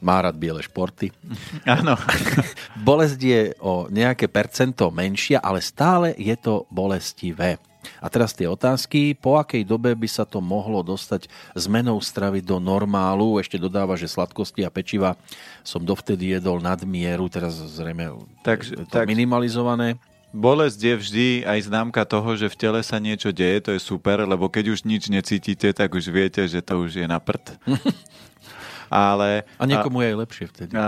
má 0.00 0.22
rád 0.22 0.36
biele 0.38 0.62
športy. 0.62 1.12
Áno. 1.66 1.98
Bolesť 2.88 3.20
je 3.20 3.40
o 3.62 3.86
nejaké 3.90 4.26
percento 4.30 4.88
menšia, 4.90 5.42
ale 5.42 5.62
stále 5.62 6.14
je 6.16 6.34
to 6.38 6.66
bolestivé. 6.70 7.58
A 8.02 8.06
teraz 8.12 8.34
tie 8.34 8.44
otázky, 8.44 9.16
po 9.16 9.38
akej 9.40 9.64
dobe 9.64 9.94
by 9.94 10.08
sa 10.10 10.26
to 10.28 10.42
mohlo 10.42 10.82
dostať 10.84 11.30
zmenou 11.56 11.98
stravy 12.02 12.42
do 12.44 12.60
normálu? 12.60 13.38
Ešte 13.40 13.56
dodáva, 13.56 13.96
že 13.96 14.10
sladkosti 14.10 14.66
a 14.66 14.70
pečiva 14.70 15.14
som 15.62 15.80
dovtedy 15.80 16.36
jedol 16.36 16.60
nadmieru, 16.60 17.30
teraz 17.30 17.56
zrejme 17.56 18.18
tak, 18.44 18.66
je 18.66 18.84
to 18.84 18.92
tak, 18.92 19.06
minimalizované. 19.08 19.96
Bolesť 20.28 20.80
je 20.84 20.94
vždy 21.00 21.28
aj 21.48 21.72
známka 21.72 22.04
toho, 22.04 22.36
že 22.36 22.52
v 22.52 22.58
tele 22.60 22.80
sa 22.84 23.00
niečo 23.00 23.32
deje, 23.32 23.64
to 23.64 23.70
je 23.72 23.80
super, 23.80 24.20
lebo 24.28 24.52
keď 24.52 24.76
už 24.76 24.84
nič 24.84 25.08
necítite, 25.08 25.72
tak 25.72 25.96
už 25.96 26.12
viete, 26.12 26.44
že 26.44 26.60
to 26.60 26.84
už 26.84 27.00
je 27.00 27.06
na 27.08 27.16
prd. 27.16 27.56
ale... 28.88 29.44
A 29.60 29.64
niekomu 29.64 30.00
je 30.02 30.08
aj 30.08 30.16
lepšie 30.24 30.46
vtedy. 30.52 30.72
A, 30.74 30.86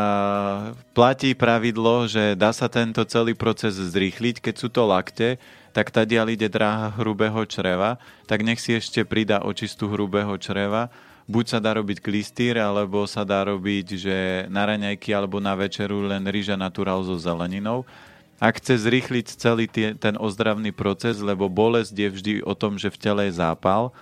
platí 0.93 1.37
pravidlo, 1.37 2.09
že 2.09 2.35
dá 2.35 2.53
sa 2.53 2.67
tento 2.67 3.05
celý 3.07 3.33
proces 3.37 3.77
zrýchliť, 3.77 4.41
keď 4.41 4.55
sú 4.57 4.69
to 4.73 4.85
lakte, 4.89 5.41
tak 5.71 5.95
tadiaľ 5.95 6.35
ide 6.35 6.51
dráha 6.51 6.91
hrubého 6.99 7.47
čreva, 7.47 8.01
tak 8.27 8.43
nech 8.43 8.59
si 8.59 8.75
ešte 8.75 9.07
pridá 9.07 9.47
očistú 9.47 9.87
hrubého 9.87 10.35
čreva, 10.37 10.91
buď 11.31 11.45
sa 11.47 11.59
dá 11.63 11.79
robiť 11.79 12.03
klistýr, 12.03 12.59
alebo 12.59 13.07
sa 13.07 13.23
dá 13.23 13.47
robiť, 13.47 13.87
že 13.95 14.17
na 14.51 14.67
raňajky 14.67 15.15
alebo 15.15 15.39
na 15.39 15.55
večeru 15.55 16.11
len 16.11 16.27
rýža 16.27 16.59
naturál 16.59 17.07
so 17.07 17.15
zeleninou. 17.15 17.87
Ak 18.43 18.59
chce 18.59 18.83
zrýchliť 18.89 19.27
celý 19.37 19.69
tie, 19.71 19.95
ten 19.95 20.17
ozdravný 20.17 20.73
proces, 20.75 21.21
lebo 21.23 21.47
bolesť 21.47 21.93
je 21.95 22.09
vždy 22.09 22.33
o 22.43 22.57
tom, 22.57 22.81
že 22.81 22.91
v 22.91 22.99
tele 22.99 23.23
je 23.29 23.39
zápal, 23.39 23.95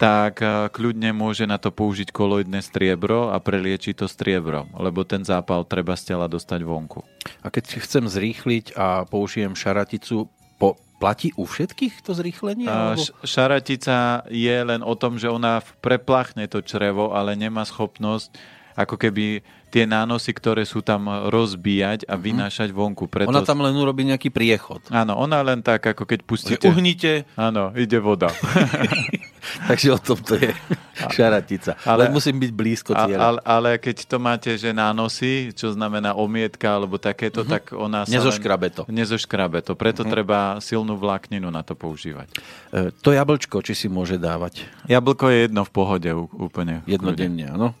tak 0.00 0.40
eh, 0.40 0.72
kľudne 0.72 1.12
môže 1.12 1.44
na 1.44 1.60
to 1.60 1.68
použiť 1.68 2.08
koloidné 2.08 2.64
striebro 2.64 3.28
a 3.30 3.36
preliečiť 3.36 4.00
to 4.00 4.06
striebro, 4.08 4.64
lebo 4.80 5.04
ten 5.04 5.20
zápal 5.20 5.68
treba 5.68 5.92
z 5.94 6.16
tela 6.16 6.24
dostať 6.24 6.64
vonku. 6.64 7.04
A 7.44 7.52
keď 7.52 7.84
chcem 7.84 8.08
zrýchliť 8.08 8.72
a 8.80 9.04
použijem 9.04 9.52
šaraticu, 9.52 10.32
po, 10.56 10.80
platí 10.96 11.36
u 11.36 11.44
všetkých 11.44 12.00
to 12.00 12.16
zrýchlenie? 12.16 12.64
Alebo... 12.64 13.00
Šaratica 13.24 14.24
je 14.32 14.56
len 14.64 14.80
o 14.80 14.96
tom, 14.96 15.20
že 15.20 15.28
ona 15.28 15.60
preplachne 15.84 16.48
to 16.48 16.64
črevo, 16.64 17.12
ale 17.12 17.36
nemá 17.36 17.68
schopnosť 17.68 18.32
ako 18.80 18.96
keby 18.96 19.44
tie 19.70 19.86
nánosy, 19.86 20.34
ktoré 20.34 20.66
sú 20.66 20.82
tam 20.82 21.06
rozbíjať 21.30 22.10
a 22.10 22.18
mhm. 22.18 22.22
vynášať 22.22 22.68
vonku. 22.74 23.06
Preto... 23.06 23.30
Ona 23.30 23.46
tam 23.46 23.62
len 23.62 23.72
urobí 23.78 24.02
nejaký 24.02 24.34
priechod. 24.34 24.82
Áno, 24.90 25.14
ona 25.16 25.40
len 25.46 25.62
tak, 25.62 25.86
ako 25.94 26.04
keď 26.04 26.20
pustíte... 26.26 26.66
Uhnite. 26.66 27.24
Áno, 27.38 27.70
ide 27.78 28.02
voda. 28.02 28.28
Takže 29.70 29.88
o 29.96 29.98
tom 29.98 30.18
to 30.20 30.36
je 30.36 30.52
šaratica. 31.16 31.78
Ale, 31.82 32.06
ale 32.06 32.14
musím 32.14 32.36
byť 32.38 32.50
blízko 32.52 32.92
cieľa. 32.92 33.20
Ale, 33.20 33.40
ale 33.42 33.70
keď 33.80 33.96
to 34.04 34.16
máte, 34.20 34.50
že 34.60 34.70
nánosy, 34.70 35.56
čo 35.56 35.72
znamená 35.72 36.12
omietka 36.14 36.76
alebo 36.76 37.00
takéto, 37.00 37.42
uh-huh. 37.42 37.52
tak 37.56 37.62
ona 37.72 38.04
sa 38.04 38.12
Nezoškrabe 38.12 38.68
to. 38.70 38.82
Nezoškrabe 38.86 39.64
to. 39.64 39.72
Preto 39.74 40.04
uh-huh. 40.04 40.12
treba 40.12 40.38
silnú 40.60 41.00
vlákninu 41.00 41.48
na 41.48 41.64
to 41.64 41.72
používať. 41.72 42.28
E, 42.70 42.92
to 43.00 43.16
jablčko, 43.16 43.64
či 43.64 43.72
si 43.72 43.86
môže 43.88 44.20
dávať? 44.20 44.68
Jablko 44.86 45.32
je 45.32 45.38
jedno 45.48 45.62
v 45.64 45.72
pohode 45.72 46.10
úplne. 46.36 46.84
Jednodenne, 46.84 47.48
áno. 47.50 47.72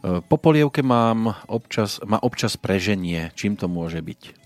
E, 0.00 0.24
po 0.24 0.36
polievke 0.40 0.80
mám 0.80 1.36
občas, 1.46 2.00
má 2.04 2.16
občas 2.20 2.56
preženie. 2.56 3.32
Čím 3.36 3.56
to 3.56 3.68
môže 3.68 4.00
byť? 4.00 4.40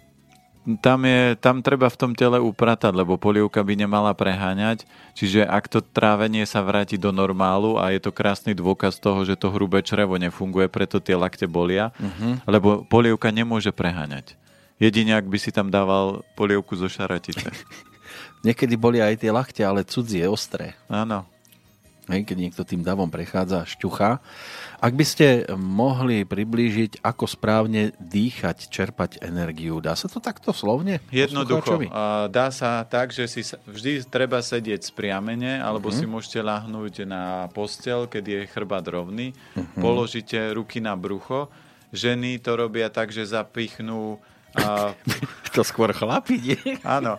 tam, 0.80 1.04
je, 1.04 1.36
tam 1.36 1.60
treba 1.60 1.92
v 1.92 2.00
tom 2.00 2.12
tele 2.16 2.40
upratať, 2.40 2.96
lebo 2.96 3.20
polievka 3.20 3.60
by 3.60 3.76
nemala 3.76 4.16
preháňať. 4.16 4.88
Čiže 5.12 5.44
ak 5.44 5.68
to 5.68 5.84
trávenie 5.84 6.48
sa 6.48 6.64
vráti 6.64 6.96
do 6.96 7.12
normálu 7.12 7.76
a 7.76 7.92
je 7.92 8.00
to 8.00 8.16
krásny 8.16 8.56
dôkaz 8.56 8.96
toho, 8.96 9.28
že 9.28 9.36
to 9.36 9.52
hrubé 9.52 9.84
črevo 9.84 10.16
nefunguje, 10.16 10.72
preto 10.72 11.04
tie 11.04 11.20
lakte 11.20 11.44
bolia, 11.44 11.92
uh-huh. 12.00 12.40
lebo 12.48 12.88
polievka 12.88 13.28
nemôže 13.28 13.76
preháňať. 13.76 14.40
Jedine, 14.80 15.20
ak 15.20 15.28
by 15.28 15.38
si 15.38 15.52
tam 15.52 15.68
dával 15.68 16.24
polievku 16.32 16.72
zo 16.74 16.88
šaratice. 16.88 17.52
Niekedy 18.46 18.74
boli 18.80 19.04
aj 19.04 19.20
tie 19.20 19.30
lakte, 19.32 19.60
ale 19.60 19.84
cudzie, 19.84 20.24
ostré. 20.28 20.72
Áno. 20.88 21.28
Hej, 22.04 22.28
keď 22.28 22.36
niekto 22.36 22.62
tým 22.68 22.84
davom 22.84 23.08
prechádza, 23.08 23.64
šťucha. 23.64 24.20
Ak 24.76 24.92
by 24.92 25.04
ste 25.08 25.48
mohli 25.56 26.28
priblížiť, 26.28 27.00
ako 27.00 27.24
správne 27.24 27.96
dýchať, 27.96 28.68
čerpať 28.68 29.24
energiu, 29.24 29.80
dá 29.80 29.96
sa 29.96 30.04
to 30.12 30.20
takto 30.20 30.52
slovne? 30.52 31.00
Jednoducho. 31.08 31.80
Dá 32.28 32.52
sa 32.52 32.84
tak, 32.84 33.08
že 33.08 33.24
si 33.24 33.40
vždy 33.40 34.04
treba 34.04 34.44
sedieť 34.44 34.84
spriamene, 34.92 35.64
alebo 35.64 35.88
uh-huh. 35.88 35.96
si 35.96 36.04
môžete 36.04 36.44
lahnúť 36.44 37.08
na 37.08 37.48
postel, 37.56 38.04
keď 38.04 38.24
je 38.28 38.40
chrbát 38.52 38.84
rovný. 38.84 39.32
Uh-huh. 39.56 39.64
Položíte 39.80 40.36
ruky 40.52 40.84
na 40.84 40.92
brucho. 41.00 41.48
Ženy 41.88 42.44
to 42.44 42.52
robia 42.60 42.92
tak, 42.92 43.16
že 43.16 43.24
zapichnú 43.24 44.20
a... 44.58 44.92
To 45.54 45.62
skôr 45.62 45.94
chlapi, 45.94 46.34
nie? 46.42 46.58
Áno, 46.82 47.14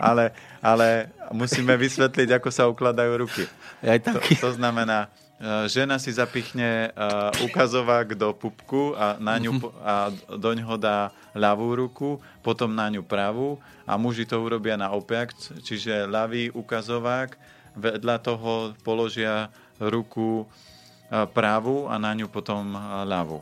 ale, 0.00 0.32
ale 0.64 1.12
musíme 1.28 1.76
vysvetliť, 1.76 2.40
ako 2.40 2.48
sa 2.48 2.64
ukladajú 2.72 3.20
ruky. 3.20 3.44
Aj 3.84 4.00
to, 4.00 4.16
to 4.16 4.56
znamená, 4.56 5.12
Eh, 5.40 5.72
žena 5.72 5.96
si 5.96 6.12
zapichne 6.12 6.92
uh, 6.92 7.32
ukazovák 7.48 8.12
do 8.12 8.28
pupku 8.36 8.92
a, 8.92 9.16
na 9.16 9.40
ňu, 9.40 9.56
mhm. 9.56 9.72
a 9.80 10.12
do 10.36 10.50
ňoho 10.52 10.76
dá 10.76 11.16
ľavú 11.32 11.72
ruku, 11.72 12.20
potom 12.44 12.68
na 12.68 12.92
ňu 12.92 13.00
pravú 13.00 13.56
a 13.88 13.96
muži 13.96 14.28
to 14.28 14.36
urobia 14.36 14.76
na 14.76 14.92
opak, 14.92 15.32
čiže 15.64 16.04
ľavý 16.04 16.52
ukazovák, 16.52 17.40
vedľa 17.72 18.16
toho 18.20 18.76
položia 18.84 19.48
ruku 19.80 20.44
uh, 20.44 21.24
pravú 21.24 21.88
a 21.88 21.96
na 21.96 22.12
ňu 22.12 22.28
potom 22.28 22.76
ľavú. 23.08 23.40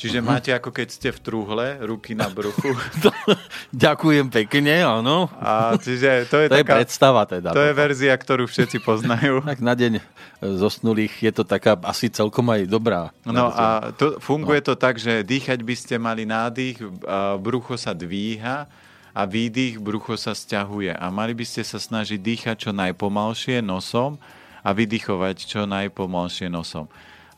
Čiže 0.00 0.24
uh-huh. 0.24 0.32
máte 0.32 0.48
ako 0.56 0.72
keď 0.72 0.88
ste 0.88 1.08
v 1.12 1.20
trúhle, 1.20 1.76
ruky 1.84 2.16
na 2.16 2.32
bruchu. 2.32 2.72
Ďakujem 3.84 4.32
pekne, 4.32 4.80
áno. 4.80 5.28
A 5.36 5.76
čiže 5.76 6.24
to 6.24 6.40
je, 6.40 6.48
to 6.48 6.56
taká, 6.56 6.64
je 6.64 6.64
predstava 6.80 7.22
teda. 7.28 7.52
To 7.52 7.60
je 7.60 7.76
verzia, 7.76 8.16
ktorú 8.16 8.48
všetci 8.48 8.80
poznajú. 8.80 9.44
tak 9.52 9.60
na 9.60 9.76
deň 9.76 10.00
zosnulých 10.40 11.20
je 11.20 11.32
to 11.36 11.44
taká 11.44 11.76
asi 11.84 12.08
celkom 12.08 12.48
aj 12.48 12.64
dobrá. 12.64 13.12
No 13.28 13.52
a 13.52 13.92
to, 13.92 14.16
funguje 14.24 14.64
no. 14.64 14.72
to 14.72 14.74
tak, 14.80 14.96
že 14.96 15.20
dýchať 15.20 15.60
by 15.60 15.74
ste 15.76 16.00
mali 16.00 16.24
nádych, 16.24 16.80
brucho 17.36 17.76
sa 17.76 17.92
dvíha 17.92 18.72
a 19.12 19.22
výdych, 19.28 19.76
brucho 19.84 20.16
sa 20.16 20.32
stiahuje. 20.32 20.96
A 20.96 21.12
mali 21.12 21.36
by 21.36 21.44
ste 21.44 21.60
sa 21.60 21.76
snažiť 21.76 22.16
dýchať 22.16 22.56
čo 22.56 22.70
najpomalšie 22.72 23.60
nosom 23.60 24.16
a 24.64 24.72
vydychovať 24.72 25.36
čo 25.44 25.68
najpomalšie 25.68 26.48
nosom. 26.48 26.88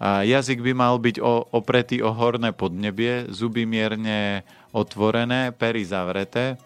A 0.03 0.27
jazyk 0.27 0.67
by 0.67 0.73
mal 0.75 0.99
byť 0.99 1.23
opretý 1.55 2.03
o 2.03 2.11
horné 2.11 2.51
podnebie, 2.51 3.31
zuby 3.31 3.63
mierne 3.63 4.43
otvorené, 4.75 5.55
pery 5.55 5.87
zavreté. 5.87 6.59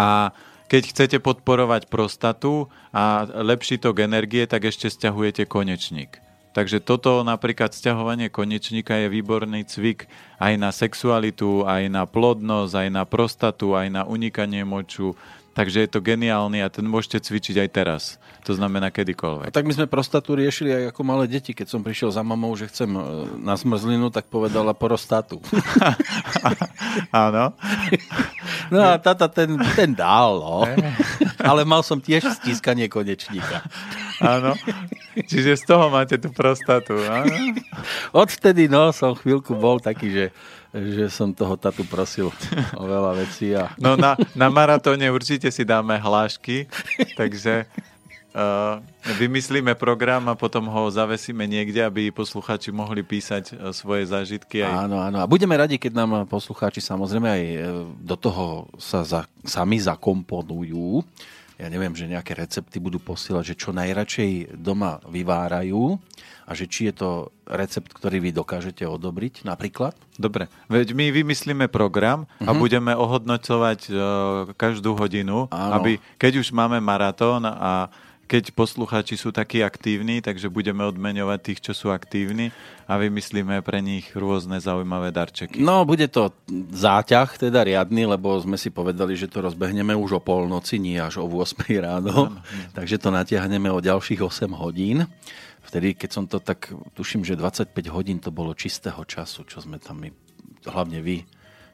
A 0.00 0.32
keď 0.64 0.82
chcete 0.88 1.16
podporovať 1.20 1.92
prostatu 1.92 2.72
a 2.88 3.28
lepší 3.28 3.76
tok 3.76 4.00
energie, 4.00 4.48
tak 4.48 4.64
ešte 4.64 4.88
stiahujete 4.88 5.44
konečník. 5.44 6.24
Takže 6.56 6.80
toto 6.80 7.20
napríklad 7.20 7.76
stiahovanie 7.76 8.32
konečníka 8.32 8.96
je 8.96 9.12
výborný 9.12 9.68
cvik 9.68 10.08
aj 10.40 10.52
na 10.56 10.72
sexualitu, 10.72 11.68
aj 11.68 11.92
na 11.92 12.08
plodnosť, 12.08 12.72
aj 12.76 12.88
na 12.92 13.04
prostatu, 13.04 13.76
aj 13.76 13.88
na 13.92 14.02
unikanie 14.08 14.64
moču, 14.64 15.16
Takže 15.52 15.84
je 15.84 15.88
to 15.92 16.00
geniálny 16.00 16.64
a 16.64 16.72
ten 16.72 16.88
môžete 16.88 17.20
cvičiť 17.20 17.60
aj 17.60 17.68
teraz. 17.68 18.02
To 18.48 18.56
znamená 18.56 18.88
kedykoľvek. 18.88 19.52
A 19.52 19.54
tak 19.54 19.68
my 19.68 19.76
sme 19.76 19.86
prostatu 19.86 20.34
riešili 20.34 20.72
aj 20.72 20.84
ako 20.90 21.02
malé 21.06 21.30
deti. 21.30 21.52
Keď 21.52 21.68
som 21.68 21.84
prišiel 21.84 22.10
za 22.10 22.24
mamou, 22.24 22.50
že 22.56 22.66
chcem 22.72 22.90
e, 22.90 23.00
na 23.38 23.54
zmrzlinu, 23.54 24.10
tak 24.10 24.26
povedala 24.32 24.74
prostatu. 24.74 25.38
Áno. 27.14 27.54
no 28.72 28.78
a 28.80 28.98
tata 28.98 29.30
ten, 29.30 29.54
ten 29.76 29.92
dal, 29.94 30.40
no. 30.42 30.66
ale 31.52 31.62
mal 31.68 31.84
som 31.86 32.00
tiež 32.00 32.32
stískanie 32.42 32.90
konečníka. 32.90 33.62
Áno. 34.18 34.58
Čiže 35.14 35.60
z 35.60 35.64
toho 35.68 35.92
máte 35.92 36.16
tú 36.16 36.32
prostatu. 36.34 36.96
Áno? 36.98 37.30
Odvtedy 38.10 38.66
no, 38.66 38.90
som 38.90 39.12
chvíľku 39.14 39.54
bol 39.54 39.78
taký, 39.78 40.08
že 40.08 40.24
že 40.72 41.12
som 41.12 41.28
toho 41.30 41.54
tatu 41.60 41.84
prosil 41.84 42.32
o 42.80 42.84
veľa 42.88 43.12
vecí. 43.20 43.52
A... 43.52 43.76
No 43.76 43.92
na, 43.94 44.16
na 44.32 44.48
maratóne 44.48 45.04
určite 45.12 45.52
si 45.52 45.62
dáme 45.68 46.00
hlášky, 46.00 46.64
takže 47.12 47.68
uh, 48.32 48.80
vymyslíme 49.20 49.76
program 49.76 50.32
a 50.32 50.34
potom 50.34 50.64
ho 50.72 50.88
zavesíme 50.88 51.44
niekde, 51.44 51.84
aby 51.84 52.08
poslucháči 52.08 52.72
mohli 52.72 53.04
písať 53.04 53.52
uh, 53.52 53.70
svoje 53.76 54.08
zážitky. 54.08 54.64
Aj... 54.64 54.88
Áno, 54.88 54.96
áno. 54.96 55.20
A 55.20 55.28
budeme 55.28 55.52
radi, 55.52 55.76
keď 55.76 55.92
nám 55.92 56.10
poslucháči 56.24 56.80
samozrejme 56.80 57.28
aj 57.28 57.42
uh, 57.44 57.62
do 58.00 58.16
toho 58.16 58.44
sa 58.80 59.04
za, 59.04 59.20
sami 59.44 59.76
zakomponujú 59.76 61.04
ja 61.60 61.66
neviem, 61.68 61.92
že 61.92 62.08
nejaké 62.08 62.32
recepty 62.36 62.80
budú 62.80 62.98
posielať, 63.02 63.54
že 63.54 63.58
čo 63.58 63.70
najradšej 63.76 64.56
doma 64.56 65.02
vyvárajú 65.08 66.00
a 66.48 66.50
že 66.56 66.66
či 66.66 66.90
je 66.90 66.94
to 66.96 67.10
recept, 67.46 67.92
ktorý 67.92 68.18
vy 68.18 68.30
dokážete 68.34 68.82
odobriť 68.84 69.46
napríklad? 69.46 69.94
Dobre, 70.16 70.48
veď 70.68 70.92
my 70.96 71.12
vymyslíme 71.12 71.66
program 71.68 72.24
uh-huh. 72.26 72.48
a 72.48 72.50
mhm. 72.52 72.58
budeme 72.58 72.92
ohodnocovať 72.96 73.80
uh, 73.88 73.96
každú 74.56 74.96
hodinu, 74.96 75.48
Áno. 75.52 75.72
aby 75.80 76.02
keď 76.18 76.42
už 76.42 76.52
máme 76.52 76.80
maratón 76.82 77.44
a 77.46 77.92
keď 78.26 78.56
posluchači 78.56 79.20
sú 79.20 79.28
takí 79.28 79.60
aktívni, 79.60 80.24
takže 80.24 80.48
budeme 80.48 80.86
odmeňovať 80.88 81.38
tých, 81.42 81.60
čo 81.60 81.72
sú 81.76 81.86
aktívni 81.92 82.48
a 82.88 82.96
vymyslíme 82.96 83.60
pre 83.60 83.84
nich 83.84 84.08
rôzne 84.16 84.56
zaujímavé 84.56 85.12
darčeky. 85.12 85.60
No, 85.60 85.84
bude 85.84 86.08
to 86.08 86.32
záťah, 86.72 87.28
teda 87.36 87.60
riadny, 87.60 88.08
lebo 88.08 88.32
sme 88.40 88.56
si 88.56 88.72
povedali, 88.72 89.14
že 89.14 89.28
to 89.28 89.44
rozbehneme 89.44 89.92
už 89.92 90.16
o 90.16 90.24
polnoci, 90.24 90.80
nie 90.80 90.96
až 90.96 91.20
o 91.20 91.28
8 91.28 91.60
ráno, 91.84 92.40
takže 92.72 92.96
to 92.96 93.12
natiahneme 93.12 93.68
o 93.68 93.84
ďalších 93.84 94.24
8 94.24 94.48
hodín. 94.56 95.04
Vtedy, 95.62 95.94
keď 95.94 96.10
som 96.10 96.24
to 96.26 96.42
tak, 96.42 96.72
tuším, 96.96 97.22
že 97.22 97.38
25 97.38 97.70
hodín 97.92 98.18
to 98.18 98.34
bolo 98.34 98.56
čistého 98.56 99.04
času, 99.06 99.46
čo 99.46 99.62
sme 99.62 99.78
tam 99.78 100.02
my, 100.02 100.10
hlavne 100.66 100.98
vy, 101.04 101.22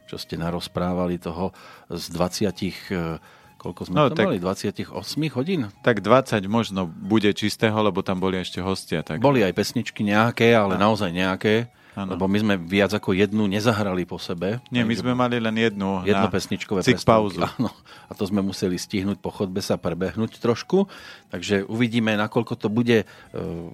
čo 0.09 0.17
ste 0.17 0.41
narozprávali 0.41 1.21
toho 1.21 1.53
z 1.93 2.05
20 2.13 3.38
Koľko 3.69 3.85
sme 3.85 3.95
no, 4.01 4.09
tam 4.09 4.17
tak, 4.17 4.27
mali? 4.33 4.41
28 4.41 4.97
hodín? 5.37 5.69
Tak 5.85 6.01
20 6.01 6.41
možno 6.49 6.89
bude 6.89 7.29
čistého, 7.37 7.77
lebo 7.85 8.01
tam 8.01 8.17
boli 8.17 8.41
ešte 8.41 8.65
hostia. 8.65 9.05
Tak... 9.05 9.21
Boli 9.21 9.45
aj 9.45 9.53
pesničky 9.53 10.01
nejaké, 10.09 10.57
ale 10.57 10.81
no. 10.81 10.89
naozaj 10.89 11.13
nejaké. 11.13 11.69
Ano. 11.93 12.17
Lebo 12.17 12.25
my 12.33 12.39
sme 12.41 12.55
viac 12.57 12.97
ako 12.97 13.13
jednu 13.13 13.45
nezahrali 13.45 14.09
po 14.09 14.17
sebe. 14.17 14.65
Nie, 14.73 14.89
my 14.89 14.95
sme 14.97 15.13
mali 15.13 15.37
len 15.37 15.53
jednu. 15.53 16.01
Jedno 16.09 16.33
pesničkové 16.33 16.81
pauzu. 17.05 17.45
Áno. 17.45 17.69
A 18.09 18.17
to 18.17 18.25
sme 18.25 18.41
museli 18.41 18.81
stihnúť 18.81 19.21
po 19.21 19.29
chodbe 19.29 19.61
sa 19.61 19.77
prebehnúť 19.77 20.41
trošku. 20.41 20.89
Takže 21.29 21.69
uvidíme, 21.69 22.17
nakoľko 22.17 22.55
to 22.57 22.73
bude 22.73 23.05
uh, 23.05 23.69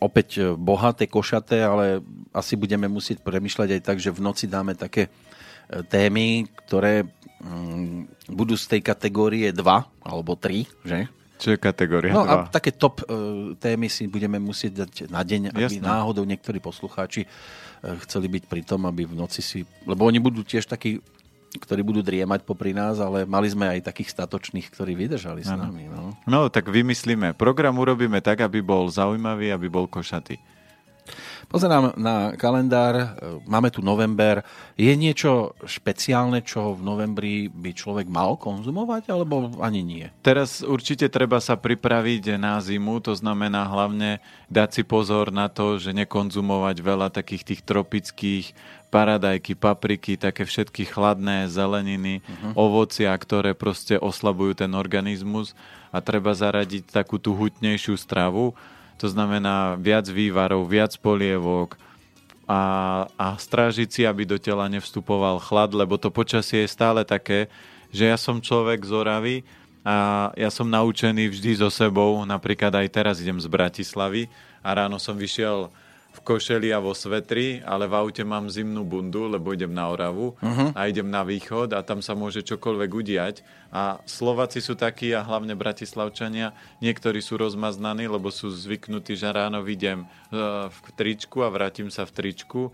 opäť 0.00 0.28
e, 0.38 0.42
bohaté, 0.54 1.08
košaté, 1.08 1.64
ale 1.64 2.04
asi 2.32 2.56
budeme 2.56 2.84
musieť 2.88 3.24
premyšľať 3.24 3.68
aj 3.76 3.80
tak, 3.80 3.96
že 3.96 4.12
v 4.12 4.20
noci 4.20 4.44
dáme 4.44 4.76
také 4.76 5.08
témy, 5.90 6.46
ktoré 6.66 7.04
mm, 7.42 8.30
budú 8.32 8.54
z 8.54 8.76
tej 8.76 8.80
kategórie 8.82 9.50
2 9.50 9.62
alebo 10.06 10.38
3, 10.38 10.66
že? 10.86 10.98
Čo 11.36 11.52
je 11.52 11.58
kategória 11.60 12.16
No 12.16 12.24
2? 12.24 12.32
a 12.32 12.34
také 12.48 12.72
top 12.72 13.04
uh, 13.04 13.52
témy 13.60 13.92
si 13.92 14.08
budeme 14.08 14.40
musieť 14.40 14.86
dať 14.86 14.92
na 15.12 15.20
deň, 15.20 15.52
aby 15.52 15.68
Jasne. 15.68 15.84
náhodou 15.84 16.24
niektorí 16.24 16.64
poslucháči 16.64 17.28
uh, 17.28 17.98
chceli 18.08 18.32
byť 18.32 18.42
pri 18.48 18.62
tom, 18.64 18.88
aby 18.88 19.04
v 19.04 19.14
noci 19.14 19.44
si... 19.44 19.68
Lebo 19.84 20.08
oni 20.08 20.16
budú 20.16 20.40
tiež 20.40 20.64
takí 20.64 21.04
ktorí 21.56 21.80
budú 21.80 22.04
driemať 22.04 22.44
popri 22.44 22.76
nás, 22.76 23.00
ale 23.00 23.24
mali 23.24 23.48
sme 23.48 23.64
aj 23.64 23.88
takých 23.88 24.12
statočných, 24.12 24.68
ktorí 24.68 24.92
vydržali 24.92 25.40
s 25.40 25.48
nami. 25.48 25.88
No. 25.88 26.12
no 26.28 26.40
tak 26.52 26.68
vymyslíme. 26.68 27.32
Program 27.32 27.72
urobíme 27.80 28.20
tak, 28.20 28.44
aby 28.44 28.60
bol 28.60 28.92
zaujímavý, 28.92 29.48
aby 29.56 29.72
bol 29.72 29.88
košatý. 29.88 30.36
Pozerám 31.46 31.94
na 31.94 32.34
kalendár, 32.34 32.94
e, 32.98 33.06
máme 33.46 33.70
tu 33.70 33.78
november. 33.78 34.42
Je 34.74 34.90
niečo 34.98 35.54
špeciálne, 35.62 36.42
čo 36.42 36.74
v 36.74 36.82
novembri 36.82 37.34
by 37.46 37.70
človek 37.70 38.10
mal 38.10 38.34
konzumovať, 38.34 39.14
alebo 39.14 39.54
ani 39.62 39.86
nie? 39.86 40.06
Teraz 40.26 40.66
určite 40.66 41.06
treba 41.06 41.38
sa 41.38 41.54
pripraviť 41.54 42.34
na 42.34 42.58
zimu, 42.58 42.98
to 42.98 43.14
znamená 43.14 43.62
hlavne 43.70 44.18
dať 44.50 44.68
si 44.74 44.82
pozor 44.82 45.30
na 45.30 45.46
to, 45.46 45.78
že 45.78 45.94
nekonzumovať 45.94 46.76
veľa 46.82 47.14
takých 47.14 47.54
tých 47.54 47.60
tropických 47.62 48.46
paradajky, 48.90 49.54
papriky, 49.54 50.18
také 50.18 50.46
všetky 50.46 50.86
chladné 50.86 51.46
zeleniny, 51.50 52.22
uh-huh. 52.22 52.52
ovocia, 52.58 53.10
ktoré 53.14 53.54
proste 53.54 53.98
oslabujú 53.98 54.66
ten 54.66 54.72
organizmus 54.74 55.54
a 55.90 56.02
treba 56.02 56.34
zaradiť 56.34 56.90
takú 56.90 57.18
tú 57.18 57.34
hutnejšiu 57.34 57.94
stravu 57.98 58.54
to 58.96 59.06
znamená 59.12 59.76
viac 59.76 60.08
vývarov, 60.08 60.64
viac 60.68 60.96
polievok 60.96 61.76
a, 62.48 63.04
a 63.18 63.36
strážiť 63.36 63.88
si, 63.90 64.02
aby 64.06 64.24
do 64.24 64.38
tela 64.40 64.70
nevstupoval 64.70 65.42
chlad, 65.42 65.74
lebo 65.76 66.00
to 66.00 66.08
počasie 66.08 66.64
je 66.64 66.70
stále 66.70 67.04
také, 67.04 67.50
že 67.90 68.08
ja 68.08 68.16
som 68.16 68.40
človek 68.40 68.82
z 68.86 68.92
Oravy 68.92 69.36
a 69.86 70.28
ja 70.34 70.50
som 70.50 70.66
naučený 70.66 71.30
vždy 71.30 71.62
so 71.62 71.70
sebou, 71.70 72.22
napríklad 72.26 72.74
aj 72.74 72.88
teraz 72.90 73.22
idem 73.22 73.38
z 73.38 73.46
Bratislavy 73.46 74.26
a 74.62 74.68
ráno 74.74 74.98
som 74.98 75.14
vyšiel 75.14 75.70
v 76.16 76.20
košeli 76.24 76.72
a 76.72 76.80
vo 76.80 76.96
svetri, 76.96 77.60
ale 77.60 77.84
v 77.84 77.94
aute 78.00 78.24
mám 78.24 78.48
zimnú 78.48 78.88
bundu, 78.88 79.28
lebo 79.28 79.52
idem 79.52 79.76
na 79.76 79.92
Oravu 79.92 80.32
uh-huh. 80.40 80.72
a 80.72 80.80
idem 80.88 81.04
na 81.04 81.20
východ 81.20 81.76
a 81.76 81.84
tam 81.84 82.00
sa 82.00 82.16
môže 82.16 82.40
čokoľvek 82.40 82.90
udiať. 82.90 83.36
A 83.68 84.00
Slováci 84.08 84.64
sú 84.64 84.72
takí 84.72 85.12
a 85.12 85.20
hlavne 85.20 85.52
Bratislavčania, 85.52 86.56
niektorí 86.80 87.20
sú 87.20 87.36
rozmaznaní, 87.36 88.08
lebo 88.08 88.32
sú 88.32 88.48
zvyknutí, 88.48 89.12
že 89.12 89.28
ráno 89.28 89.60
vidím 89.60 90.08
uh, 90.08 90.72
v 90.72 90.78
tričku 90.96 91.44
a 91.44 91.52
vrátim 91.52 91.92
sa 91.92 92.08
v 92.08 92.14
tričku 92.16 92.72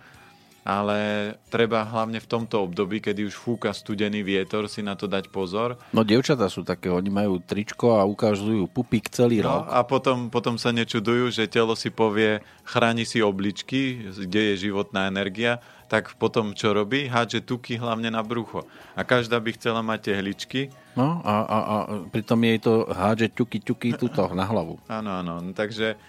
ale 0.63 1.33
treba 1.51 1.83
hlavne 1.83 2.23
v 2.23 2.31
tomto 2.31 2.63
období, 2.63 3.03
kedy 3.03 3.27
už 3.27 3.35
fúka 3.35 3.75
studený 3.75 4.23
vietor, 4.23 4.71
si 4.71 4.79
na 4.79 4.95
to 4.95 5.11
dať 5.11 5.27
pozor. 5.35 5.75
No 5.91 6.07
dievčatá 6.07 6.47
sú 6.47 6.63
také, 6.63 6.87
oni 6.87 7.11
majú 7.11 7.43
tričko 7.43 7.99
a 7.99 8.07
ukážujú 8.07 8.71
pupík 8.71 9.11
celý 9.11 9.43
no, 9.43 9.51
rok. 9.51 9.75
A 9.75 9.83
potom, 9.83 10.31
potom 10.31 10.55
sa 10.55 10.71
nečudujú, 10.71 11.35
že 11.35 11.51
telo 11.51 11.75
si 11.75 11.91
povie, 11.91 12.39
chráni 12.63 13.03
si 13.03 13.19
obličky, 13.19 14.07
kde 14.15 14.55
je 14.55 14.71
životná 14.71 15.11
energia, 15.11 15.59
tak 15.91 16.17
potom 16.17 16.57
čo 16.57 16.73
robí? 16.73 17.05
Hádže 17.05 17.45
tuky 17.45 17.77
hlavne 17.77 18.09
na 18.09 18.25
brucho. 18.25 18.65
A 18.97 19.05
každá 19.05 19.37
by 19.37 19.53
chcela 19.61 19.85
mať 19.85 20.15
tehličky. 20.15 20.73
No 20.97 21.21
a, 21.21 21.45
a, 21.45 21.59
a 21.59 21.77
pritom 22.09 22.41
jej 22.41 22.57
to 22.65 22.89
hádže 22.89 23.29
ťuky, 23.37 23.59
ťuky 23.61 23.89
tuto 24.01 24.25
na 24.33 24.49
hlavu. 24.49 24.81
Áno, 24.89 25.11
áno. 25.21 25.45
No, 25.45 25.53
takže 25.53 26.01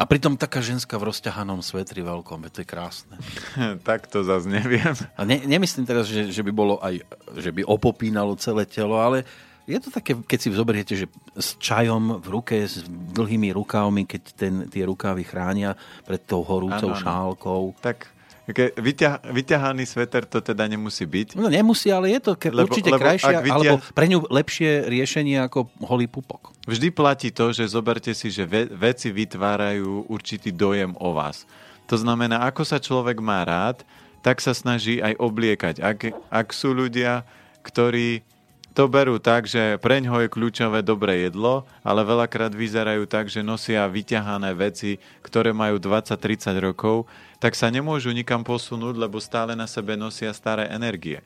a 0.00 0.08
pritom 0.08 0.40
taká 0.40 0.64
ženská 0.64 0.96
v 0.96 1.12
rozťahanom 1.12 1.60
svetri 1.60 2.00
veľkom, 2.00 2.48
to 2.48 2.64
je 2.64 2.68
krásne. 2.68 3.12
tak 3.88 4.08
to 4.08 4.24
zase 4.24 4.48
neviem. 4.48 4.96
A 5.20 5.28
ne, 5.28 5.36
nemyslím 5.44 5.84
teraz, 5.84 6.08
že, 6.08 6.32
že 6.32 6.40
by 6.40 6.52
bolo 6.52 6.80
aj, 6.80 7.04
že 7.36 7.52
by 7.52 7.60
opopínalo 7.68 8.32
celé 8.40 8.64
telo, 8.64 8.96
ale 8.96 9.28
je 9.68 9.78
to 9.78 9.92
také, 9.94 10.16
keď 10.16 10.38
si 10.40 10.48
zoberiete, 10.50 10.94
že 10.96 11.06
s 11.36 11.54
čajom 11.60 12.18
v 12.18 12.26
ruke, 12.32 12.56
s 12.66 12.82
dlhými 12.88 13.54
rukávmi, 13.54 14.08
keď 14.08 14.22
ten, 14.34 14.54
tie 14.66 14.82
rukávy 14.88 15.22
chránia 15.22 15.78
pred 16.02 16.18
tou 16.24 16.42
horúcou 16.42 16.96
ano, 16.96 16.98
šálkou. 16.98 17.62
Tak 17.78 18.10
Ke, 18.42 18.74
vyťah, 18.74 19.22
vyťahaný 19.30 19.86
sveter 19.86 20.26
to 20.26 20.42
teda 20.42 20.66
nemusí 20.66 21.06
byť? 21.06 21.38
No 21.38 21.46
nemusí, 21.46 21.94
ale 21.94 22.10
je 22.18 22.20
to 22.26 22.32
ke, 22.34 22.50
lebo, 22.50 22.66
určite 22.66 22.90
lebo 22.90 22.98
krajšie, 22.98 23.38
vyťah... 23.38 23.54
alebo 23.54 23.74
pre 23.94 24.06
ňu 24.10 24.18
lepšie 24.26 24.90
riešenie 24.90 25.38
ako 25.46 25.70
holý 25.86 26.10
pupok. 26.10 26.50
Vždy 26.66 26.90
platí 26.90 27.30
to, 27.30 27.54
že 27.54 27.70
zoberte 27.70 28.10
si, 28.10 28.34
že 28.34 28.42
ve, 28.42 28.66
veci 28.66 29.14
vytvárajú 29.14 30.10
určitý 30.10 30.50
dojem 30.50 30.90
o 30.98 31.14
vás. 31.14 31.46
To 31.86 31.94
znamená, 31.94 32.42
ako 32.42 32.66
sa 32.66 32.82
človek 32.82 33.22
má 33.22 33.46
rád, 33.46 33.86
tak 34.26 34.42
sa 34.42 34.50
snaží 34.54 34.98
aj 34.98 35.22
obliekať. 35.22 35.74
Ak, 35.78 35.98
ak 36.30 36.48
sú 36.50 36.74
ľudia, 36.74 37.22
ktorí 37.62 38.26
to 38.72 38.88
berú 38.88 39.20
tak, 39.20 39.44
že 39.44 39.76
pre 39.78 40.00
ňoho 40.00 40.24
je 40.24 40.32
kľúčové 40.32 40.80
dobré 40.80 41.28
jedlo, 41.28 41.68
ale 41.84 42.02
veľakrát 42.02 42.52
vyzerajú 42.56 43.04
tak, 43.04 43.28
že 43.28 43.44
nosia 43.44 43.84
vyťahané 43.84 44.56
veci, 44.56 44.96
ktoré 45.20 45.52
majú 45.52 45.76
20-30 45.76 46.56
rokov, 46.58 47.04
tak 47.36 47.52
sa 47.52 47.68
nemôžu 47.68 48.10
nikam 48.16 48.40
posunúť, 48.40 48.96
lebo 48.96 49.20
stále 49.20 49.52
na 49.52 49.68
sebe 49.68 49.94
nosia 49.94 50.32
staré 50.32 50.72
energie. 50.72 51.20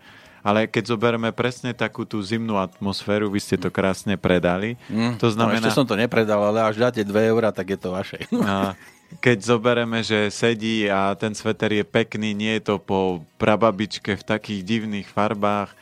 Ale 0.46 0.70
keď 0.70 0.94
zoberieme 0.94 1.34
presne 1.34 1.74
takú 1.74 2.06
tú 2.06 2.22
zimnú 2.22 2.54
atmosféru, 2.54 3.26
vy 3.26 3.42
ste 3.42 3.58
to 3.58 3.66
krásne 3.66 4.14
predali. 4.14 4.78
Mm, 4.86 5.18
to 5.18 5.34
znamená... 5.34 5.58
No, 5.58 5.66
ešte 5.66 5.74
som 5.74 5.86
to 5.86 5.98
nepredal, 5.98 6.38
ale 6.38 6.62
až 6.62 6.78
dáte 6.78 7.02
2 7.02 7.10
eurá, 7.34 7.50
tak 7.50 7.74
je 7.74 7.78
to 7.78 7.90
vaše. 7.90 8.22
A 8.46 8.78
keď 9.18 9.42
zoberieme, 9.42 10.02
že 10.02 10.30
sedí 10.34 10.90
a 10.90 11.14
ten 11.14 11.30
sveter 11.34 11.70
je 11.78 11.84
pekný, 11.86 12.34
nie 12.34 12.58
je 12.58 12.74
to 12.74 12.76
po 12.82 13.22
prababičke 13.38 14.18
v 14.18 14.26
takých 14.26 14.66
divných 14.66 15.06
farbách, 15.10 15.74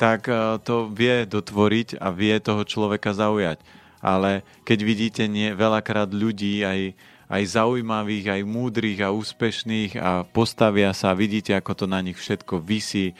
tak 0.00 0.32
eh, 0.32 0.56
to 0.64 0.88
vie 0.88 1.28
dotvoriť 1.28 2.00
a 2.00 2.08
vie 2.08 2.32
toho 2.40 2.64
človeka 2.64 3.12
zaujať. 3.12 3.60
Ale 4.00 4.40
keď 4.64 4.78
vidíte 4.80 5.22
nie, 5.28 5.52
veľakrát 5.52 6.08
ľudí, 6.08 6.64
aj, 6.64 6.96
aj 7.28 7.42
zaujímavých, 7.52 8.40
aj 8.40 8.48
múdrych 8.48 9.04
a 9.04 9.12
úspešných 9.12 10.00
a 10.00 10.24
postavia 10.24 10.96
sa, 10.96 11.12
vidíte, 11.12 11.52
ako 11.52 11.84
to 11.84 11.86
na 11.86 12.00
nich 12.00 12.16
všetko 12.16 12.64
vysí, 12.64 13.12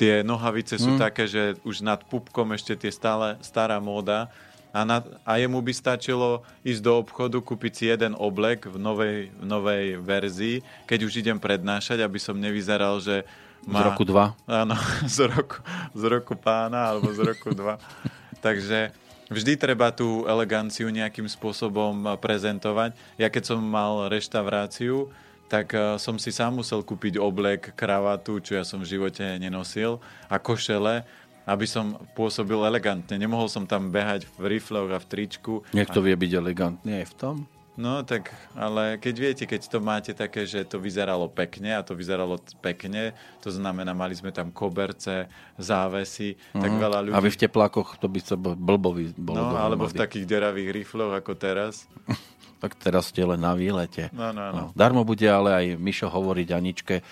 tie 0.00 0.24
nohavice 0.24 0.80
sú 0.80 0.96
mm. 0.96 1.00
také, 1.04 1.28
že 1.28 1.60
už 1.60 1.84
nad 1.84 2.00
pupkom 2.08 2.56
ešte 2.56 2.72
tie 2.72 2.90
stále 2.90 3.36
stará 3.44 3.76
móda 3.84 4.32
a, 4.74 4.82
na, 4.82 4.98
a 5.22 5.38
jemu 5.38 5.62
by 5.62 5.70
stačilo 5.70 6.42
ísť 6.66 6.82
do 6.82 6.98
obchodu, 6.98 7.38
kúpiť 7.38 7.72
si 7.78 7.84
jeden 7.86 8.18
oblek 8.18 8.66
v 8.66 8.74
novej, 8.74 9.18
v 9.30 9.44
novej 9.46 9.84
verzii, 10.02 10.56
keď 10.88 10.98
už 11.06 11.22
idem 11.22 11.38
prednášať, 11.38 12.02
aby 12.02 12.18
som 12.18 12.34
nevyzeral, 12.34 12.98
že 12.98 13.22
má, 13.66 13.80
z 13.80 13.82
roku 13.92 14.04
2? 14.04 14.34
Áno, 14.46 14.76
z 15.16 15.18
roku, 15.28 15.58
z 15.92 16.02
roku 16.06 16.34
pána 16.36 16.94
alebo 16.94 17.10
z 17.12 17.20
roku 17.24 17.52
2. 17.52 17.78
Takže 18.44 18.92
vždy 19.32 19.56
treba 19.56 19.88
tú 19.90 20.28
eleganciu 20.28 20.92
nejakým 20.92 21.28
spôsobom 21.28 22.16
prezentovať. 22.20 22.92
Ja 23.16 23.32
keď 23.32 23.54
som 23.54 23.60
mal 23.64 24.12
reštauráciu, 24.12 25.08
tak 25.48 25.72
eh, 25.76 25.96
som 26.00 26.16
si 26.16 26.32
sám 26.32 26.60
musel 26.60 26.80
kúpiť 26.82 27.20
oblek, 27.20 27.72
kravatu, 27.76 28.40
čo 28.40 28.56
ja 28.56 28.64
som 28.64 28.80
v 28.82 28.90
živote 28.96 29.24
nenosil, 29.40 30.00
a 30.26 30.40
košele, 30.40 31.04
aby 31.44 31.66
som 31.68 32.00
pôsobil 32.16 32.56
elegantne. 32.64 33.20
Nemohol 33.20 33.52
som 33.52 33.68
tam 33.68 33.92
behať 33.92 34.24
v 34.40 34.56
rifloch 34.56 34.88
a 34.88 34.98
v 34.98 35.06
tričku. 35.06 35.60
Niekto 35.76 36.00
vie 36.00 36.16
byť 36.16 36.32
elegantný 36.40 37.04
aj 37.04 37.06
v 37.12 37.16
tom? 37.20 37.36
No 37.74 38.06
tak, 38.06 38.30
ale 38.54 39.02
keď 39.02 39.14
viete, 39.18 39.44
keď 39.50 39.66
to 39.66 39.78
máte 39.82 40.14
také, 40.14 40.46
že 40.46 40.62
to 40.62 40.78
vyzeralo 40.78 41.26
pekne 41.26 41.74
a 41.74 41.82
to 41.82 41.98
vyzeralo 41.98 42.38
pekne, 42.62 43.10
to 43.42 43.50
znamená, 43.50 43.90
mali 43.90 44.14
sme 44.14 44.30
tam 44.30 44.54
koberce, 44.54 45.26
závesy, 45.58 46.38
uh-huh. 46.38 46.62
tak 46.62 46.70
mhm. 46.70 46.78
veľa 46.78 46.98
ľudí... 47.02 47.14
A 47.18 47.24
vy 47.24 47.30
v 47.34 47.40
teplákoch 47.42 47.98
to 47.98 48.06
by 48.06 48.20
sa 48.22 48.38
blbo 48.38 48.94
bolo 49.18 49.34
No, 49.34 49.58
alebo 49.58 49.90
v 49.90 49.98
takých 49.98 50.22
deravých 50.22 50.70
rifloch 50.70 51.18
ako 51.18 51.34
teraz. 51.34 51.90
tak 52.62 52.78
teraz 52.78 53.10
ste 53.10 53.26
len 53.26 53.42
na 53.42 53.58
výlete. 53.58 54.06
No, 54.14 54.30
no, 54.30 54.54
no. 54.54 54.54
no. 54.54 54.64
Darmo 54.78 55.02
bude 55.02 55.26
ale 55.26 55.50
aj 55.50 55.66
Mišo 55.74 56.06
hovoriť 56.06 56.48
Aničke, 56.54 57.02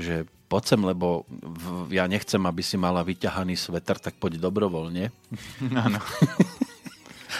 že 0.00 0.24
poď 0.48 0.62
sem, 0.64 0.80
lebo 0.80 1.28
v, 1.28 1.92
ja 1.92 2.08
nechcem, 2.08 2.40
aby 2.40 2.64
si 2.64 2.80
mala 2.80 3.04
vyťahaný 3.04 3.52
sveter, 3.52 4.00
tak 4.00 4.16
poď 4.16 4.40
dobrovoľne. 4.40 5.12
Áno. 5.76 6.00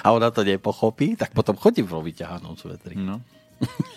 a 0.03 0.09
ona 0.13 0.29
to 0.33 0.43
nepochopí, 0.43 1.17
tak 1.17 1.33
potom 1.33 1.57
chodí 1.57 1.81
vo 1.85 2.03
vyťahanom 2.03 2.57
svetri. 2.59 2.97
No. 2.99 3.23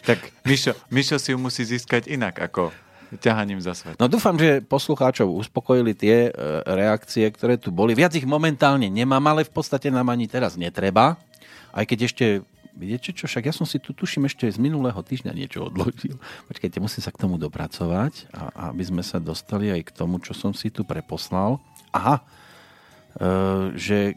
tak 0.08 0.20
Mišo, 0.48 0.76
Mišo 0.88 1.20
si 1.20 1.36
ju 1.36 1.38
musí 1.40 1.68
získať 1.68 2.08
inak 2.08 2.40
ako 2.40 2.72
ťahaním 3.18 3.58
za 3.58 3.74
svet. 3.74 3.98
No 3.98 4.06
dúfam, 4.06 4.38
že 4.38 4.62
poslucháčov 4.62 5.26
uspokojili 5.34 5.98
tie 5.98 6.30
e, 6.30 6.32
reakcie, 6.64 7.26
ktoré 7.34 7.58
tu 7.58 7.74
boli. 7.74 7.98
Viac 7.98 8.14
ich 8.14 8.30
momentálne 8.30 8.86
nemám, 8.86 9.26
ale 9.26 9.42
v 9.42 9.52
podstate 9.52 9.90
nám 9.90 10.14
ani 10.14 10.30
teraz 10.30 10.54
netreba. 10.54 11.18
Aj 11.74 11.84
keď 11.86 12.00
ešte 12.06 12.26
Viete 12.80 13.12
čo, 13.12 13.28
však 13.28 13.52
ja 13.52 13.52
som 13.52 13.68
si 13.68 13.76
tu 13.76 13.92
tuším 13.92 14.32
ešte 14.32 14.48
z 14.48 14.56
minulého 14.56 14.96
týždňa 15.04 15.36
niečo 15.36 15.68
odložil. 15.68 16.16
Počkajte, 16.48 16.80
musím 16.80 17.04
sa 17.04 17.12
k 17.12 17.20
tomu 17.20 17.36
dopracovať, 17.36 18.32
a, 18.32 18.72
aby 18.72 18.84
sme 18.88 19.04
sa 19.04 19.20
dostali 19.20 19.68
aj 19.68 19.92
k 19.92 19.92
tomu, 19.92 20.24
čo 20.24 20.32
som 20.32 20.56
si 20.56 20.72
tu 20.72 20.88
preposlal. 20.88 21.60
Aha, 21.92 22.24
e, 22.24 22.24
že 23.76 24.16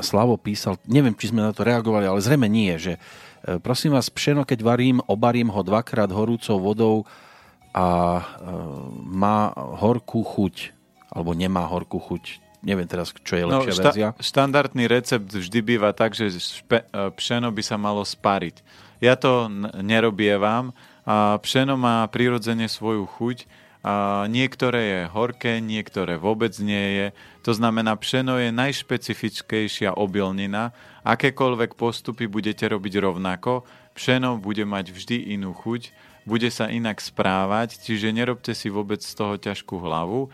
Slavo 0.00 0.34
písal, 0.38 0.78
neviem, 0.86 1.14
či 1.14 1.30
sme 1.30 1.42
na 1.42 1.54
to 1.54 1.62
reagovali, 1.62 2.06
ale 2.06 2.18
zrejme 2.22 2.50
nie, 2.50 2.74
že 2.78 2.98
e, 2.98 3.58
prosím 3.62 3.94
vás, 3.94 4.10
pšeno, 4.10 4.42
keď 4.42 4.58
varím, 4.66 4.98
obarím 5.06 5.54
ho 5.54 5.62
dvakrát 5.62 6.10
horúcou 6.10 6.58
vodou 6.58 6.96
a 7.70 7.86
e, 8.18 8.22
má 9.06 9.54
horkú 9.54 10.26
chuť, 10.26 10.74
alebo 11.14 11.34
nemá 11.34 11.66
horkú 11.66 12.02
chuť 12.02 12.44
neviem 12.64 12.88
teraz, 12.88 13.12
čo 13.12 13.36
je 13.36 13.44
no, 13.44 13.60
lepšia 13.60 13.70
no, 13.70 13.76
šta- 13.76 13.84
verzia. 13.92 14.08
Štandardný 14.16 14.84
recept 14.88 15.28
vždy 15.28 15.58
býva 15.60 15.92
tak, 15.92 16.16
že 16.16 16.32
špe- 16.32 16.88
e, 16.88 17.12
pšeno 17.12 17.52
by 17.52 17.62
sa 17.62 17.76
malo 17.76 18.00
spariť. 18.02 18.64
Ja 19.04 19.20
to 19.20 19.52
n- 19.52 19.68
nerobievam. 19.84 20.72
A 21.04 21.36
pšeno 21.36 21.76
má 21.76 22.08
prirodzene 22.08 22.64
svoju 22.64 23.04
chuť. 23.04 23.44
A 23.84 24.24
niektoré 24.32 24.80
je 24.80 25.00
horké, 25.12 25.60
niektoré 25.60 26.16
vôbec 26.16 26.56
nie 26.56 26.96
je. 26.96 27.06
To 27.44 27.52
znamená, 27.52 27.92
pšeno 28.00 28.40
je 28.40 28.48
najšpecifickejšia 28.48 29.92
obilnina. 29.92 30.72
Akékoľvek 31.04 31.76
postupy 31.76 32.24
budete 32.24 32.64
robiť 32.64 33.04
rovnako, 33.04 33.68
pšeno 33.92 34.40
bude 34.40 34.64
mať 34.64 34.88
vždy 34.88 35.36
inú 35.36 35.52
chuť, 35.52 35.92
bude 36.24 36.48
sa 36.48 36.72
inak 36.72 36.96
správať, 37.04 37.76
čiže 37.84 38.16
nerobte 38.16 38.56
si 38.56 38.72
vôbec 38.72 39.04
z 39.04 39.12
toho 39.12 39.36
ťažkú 39.36 39.76
hlavu. 39.76 40.32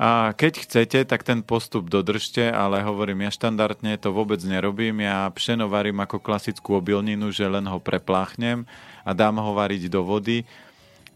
A 0.00 0.32
keď 0.32 0.64
chcete, 0.64 0.98
tak 1.04 1.26
ten 1.26 1.44
postup 1.44 1.90
dodržte, 1.92 2.48
ale 2.48 2.80
hovorím, 2.80 3.28
ja 3.28 3.34
štandardne 3.34 4.00
to 4.00 4.14
vôbec 4.14 4.40
nerobím. 4.40 5.04
Ja 5.04 5.28
pšeno 5.28 5.68
varím 5.68 6.00
ako 6.00 6.22
klasickú 6.22 6.78
obilninu, 6.78 7.28
že 7.34 7.44
len 7.44 7.68
ho 7.68 7.76
prepláchnem 7.76 8.64
a 9.04 9.10
dám 9.12 9.42
ho 9.42 9.52
variť 9.52 9.92
do 9.92 10.00
vody. 10.00 10.48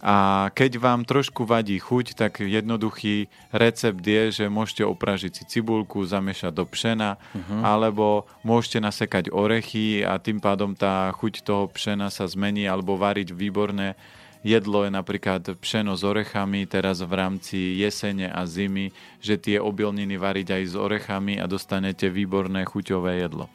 A 0.05 0.53
keď 0.53 0.77
vám 0.77 1.09
trošku 1.09 1.49
vadí 1.49 1.81
chuť, 1.81 2.13
tak 2.13 2.45
jednoduchý 2.45 3.33
recept 3.57 4.05
je, 4.05 4.45
že 4.45 4.53
môžete 4.53 4.85
opražiť 4.85 5.33
si 5.33 5.45
cibulku, 5.49 6.05
zamiešať 6.05 6.53
do 6.53 6.69
pšena, 6.69 7.17
uh-huh. 7.17 7.65
alebo 7.65 8.29
môžete 8.45 8.85
nasekať 8.85 9.33
orechy 9.33 10.05
a 10.05 10.21
tým 10.21 10.45
pádom 10.45 10.77
tá 10.77 11.09
chuť 11.17 11.41
toho 11.41 11.73
pšena 11.73 12.13
sa 12.13 12.29
zmení, 12.29 12.69
alebo 12.69 13.01
variť 13.01 13.33
výborné 13.33 13.97
jedlo 14.45 14.85
je 14.85 14.93
napríklad 14.93 15.57
pšeno 15.57 15.97
s 15.97 16.05
orechami, 16.05 16.69
teraz 16.69 17.01
v 17.01 17.13
rámci 17.17 17.81
jesene 17.81 18.29
a 18.29 18.45
zimy, 18.45 18.93
že 19.25 19.41
tie 19.41 19.57
obilniny 19.57 20.21
variť 20.21 20.61
aj 20.61 20.63
s 20.69 20.75
orechami 20.77 21.41
a 21.41 21.49
dostanete 21.49 22.13
výborné 22.13 22.69
chuťové 22.69 23.25
jedlo. 23.25 23.49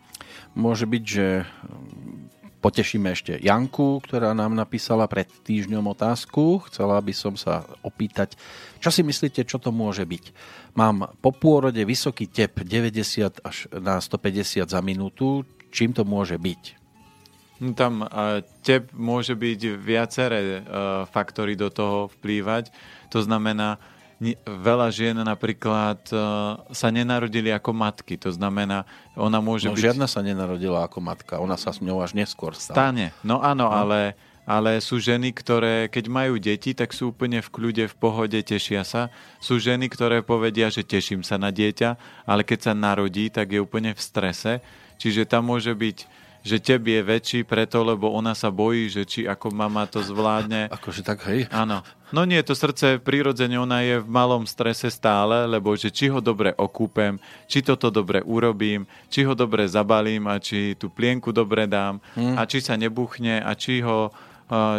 Môže 0.57 0.89
byť, 0.89 1.03
že 1.05 1.45
potešíme 2.59 3.11
ešte 3.15 3.39
Janku, 3.39 4.03
ktorá 4.03 4.35
nám 4.35 4.53
napísala 4.53 5.07
pred 5.07 5.27
týždňom 5.27 5.83
otázku. 5.95 6.67
Chcela 6.67 6.99
by 6.99 7.13
som 7.15 7.33
sa 7.39 7.63
opýtať, 7.81 8.35
čo 8.83 8.91
si 8.91 9.01
myslíte, 9.01 9.47
čo 9.47 9.57
to 9.57 9.71
môže 9.71 10.03
byť? 10.03 10.25
Mám 10.75 11.19
po 11.23 11.31
pôrode 11.31 11.79
vysoký 11.83 12.27
tep 12.27 12.61
90 12.61 13.41
až 13.41 13.57
na 13.79 13.97
150 13.97 14.67
za 14.67 14.79
minútu. 14.83 15.47
Čím 15.71 15.95
to 15.95 16.03
môže 16.03 16.35
byť? 16.35 16.79
No 17.59 17.75
tam 17.75 18.07
uh, 18.07 18.39
tep 18.63 18.91
môže 18.95 19.35
byť 19.35 19.59
viaceré 19.75 20.39
uh, 20.63 21.03
faktory 21.07 21.59
do 21.59 21.67
toho 21.67 22.07
vplývať. 22.19 22.71
To 23.11 23.19
znamená, 23.19 23.75
veľa 24.43 24.87
žien 24.91 25.15
napríklad 25.15 25.99
uh, 26.11 26.59
sa 26.75 26.87
nenarodili 26.91 27.55
ako 27.55 27.71
matky. 27.71 28.19
To 28.19 28.35
znamená, 28.35 28.83
ona 29.15 29.39
môže 29.39 29.71
no, 29.71 29.75
byť... 29.75 29.83
žiadna 29.95 30.07
sa 30.11 30.19
nenarodila 30.19 30.83
ako 30.83 30.99
matka. 30.99 31.39
Ona 31.39 31.55
sa 31.55 31.71
s 31.71 31.79
ňou 31.79 32.03
až 32.03 32.11
neskôr 32.11 32.51
stala. 32.51 32.91
Stane. 32.91 33.15
No 33.23 33.39
áno, 33.39 33.71
no. 33.71 33.73
ale 33.73 34.19
ale 34.49 34.81
sú 34.81 34.97
ženy, 34.97 35.29
ktoré 35.29 35.93
keď 35.93 36.09
majú 36.09 36.41
deti, 36.41 36.73
tak 36.73 36.89
sú 36.89 37.13
úplne 37.13 37.37
v 37.37 37.53
kľude, 37.53 37.85
v 37.85 37.95
pohode, 38.01 38.41
tešia 38.41 38.81
sa. 38.81 39.13
Sú 39.37 39.61
ženy, 39.61 39.93
ktoré 39.93 40.25
povedia, 40.25 40.73
že 40.73 40.81
teším 40.81 41.21
sa 41.21 41.37
na 41.37 41.53
dieťa, 41.53 42.25
ale 42.25 42.41
keď 42.41 42.59
sa 42.65 42.73
narodí, 42.73 43.29
tak 43.29 43.53
je 43.53 43.61
úplne 43.61 43.93
v 43.93 44.01
strese. 44.01 44.57
Čiže 44.97 45.29
tam 45.29 45.53
môže 45.53 45.69
byť 45.77 46.09
že 46.39 46.57
teb 46.63 46.87
je 46.87 47.01
väčší 47.03 47.39
preto, 47.43 47.83
lebo 47.83 48.11
ona 48.11 48.31
sa 48.31 48.47
bojí, 48.47 48.87
že 48.87 49.03
či 49.03 49.27
ako 49.27 49.51
mama 49.51 49.83
to 49.85 49.99
zvládne. 49.99 50.67
Akože 50.77 51.03
tak, 51.03 51.27
hej? 51.27 51.51
Áno. 51.51 51.83
No 52.09 52.25
nie, 52.25 52.41
to 52.41 52.57
srdce 52.57 52.97
prirodzene, 52.97 53.59
ona 53.61 53.85
je 53.85 54.01
v 54.01 54.07
malom 54.09 54.47
strese 54.49 54.89
stále, 54.89 55.45
lebo 55.45 55.77
že 55.77 55.93
či 55.93 56.09
ho 56.09 56.17
dobre 56.17 56.55
okúpem, 56.57 57.21
či 57.45 57.61
toto 57.61 57.93
dobre 57.93 58.25
urobím, 58.25 58.89
či 59.13 59.21
ho 59.27 59.37
dobre 59.37 59.69
zabalím 59.69 60.25
a 60.25 60.41
či 60.41 60.73
tú 60.73 60.89
plienku 60.89 61.29
dobre 61.29 61.69
dám 61.69 62.01
hmm. 62.17 62.33
a 62.33 62.49
či 62.49 62.65
sa 62.65 62.73
nebuchne 62.73 63.45
a 63.45 63.53
či 63.53 63.85
ho 63.85 64.09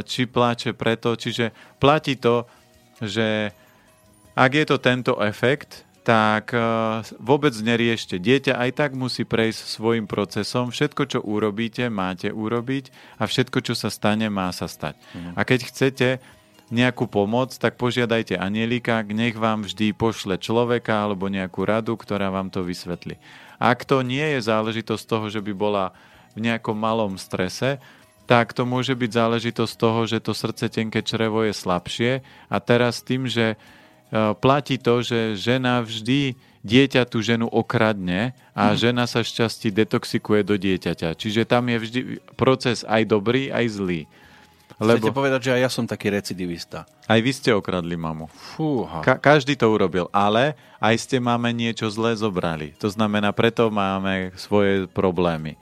či 0.02 0.26
pláče 0.26 0.74
preto. 0.74 1.14
Čiže 1.14 1.54
platí 1.78 2.18
to, 2.18 2.50
že 2.98 3.54
ak 4.34 4.50
je 4.50 4.64
to 4.66 4.76
tento 4.82 5.14
efekt, 5.22 5.86
tak 6.10 6.50
eh, 6.50 7.06
vôbec 7.22 7.54
neriešte. 7.54 8.18
Dieťa 8.18 8.58
aj 8.58 8.70
tak 8.74 8.90
musí 8.98 9.22
prejsť 9.22 9.78
svojim 9.78 10.10
procesom. 10.10 10.74
Všetko, 10.74 11.02
čo 11.06 11.18
urobíte, 11.22 11.86
máte 11.86 12.34
urobiť 12.34 12.90
a 13.22 13.30
všetko, 13.30 13.62
čo 13.62 13.78
sa 13.78 13.94
stane, 13.94 14.26
má 14.26 14.50
sa 14.50 14.66
stať. 14.66 14.98
Mhm. 15.14 15.30
A 15.38 15.40
keď 15.46 15.60
chcete 15.70 16.08
nejakú 16.70 17.06
pomoc, 17.10 17.54
tak 17.54 17.78
požiadajte 17.78 18.38
anielika, 18.38 19.02
nech 19.02 19.34
vám 19.34 19.66
vždy 19.66 19.90
pošle 19.94 20.38
človeka 20.38 21.02
alebo 21.02 21.26
nejakú 21.26 21.66
radu, 21.66 21.98
ktorá 21.98 22.30
vám 22.30 22.50
to 22.50 22.62
vysvetlí. 22.62 23.18
Ak 23.58 23.82
to 23.82 24.06
nie 24.06 24.38
je 24.38 24.46
záležitosť 24.46 25.04
toho, 25.06 25.26
že 25.30 25.42
by 25.42 25.52
bola 25.54 25.90
v 26.38 26.46
nejakom 26.46 26.78
malom 26.78 27.18
strese, 27.18 27.82
tak 28.30 28.54
to 28.54 28.62
môže 28.62 28.94
byť 28.94 29.10
záležitosť 29.10 29.74
toho, 29.74 30.06
že 30.06 30.22
to 30.22 30.30
srdce 30.30 30.70
tenké 30.70 31.02
črevo 31.02 31.42
je 31.42 31.50
slabšie 31.50 32.22
a 32.46 32.56
teraz 32.62 33.02
tým, 33.02 33.26
že 33.26 33.58
platí 34.42 34.76
to, 34.76 35.00
že 35.00 35.38
žena 35.38 35.80
vždy 35.82 36.34
dieťa 36.60 37.08
tú 37.08 37.24
ženu 37.24 37.48
okradne 37.48 38.36
a 38.52 38.72
mm. 38.72 38.76
žena 38.76 39.04
sa 39.08 39.24
šťastí 39.24 39.72
detoxikuje 39.72 40.44
do 40.44 40.60
dieťaťa. 40.60 41.16
Čiže 41.16 41.48
tam 41.48 41.72
je 41.72 41.76
vždy 41.80 42.00
proces 42.36 42.84
aj 42.84 43.08
dobrý, 43.08 43.48
aj 43.48 43.66
zlý. 43.80 44.04
Lebo... 44.80 44.96
Chcete 44.96 45.12
povedať, 45.12 45.40
že 45.44 45.50
aj 45.56 45.60
ja 45.60 45.70
som 45.72 45.84
taký 45.84 46.08
recidivista. 46.08 46.88
Aj 47.04 47.20
vy 47.20 47.32
ste 47.36 47.52
okradli 47.52 48.00
mamu. 48.00 48.32
Fúha. 48.56 49.04
Ka- 49.04 49.20
každý 49.20 49.52
to 49.52 49.68
urobil, 49.68 50.08
ale 50.08 50.56
aj 50.80 50.96
ste 51.04 51.20
máme 51.20 51.52
niečo 51.52 51.92
zlé 51.92 52.16
zobrali. 52.16 52.72
To 52.80 52.88
znamená, 52.88 53.28
preto 53.36 53.68
máme 53.68 54.32
svoje 54.40 54.88
problémy. 54.88 55.60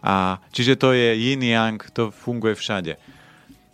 A 0.00 0.40
čiže 0.52 0.80
to 0.80 0.96
je 0.96 1.12
yin 1.12 1.44
yang, 1.44 1.76
to 1.92 2.08
funguje 2.08 2.56
všade. 2.56 2.96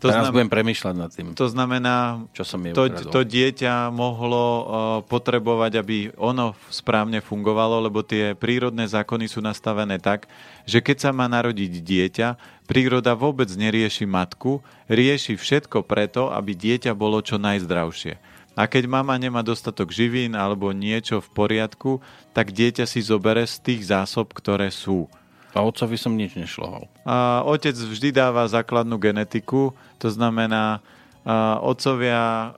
To 0.00 0.08
Teraz 0.08 0.32
znam... 0.32 0.40
budem 0.40 0.48
premýšľať 0.48 0.94
nad 0.96 1.10
tým. 1.12 1.36
To 1.36 1.44
znamená, 1.44 2.24
čo 2.32 2.40
som 2.48 2.64
to, 2.72 2.88
to 2.88 3.20
dieťa 3.20 3.92
mohlo 3.92 4.44
uh, 4.44 4.62
potrebovať, 5.04 5.72
aby 5.76 5.96
ono 6.16 6.56
správne 6.72 7.20
fungovalo, 7.20 7.84
lebo 7.84 8.00
tie 8.00 8.32
prírodné 8.32 8.88
zákony 8.88 9.28
sú 9.28 9.44
nastavené 9.44 10.00
tak, 10.00 10.24
že 10.64 10.80
keď 10.80 10.96
sa 11.04 11.10
má 11.12 11.28
narodiť 11.28 11.72
dieťa, 11.84 12.28
príroda 12.64 13.12
vôbec 13.12 13.52
nerieši 13.52 14.08
matku, 14.08 14.64
rieši 14.88 15.36
všetko 15.36 15.84
preto, 15.84 16.32
aby 16.32 16.56
dieťa 16.56 16.96
bolo 16.96 17.20
čo 17.20 17.36
najzdravšie. 17.36 18.16
A 18.56 18.66
keď 18.66 18.88
mama 18.88 19.14
nemá 19.20 19.44
dostatok 19.44 19.92
živín 19.92 20.32
alebo 20.32 20.72
niečo 20.72 21.20
v 21.20 21.28
poriadku, 21.32 22.00
tak 22.32 22.56
dieťa 22.56 22.88
si 22.88 23.04
zobere 23.04 23.44
z 23.44 23.56
tých 23.62 23.92
zásob, 23.92 24.32
ktoré 24.32 24.72
sú. 24.72 25.12
A 25.50 25.66
otcovi 25.66 25.98
som 25.98 26.14
nič 26.14 26.38
nešlohal. 26.38 26.86
A 27.10 27.42
otec 27.42 27.74
vždy 27.74 28.14
dáva 28.14 28.46
základnú 28.46 28.94
genetiku, 28.94 29.74
to 29.98 30.14
znamená, 30.14 30.78
a 31.26 31.58
otcovia 31.58 32.54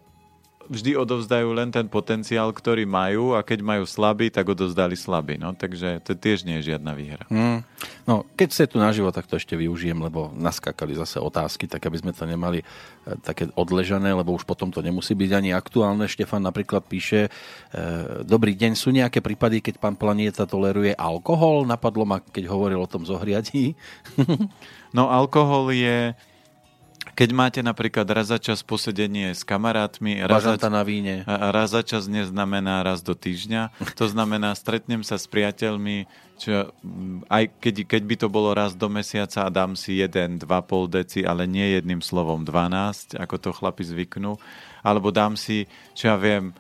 vždy 0.72 0.96
odovzdajú 0.96 1.52
len 1.52 1.68
ten 1.68 1.84
potenciál, 1.84 2.48
ktorý 2.48 2.88
majú 2.88 3.36
a 3.36 3.44
keď 3.44 3.60
majú 3.60 3.84
slabý, 3.84 4.32
tak 4.32 4.48
odovzdali 4.48 4.96
slabý. 4.96 5.36
No, 5.36 5.52
takže 5.52 6.00
to 6.00 6.16
tiež 6.16 6.48
nie 6.48 6.58
je 6.58 6.72
žiadna 6.72 6.96
výhra. 6.96 7.28
Hmm. 7.28 7.60
No, 8.08 8.24
keď 8.34 8.48
ste 8.48 8.64
tu 8.64 8.80
naživo, 8.80 9.12
tak 9.12 9.28
to 9.28 9.36
ešte 9.36 9.52
využijem, 9.52 10.00
lebo 10.00 10.32
naskakali 10.32 10.96
zase 10.96 11.20
otázky, 11.20 11.68
tak 11.68 11.84
aby 11.84 12.00
sme 12.00 12.16
to 12.16 12.24
nemali 12.24 12.64
e, 12.64 12.64
také 13.20 13.52
odležané, 13.52 14.16
lebo 14.16 14.32
už 14.32 14.48
potom 14.48 14.72
to 14.72 14.80
nemusí 14.80 15.12
byť 15.12 15.30
ani 15.36 15.50
aktuálne. 15.52 16.08
Štefan 16.08 16.42
napríklad 16.42 16.82
píše, 16.88 17.28
e, 17.28 17.30
dobrý 18.24 18.56
deň, 18.56 18.72
sú 18.74 18.90
nejaké 18.90 19.20
prípady, 19.20 19.60
keď 19.60 19.78
pán 19.78 19.94
Planieta 19.94 20.48
toleruje 20.48 20.96
alkohol? 20.96 21.68
Napadlo 21.68 22.08
ma, 22.08 22.24
keď 22.24 22.48
hovoril 22.48 22.80
o 22.80 22.90
tom 22.90 23.04
zohriadí. 23.04 23.76
no, 24.96 25.12
alkohol 25.12 25.70
je 25.76 26.16
keď 27.12 27.28
máte 27.36 27.60
napríklad 27.60 28.08
raz 28.08 28.32
za 28.32 28.40
čas 28.40 28.64
posedenie 28.64 29.36
s 29.36 29.44
kamarátmi, 29.44 30.24
raz 30.24 30.48
za, 30.48 30.56
na 30.72 30.80
víne. 30.80 31.22
raz 31.28 31.76
za 31.76 31.84
čas 31.84 32.08
neznamená 32.08 32.80
raz 32.80 33.04
do 33.04 33.12
týždňa. 33.12 33.72
To 34.00 34.08
znamená, 34.08 34.56
stretnem 34.56 35.04
sa 35.04 35.20
s 35.20 35.28
priateľmi, 35.28 36.08
čo, 36.40 36.72
aj 37.28 37.52
keď, 37.60 37.74
keď 37.84 38.02
by 38.02 38.14
to 38.16 38.28
bolo 38.32 38.56
raz 38.56 38.72
do 38.72 38.88
mesiaca 38.88 39.44
a 39.44 39.52
dám 39.52 39.76
si 39.76 40.00
jeden, 40.00 40.40
dva 40.40 40.64
pol 40.64 40.88
deci, 40.88 41.20
ale 41.22 41.44
nie 41.44 41.76
jedným 41.76 42.00
slovom 42.00 42.42
12, 42.48 43.20
ako 43.20 43.36
to 43.38 43.50
chlapi 43.52 43.84
zvyknú. 43.84 44.40
Alebo 44.80 45.12
dám 45.12 45.36
si, 45.36 45.68
čo 45.92 46.10
ja 46.10 46.16
viem, 46.18 46.50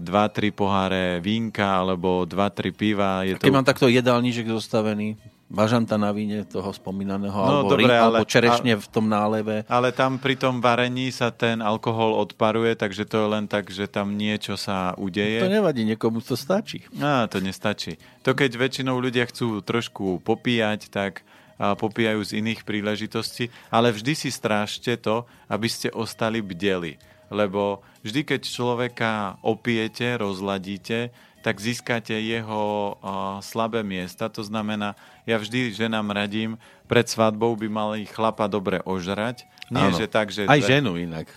dva, 0.00 0.24
tri 0.34 0.50
poháre 0.50 1.22
vínka 1.22 1.78
alebo 1.78 2.26
dva, 2.26 2.50
tri 2.50 2.74
piva. 2.74 3.22
Je 3.22 3.38
keď 3.38 3.52
to... 3.52 3.56
mám 3.56 3.66
takto 3.66 3.86
jedálniček 3.86 4.50
zostavený, 4.50 5.14
bažanta 5.54 5.94
na 5.94 6.10
víne 6.10 6.42
toho 6.42 6.74
spomínaného, 6.74 7.32
no, 7.32 7.64
alebo, 7.64 7.78
dobre, 7.78 7.94
ale, 7.94 8.20
alebo 8.20 8.26
čerešne 8.26 8.74
v 8.74 8.88
tom 8.90 9.06
náleve. 9.06 9.62
Ale 9.70 9.94
tam 9.94 10.18
pri 10.18 10.34
tom 10.34 10.58
varení 10.58 11.14
sa 11.14 11.30
ten 11.30 11.62
alkohol 11.62 12.18
odparuje, 12.18 12.74
takže 12.74 13.06
to 13.06 13.24
je 13.24 13.28
len 13.30 13.46
tak, 13.46 13.70
že 13.70 13.86
tam 13.86 14.18
niečo 14.18 14.58
sa 14.58 14.92
udeje. 14.98 15.38
To 15.38 15.48
nevadí, 15.48 15.86
niekomu 15.86 16.18
to 16.18 16.34
stačí. 16.34 16.82
Á, 16.98 17.30
to 17.30 17.38
nestačí. 17.38 17.96
To 18.26 18.34
keď 18.34 18.58
väčšinou 18.58 18.98
ľudia 18.98 19.30
chcú 19.30 19.62
trošku 19.62 20.20
popíjať, 20.26 20.90
tak 20.90 21.22
a 21.54 21.78
popíjajú 21.78 22.18
z 22.26 22.42
iných 22.42 22.66
príležitostí, 22.66 23.46
ale 23.70 23.94
vždy 23.94 24.12
si 24.18 24.30
strážte 24.34 24.98
to, 24.98 25.22
aby 25.46 25.70
ste 25.70 25.86
ostali 25.94 26.42
bdeli. 26.42 26.98
Lebo 27.30 27.82
vždy, 28.02 28.26
keď 28.26 28.40
človeka 28.42 29.38
opijete, 29.38 30.18
rozladíte, 30.18 31.14
tak 31.44 31.60
získate 31.60 32.16
jeho 32.16 32.96
uh, 32.96 33.36
slabé 33.44 33.84
miesta. 33.84 34.32
To 34.32 34.40
znamená, 34.40 34.96
ja 35.28 35.36
vždy 35.36 35.76
ženám 35.76 36.08
radím, 36.08 36.56
pred 36.88 37.04
svadbou 37.04 37.52
by 37.52 37.68
mali 37.68 38.08
chlapa 38.08 38.48
dobre 38.48 38.80
ožrať. 38.80 39.44
Nie, 39.68 39.92
Áno. 39.92 39.96
že 39.96 40.08
tak, 40.08 40.32
že... 40.32 40.48
Aj 40.48 40.56
ženu 40.60 40.96
inak. 40.96 41.28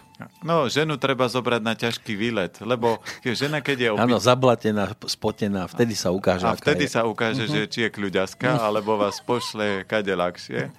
No, 0.43 0.71
ženu 0.71 0.95
treba 0.95 1.27
zobrať 1.27 1.61
na 1.61 1.75
ťažký 1.75 2.15
výlet, 2.15 2.55
lebo 2.63 3.03
žena, 3.23 3.59
keď 3.59 3.77
je... 3.77 3.89
Opí... 3.95 3.99
Áno, 3.99 4.17
zablatená, 4.17 4.95
spotená, 5.07 5.67
vtedy 5.67 5.93
sa 5.93 6.15
ukáže, 6.15 6.47
A 6.47 6.55
vtedy 6.55 6.87
je. 6.87 6.95
sa 6.95 7.01
ukáže, 7.03 7.43
uh-huh. 7.45 7.67
že 7.67 7.71
či 7.71 7.79
je 7.87 7.89
kľuďaska, 7.91 8.63
alebo 8.63 8.95
vás 8.95 9.19
pošle 9.23 9.83
kade 9.83 10.11
ľahšie. 10.11 10.71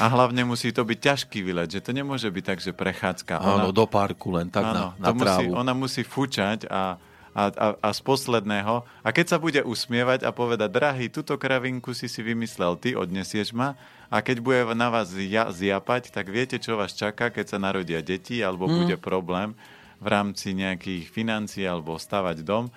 A 0.00 0.04
hlavne 0.08 0.48
musí 0.48 0.72
to 0.72 0.84
byť 0.84 0.98
ťažký 1.00 1.44
výlet, 1.44 1.68
že 1.68 1.84
to 1.84 1.92
nemôže 1.92 2.28
byť 2.28 2.44
tak, 2.44 2.58
že 2.64 2.72
prechádzka. 2.72 3.40
Áno, 3.40 3.68
ona... 3.68 3.74
do 3.74 3.84
parku 3.84 4.32
len 4.32 4.48
tak 4.48 4.64
áno, 4.64 4.96
na, 4.96 5.10
na 5.10 5.10
trávu. 5.12 5.52
Musí, 5.52 5.60
ona 5.60 5.72
musí 5.76 6.02
fučať 6.02 6.64
a 6.72 6.96
a, 7.34 7.50
a, 7.50 7.68
a 7.76 7.88
z 7.90 8.00
posledného. 8.00 8.86
A 9.02 9.08
keď 9.10 9.36
sa 9.36 9.38
bude 9.42 9.60
usmievať 9.66 10.22
a 10.22 10.30
povedať, 10.30 10.70
drahý, 10.70 11.10
túto 11.10 11.34
kravinku 11.34 11.90
si 11.92 12.06
si 12.06 12.22
vymyslel 12.22 12.78
ty, 12.78 12.94
odnesieš 12.94 13.50
ma 13.50 13.74
a 14.08 14.22
keď 14.22 14.36
bude 14.38 14.62
na 14.78 14.88
vás 14.88 15.10
ja, 15.18 15.50
zjapať, 15.50 16.14
tak 16.14 16.30
viete, 16.30 16.62
čo 16.62 16.78
vás 16.78 16.94
čaká, 16.94 17.34
keď 17.34 17.54
sa 17.54 17.58
narodia 17.58 17.98
deti 17.98 18.38
alebo 18.38 18.70
mm. 18.70 18.74
bude 18.78 18.96
problém 19.02 19.58
v 19.98 20.06
rámci 20.06 20.54
nejakých 20.54 21.10
financií 21.10 21.66
alebo 21.66 21.98
stavať 21.98 22.46
dom. 22.46 22.70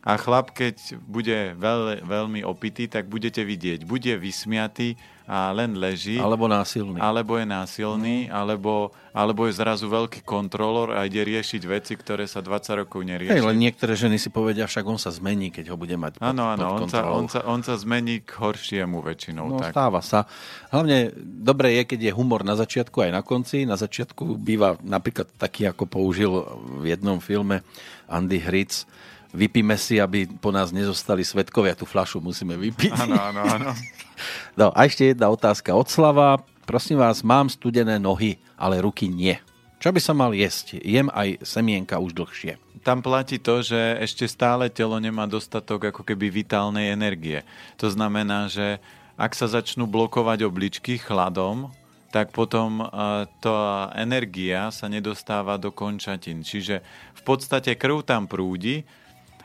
A 0.00 0.16
chlap, 0.16 0.56
keď 0.56 0.96
bude 1.04 1.52
veľ, 1.60 2.08
veľmi 2.08 2.40
opitý, 2.40 2.88
tak 2.88 3.12
budete 3.12 3.44
vidieť, 3.44 3.84
bude 3.84 4.16
vysmiatý, 4.16 4.96
a 5.30 5.54
len 5.54 5.78
leží. 5.78 6.18
Alebo 6.18 6.50
násilný. 6.50 6.98
Alebo 6.98 7.38
je 7.38 7.46
násilný, 7.46 8.26
mm. 8.26 8.34
alebo, 8.34 8.90
alebo 9.14 9.46
je 9.46 9.54
zrazu 9.54 9.86
veľký 9.86 10.26
kontrolor 10.26 10.90
a 10.90 11.06
ide 11.06 11.22
riešiť 11.22 11.62
veci, 11.70 11.94
ktoré 11.94 12.26
sa 12.26 12.42
20 12.42 12.82
rokov 12.82 12.98
nerieši. 13.06 13.38
Hej, 13.38 13.46
len 13.46 13.62
niektoré 13.62 13.94
ženy 13.94 14.18
si 14.18 14.26
povedia, 14.34 14.66
však 14.66 14.82
on 14.82 14.98
sa 14.98 15.14
zmení, 15.14 15.54
keď 15.54 15.70
ho 15.70 15.78
bude 15.78 15.94
mať 15.94 16.18
pod, 16.18 16.34
Áno, 16.34 16.50
áno, 16.50 16.82
on, 16.82 16.90
sa, 16.90 17.06
on, 17.06 17.30
sa, 17.30 17.46
on 17.46 17.62
sa 17.62 17.78
zmení 17.78 18.26
k 18.26 18.42
horšiemu 18.42 18.98
väčšinou. 19.06 19.54
No, 19.54 19.62
tak. 19.62 19.70
stáva 19.70 20.02
sa. 20.02 20.26
Hlavne 20.74 21.14
dobre 21.22 21.78
je, 21.78 21.94
keď 21.94 22.10
je 22.10 22.12
humor 22.18 22.42
na 22.42 22.58
začiatku 22.58 22.98
aj 22.98 23.10
na 23.14 23.22
konci. 23.22 23.62
Na 23.70 23.78
začiatku 23.78 24.34
býva 24.34 24.82
napríklad 24.82 25.30
taký, 25.38 25.70
ako 25.70 25.86
použil 25.86 26.42
v 26.82 26.90
jednom 26.90 27.22
filme 27.22 27.62
Andy 28.10 28.42
Hritz, 28.42 28.82
vypíme 29.30 29.74
si, 29.78 30.02
aby 30.02 30.26
po 30.26 30.50
nás 30.50 30.74
nezostali 30.74 31.22
svetkovia. 31.22 31.78
Tú 31.78 31.86
flašu 31.86 32.18
musíme 32.18 32.58
vypiť. 32.58 32.92
Áno, 33.06 33.16
áno, 33.18 33.42
áno. 33.46 33.70
No 34.52 34.68
a 34.76 34.84
ešte 34.84 35.16
jedna 35.16 35.32
otázka 35.32 35.72
od 35.72 35.88
Slava. 35.88 36.44
Prosím 36.68 37.00
vás, 37.00 37.24
mám 37.24 37.48
studené 37.48 37.96
nohy, 37.96 38.36
ale 38.60 38.76
ruky 38.84 39.08
nie. 39.08 39.40
Čo 39.80 39.96
by 39.96 40.00
som 40.04 40.20
mal 40.20 40.36
jesť? 40.36 40.76
Jem 40.84 41.08
aj 41.08 41.40
semienka 41.40 41.96
už 41.96 42.12
dlhšie. 42.12 42.60
Tam 42.84 43.00
platí 43.00 43.40
to, 43.40 43.64
že 43.64 43.96
ešte 43.96 44.28
stále 44.28 44.68
telo 44.68 45.00
nemá 45.00 45.24
dostatok 45.24 45.88
ako 45.88 46.04
keby 46.04 46.28
vitálnej 46.28 46.92
energie. 46.92 47.48
To 47.80 47.88
znamená, 47.88 48.52
že 48.52 48.76
ak 49.16 49.32
sa 49.32 49.48
začnú 49.48 49.88
blokovať 49.88 50.44
obličky 50.44 51.00
chladom, 51.00 51.72
tak 52.12 52.28
potom 52.34 52.84
tá 53.40 53.88
energia 53.96 54.68
sa 54.68 54.90
nedostáva 54.90 55.56
do 55.56 55.72
končatín. 55.72 56.44
Čiže 56.44 56.84
v 57.16 57.22
podstate 57.24 57.72
krv 57.72 58.04
tam 58.04 58.28
prúdi, 58.28 58.84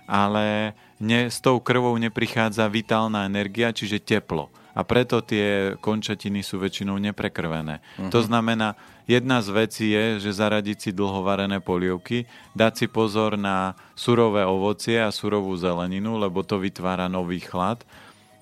ale 0.05 0.77
ne, 1.01 1.27
s 1.29 1.41
tou 1.41 1.57
krvou 1.59 1.97
neprichádza 1.97 2.65
vitálna 2.69 3.25
energia, 3.25 3.73
čiže 3.73 4.01
teplo. 4.01 4.49
A 4.75 4.83
preto 4.83 5.23
tie 5.23 5.79
končatiny 5.79 6.43
sú 6.43 6.59
väčšinou 6.59 6.99
neprekrvené. 6.99 7.79
Uh-huh. 7.79 8.11
To 8.11 8.19
znamená, 8.19 8.75
jedna 9.07 9.39
z 9.39 9.49
vecí 9.55 9.85
je, 9.95 10.19
že 10.19 10.35
zaradiť 10.35 10.77
si 10.77 10.89
dlhovarené 10.91 11.63
polievky, 11.63 12.27
dať 12.59 12.73
si 12.83 12.87
pozor 12.91 13.39
na 13.39 13.79
surové 13.95 14.43
ovocie 14.43 14.99
a 14.99 15.15
surovú 15.15 15.55
zeleninu, 15.55 16.19
lebo 16.19 16.43
to 16.43 16.59
vytvára 16.59 17.07
nový 17.07 17.39
chlad. 17.39 17.87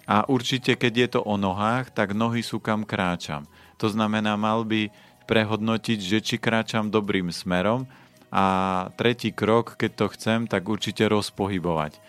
A 0.10 0.26
určite, 0.26 0.74
keď 0.74 0.94
je 0.98 1.08
to 1.16 1.22
o 1.22 1.38
nohách, 1.38 1.94
tak 1.94 2.18
nohy 2.18 2.42
sú 2.42 2.58
kam 2.58 2.82
kráčam. 2.82 3.46
To 3.78 3.88
znamená, 3.88 4.34
mal 4.34 4.66
by 4.66 4.90
prehodnotiť, 5.30 6.00
že 6.02 6.20
či 6.20 6.36
kráčam 6.42 6.90
dobrým 6.90 7.32
smerom, 7.32 7.88
a 8.34 8.46
tretí 8.98 9.30
krok, 9.30 9.78
keď 9.78 9.92
to 9.94 10.06
chcem, 10.18 10.50
tak 10.50 10.66
určite 10.66 11.06
rozpohybovať. 11.06 12.02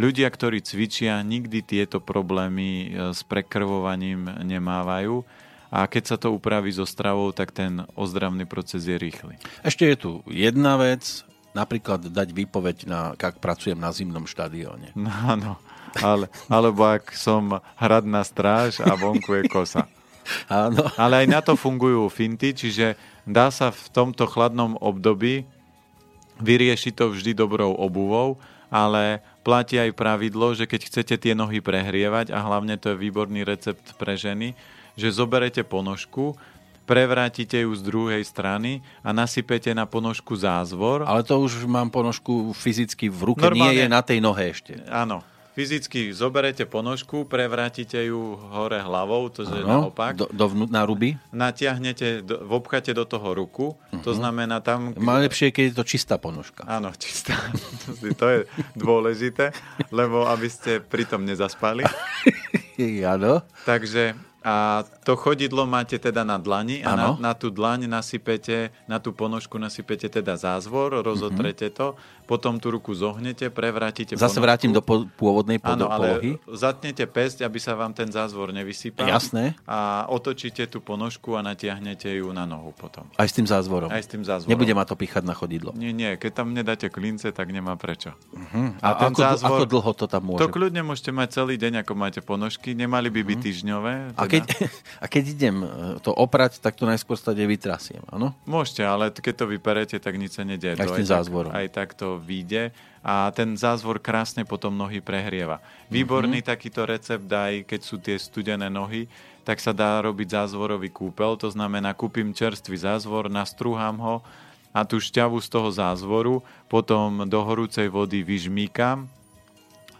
Ľudia, 0.00 0.28
ktorí 0.32 0.64
cvičia, 0.64 1.20
nikdy 1.20 1.60
tieto 1.60 2.00
problémy 2.00 2.68
e, 2.68 2.86
s 3.12 3.20
prekrvovaním 3.24 4.28
nemávajú 4.44 5.24
a 5.68 5.84
keď 5.84 6.04
sa 6.04 6.16
to 6.16 6.32
upraví 6.32 6.72
so 6.72 6.88
stravou, 6.88 7.28
tak 7.36 7.52
ten 7.52 7.84
ozdravný 7.92 8.48
proces 8.48 8.88
je 8.88 8.96
rýchly. 8.96 9.36
Ešte 9.60 9.84
je 9.84 9.96
tu 9.96 10.10
jedna 10.28 10.80
vec, 10.80 11.24
napríklad 11.52 12.08
dať 12.08 12.28
výpoveď, 12.32 12.76
na, 12.88 13.12
ak 13.12 13.40
pracujem 13.40 13.76
na 13.76 13.92
zimnom 13.92 14.24
štadióne. 14.24 14.96
No, 14.96 15.12
áno, 15.32 15.52
ale, 16.00 16.32
alebo 16.48 16.88
ak 16.88 17.12
som 17.12 17.60
hradná 17.76 18.24
stráž 18.24 18.80
a 18.80 18.96
vonku 18.96 19.44
je 19.44 19.44
kosa. 19.48 19.84
Áno. 20.50 20.90
Ale 20.98 21.22
aj 21.22 21.26
na 21.30 21.38
to 21.38 21.54
fungujú 21.54 22.10
finty, 22.10 22.50
čiže 22.50 22.98
dá 23.22 23.46
sa 23.54 23.70
v 23.70 23.86
tomto 23.94 24.26
chladnom 24.26 24.74
období 24.82 25.46
Vyrieši 26.40 26.92
to 26.92 27.12
vždy 27.12 27.32
dobrou 27.32 27.72
obuvou, 27.72 28.36
ale 28.68 29.24
platí 29.46 29.78
aj 29.78 29.94
pravidlo, 29.94 30.52
že 30.52 30.66
keď 30.66 30.80
chcete 30.90 31.14
tie 31.16 31.32
nohy 31.32 31.62
prehrievať, 31.62 32.34
a 32.34 32.42
hlavne 32.42 32.76
to 32.76 32.92
je 32.92 33.00
výborný 33.00 33.46
recept 33.46 33.94
pre 33.96 34.18
ženy, 34.18 34.52
že 34.98 35.14
zoberete 35.14 35.62
ponožku, 35.62 36.34
prevrátite 36.86 37.66
ju 37.66 37.74
z 37.74 37.82
druhej 37.82 38.22
strany 38.22 38.80
a 39.02 39.10
nasypete 39.10 39.74
na 39.74 39.84
ponožku 39.84 40.38
zázvor. 40.38 41.02
Ale 41.02 41.26
to 41.26 41.38
už 41.42 41.66
mám 41.66 41.90
ponožku 41.90 42.54
fyzicky 42.54 43.10
v 43.10 43.34
ruke, 43.34 43.42
Normálne, 43.42 43.74
nie 43.74 43.84
je 43.84 43.86
na 43.90 44.00
tej 44.00 44.18
nohe 44.22 44.54
ešte. 44.54 44.78
Áno. 44.86 45.20
Fyzicky 45.56 46.12
zoberete 46.12 46.68
ponožku, 46.68 47.24
prevrátite 47.24 47.96
ju 48.04 48.36
hore 48.36 48.76
hlavou, 48.76 49.32
to 49.32 49.48
je 49.48 49.64
naopak. 49.64 50.12
do, 50.12 50.28
do 50.28 50.46
vnú, 50.52 50.64
na 50.68 50.84
ruby. 50.84 51.16
Natiahnete, 51.32 52.20
do, 52.20 52.44
vobchate 52.44 52.92
do 52.92 53.08
toho 53.08 53.32
ruku, 53.32 53.72
to 54.04 54.12
znamená 54.12 54.60
tam... 54.60 54.92
Má 55.00 55.16
lepšie, 55.24 55.56
keď 55.56 55.64
je 55.72 55.74
to 55.80 55.84
čistá 55.88 56.20
ponožka. 56.20 56.68
Áno, 56.68 56.92
čistá. 56.92 57.40
to 58.20 58.26
je 58.28 58.40
dôležité, 58.76 59.56
lebo 59.88 60.28
aby 60.28 60.52
ste 60.52 60.84
pritom 60.84 61.24
nezaspali. 61.24 61.88
Áno. 63.16 63.40
Takže 63.64 64.12
a 64.46 64.54
to 65.02 65.18
chodidlo 65.18 65.66
máte 65.66 65.98
teda 65.98 66.22
na 66.22 66.38
dlani 66.38 66.78
a 66.80 66.94
na, 66.94 67.06
na 67.20 67.32
tú 67.32 67.50
dlaň 67.50 67.90
nasypete, 67.90 68.70
na 68.86 68.96
tú 68.96 69.10
ponožku 69.10 69.58
nasypete 69.58 70.06
teda 70.06 70.38
zázvor, 70.38 71.02
rozotrete 71.02 71.66
to, 71.68 71.98
potom 72.24 72.54
tú 72.56 72.70
ruku 72.70 72.90
zohnete, 72.90 73.50
prevrátite 73.50 74.14
Zase 74.14 74.22
ponožku. 74.32 74.42
vrátim 74.42 74.70
do 74.70 74.78
po, 74.78 75.02
pôvodnej 75.12 75.58
pod, 75.58 75.74
Áno, 75.74 75.86
polohy. 75.88 76.38
ale 76.38 76.54
zatnete 76.54 77.02
pesť, 77.04 77.42
aby 77.42 77.58
sa 77.58 77.74
vám 77.74 77.90
ten 77.90 78.06
zázvor 78.06 78.50
nevysypal. 78.50 79.02
Jasné. 79.04 79.58
A 79.64 80.06
otočíte 80.06 80.62
tú 80.64 80.78
ponožku 80.78 81.34
a 81.34 81.42
natiahnete 81.42 82.06
ju 82.12 82.30
na 82.30 82.42
nohu 82.44 82.70
potom. 82.70 83.06
Aj 83.14 83.26
s 83.26 83.32
tým 83.32 83.44
zázvorom. 83.44 83.88
Aj 83.88 83.98
s 83.98 84.06
tým 84.06 84.22
zázvorom. 84.22 84.46
Nebude 84.48 84.70
ma 84.72 84.82
to 84.82 84.94
píchať 84.94 85.22
na 85.22 85.34
chodidlo. 85.34 85.70
Nie, 85.72 85.90
nie, 85.90 86.14
keď 86.14 86.30
tam 86.36 86.50
nedáte 86.50 86.86
klince, 86.86 87.30
tak 87.30 87.50
nemá 87.50 87.74
prečo. 87.74 88.14
Hm. 88.30 88.78
A 88.80 88.86
A, 88.88 88.90
ten 89.00 89.10
ako, 89.10 89.20
zázvor- 89.20 89.58
ako 89.58 89.66
dlho 89.68 89.90
to 89.92 90.06
tam 90.06 90.22
môže? 90.24 90.40
To 90.40 90.48
kľudne 90.48 90.82
môžete 90.82 91.10
mať 91.10 91.28
celý 91.32 91.54
deň, 91.56 91.82
ako 91.82 91.92
máte 91.94 92.20
ponožky. 92.20 92.74
Nemali 92.74 93.06
by 93.08 93.22
byť 93.24 93.38
týždňové. 93.40 93.94
Teda. 94.12 94.18
A, 94.18 94.26
keď, 94.26 94.35
a 95.02 95.06
keď 95.06 95.24
idem 95.32 95.56
e, 95.62 95.68
to 96.02 96.10
oprať, 96.12 96.60
tak 96.60 96.76
to 96.76 96.84
najskôr 96.84 97.16
stade 97.16 97.40
vytrasiem, 97.40 98.02
áno? 98.10 98.36
Môžete, 98.44 98.82
ale 98.84 99.08
keď 99.14 99.44
to 99.44 99.46
vyperete, 99.48 99.96
tak 99.96 100.14
nič 100.18 100.36
sa 100.36 100.44
nedieje. 100.44 100.76
Aj 100.76 100.88
to 100.88 100.92
s 100.92 100.98
tým 101.00 101.08
tak, 101.08 101.14
zázvorom. 101.20 101.50
Aj 101.54 101.66
tak 101.70 101.96
to 101.96 102.20
vyjde 102.20 102.74
a 103.06 103.30
ten 103.30 103.54
zázvor 103.54 104.02
krásne 104.02 104.42
potom 104.42 104.74
nohy 104.74 104.98
prehrieva. 104.98 105.62
Výborný 105.86 106.42
Mhm. 106.42 106.48
takýto 106.50 106.82
recept 106.82 107.30
aj 107.30 107.62
keď 107.62 107.80
sú 107.80 108.02
tie 108.02 108.18
studené 108.18 108.66
nohy, 108.66 109.06
tak 109.46 109.62
sa 109.62 109.70
dá 109.70 110.02
robiť 110.02 110.34
zázvorový 110.34 110.90
kúpel. 110.90 111.38
To 111.38 111.46
znamená, 111.46 111.94
kúpim 111.94 112.34
čerstvý 112.34 112.74
zázvor, 112.82 113.30
nastrúham 113.30 113.94
ho 114.02 114.16
a 114.74 114.82
tú 114.82 114.98
šťavu 114.98 115.38
z 115.38 115.48
toho 115.48 115.70
zázvoru 115.70 116.42
potom 116.66 117.22
do 117.30 117.38
horúcej 117.46 117.86
vody 117.86 118.26
vyžmýkam 118.26 119.06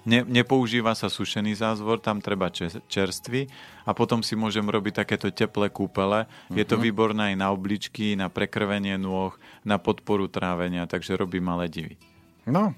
Ne, 0.06 0.22
nepoužíva 0.22 0.94
sa 0.94 1.10
sušený 1.10 1.58
zázvor, 1.58 1.98
tam 1.98 2.22
treba 2.22 2.46
čerstvý 2.86 3.50
a 3.82 3.90
potom 3.90 4.22
si 4.22 4.38
môžem 4.38 4.62
robiť 4.62 5.02
takéto 5.02 5.26
teplé 5.34 5.66
kúpele. 5.66 6.30
Je 6.54 6.62
to 6.62 6.78
výborné 6.78 7.34
aj 7.34 7.36
na 7.42 7.50
obličky, 7.50 8.14
na 8.14 8.30
prekrvenie 8.30 8.94
nôh, 9.02 9.34
na 9.66 9.82
podporu 9.82 10.30
trávenia, 10.30 10.86
takže 10.86 11.18
robí 11.18 11.42
malé 11.42 11.66
divy. 11.66 11.98
No, 12.46 12.70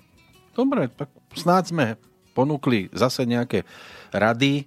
dobre, 0.57 0.89
tak 0.89 1.13
snáď 1.37 1.63
sme 1.69 1.87
ponúkli 2.33 2.89
zase 2.97 3.29
nejaké 3.29 3.69
rady 4.09 4.65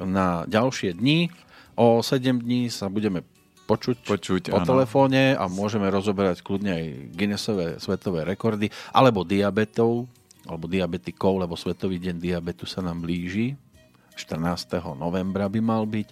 na 0.00 0.42
ďalšie 0.50 0.98
dni. 0.98 1.30
O 1.78 2.02
7 2.02 2.42
dní 2.42 2.68
sa 2.68 2.90
budeme 2.90 3.22
počuť, 3.70 4.04
Počuť, 4.04 4.42
po 4.52 4.60
áno. 4.60 4.68
telefóne 4.68 5.38
a 5.38 5.46
môžeme 5.48 5.88
rozoberať 5.88 6.42
kľudne 6.42 6.72
aj 6.74 6.84
Guinnessové 7.14 7.66
svetové 7.78 8.26
rekordy 8.26 8.68
alebo 8.92 9.22
diabetov, 9.24 10.10
alebo 10.46 10.66
diabetikov, 10.66 11.42
lebo 11.42 11.54
Svetový 11.54 12.02
deň 12.02 12.18
diabetu 12.18 12.66
sa 12.66 12.82
nám 12.82 13.02
blíži. 13.02 13.54
14. 14.14 14.68
novembra 14.98 15.48
by 15.48 15.60
mal 15.62 15.88
byť. 15.88 16.08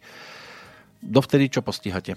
Dovtedy 1.00 1.52
čo 1.52 1.60
postihate? 1.60 2.16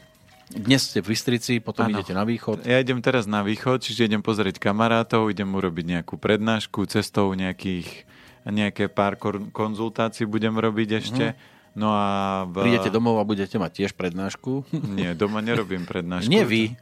Dnes 0.54 0.92
ste 0.92 1.00
v 1.00 1.16
Bystrici, 1.16 1.64
potom 1.64 1.88
Áno. 1.88 1.98
idete 1.98 2.12
na 2.12 2.28
východ. 2.28 2.68
Ja 2.68 2.78
idem 2.78 3.00
teraz 3.00 3.26
na 3.26 3.42
východ, 3.42 3.80
čiže 3.82 4.06
idem 4.12 4.20
pozrieť 4.20 4.60
kamarátov, 4.60 5.32
idem 5.32 5.48
urobiť 5.50 5.86
nejakú 5.98 6.20
prednášku, 6.20 6.84
cestou 6.92 7.32
nejakých, 7.34 8.06
nejaké 8.46 8.92
pár 8.92 9.18
konzultácií 9.50 10.28
budem 10.28 10.54
robiť 10.54 10.90
ešte. 11.00 11.26
No 11.74 11.90
a... 11.90 12.44
V... 12.46 12.70
Prídete 12.70 12.94
domov 12.94 13.18
a 13.18 13.26
budete 13.26 13.58
mať 13.58 13.72
tiež 13.82 13.92
prednášku. 13.98 14.68
Nie, 14.94 15.18
doma 15.18 15.42
nerobím 15.42 15.88
prednášku. 15.90 16.30
Nie 16.30 16.46
vy, 16.46 16.78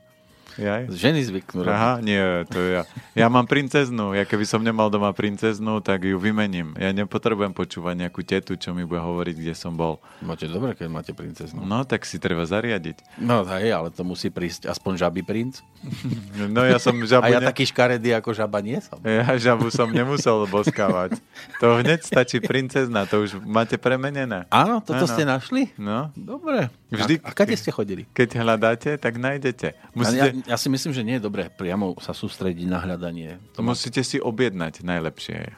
Jaj? 0.56 0.90
ženy 0.90 1.22
zvyknú 1.22 1.62
robiť. 1.62 1.72
Aha, 1.74 1.94
nie, 2.00 2.20
to 2.48 2.60
ja. 2.60 2.84
Ja 3.14 3.28
mám 3.28 3.46
princeznú. 3.46 4.12
Ja 4.12 4.24
keby 4.24 4.44
som 4.44 4.60
nemal 4.60 4.88
doma 4.88 5.12
princeznú, 5.12 5.80
tak 5.80 6.04
ju 6.04 6.16
vymením. 6.16 6.76
Ja 6.76 6.92
nepotrebujem 6.92 7.52
počúvať 7.52 7.96
nejakú 7.98 8.22
tetu, 8.22 8.56
čo 8.56 8.72
mi 8.72 8.82
bude 8.82 9.00
hovoriť, 9.00 9.36
kde 9.38 9.54
som 9.54 9.74
bol. 9.74 10.00
Máte 10.20 10.46
dobre, 10.46 10.74
keď 10.74 10.88
máte 10.88 11.12
princeznú. 11.12 11.62
No, 11.62 11.84
tak 11.84 12.04
si 12.04 12.18
treba 12.18 12.44
zariadiť. 12.44 13.18
No 13.18 13.44
hej, 13.46 13.70
ale 13.70 13.90
to 13.90 14.02
musí 14.02 14.28
prísť 14.28 14.68
aspoň 14.68 14.94
žabý 15.00 15.22
princ. 15.22 15.62
No, 16.42 16.64
ja 16.64 16.78
som 16.78 16.98
žabu... 16.98 17.24
A 17.24 17.30
ja 17.30 17.40
ne- 17.40 17.48
taký 17.48 17.64
škaredý 17.64 18.12
ako 18.12 18.34
žaba 18.34 18.60
nie 18.60 18.78
som. 18.82 18.98
Ja 19.08 19.30
žabu 19.36 19.70
som 19.70 19.88
nemusel 19.88 20.44
boskávať. 20.48 21.16
To 21.60 21.78
hneď 21.78 22.02
stačí 22.02 22.42
princezna, 22.42 23.06
to 23.06 23.22
už 23.22 23.38
máte 23.40 23.78
premenené. 23.78 24.50
Áno, 24.50 24.82
toto 24.82 25.06
Áno. 25.06 25.10
ste 25.10 25.24
našli? 25.24 25.70
No, 25.78 26.10
Dobre. 26.14 26.74
Vždy- 26.90 27.24
A, 27.24 27.32
a 27.32 27.38
kade 27.38 27.56
ste 27.56 27.70
chodili? 27.70 28.04
keď 28.12 28.42
hľadáte, 28.42 28.98
tak 28.98 29.16
nájdete. 29.16 29.78
Musíte... 29.94 30.41
Ja, 30.46 30.56
si 30.56 30.68
myslím, 30.68 30.92
že 30.92 31.02
nie 31.02 31.18
je 31.18 31.24
dobré 31.24 31.48
priamo 31.48 31.94
sa 32.00 32.12
sústrediť 32.12 32.66
na 32.66 32.80
hľadanie. 32.80 33.38
To 33.54 33.62
musíte 33.62 34.02
si 34.02 34.18
objednať 34.18 34.82
najlepšie. 34.82 35.54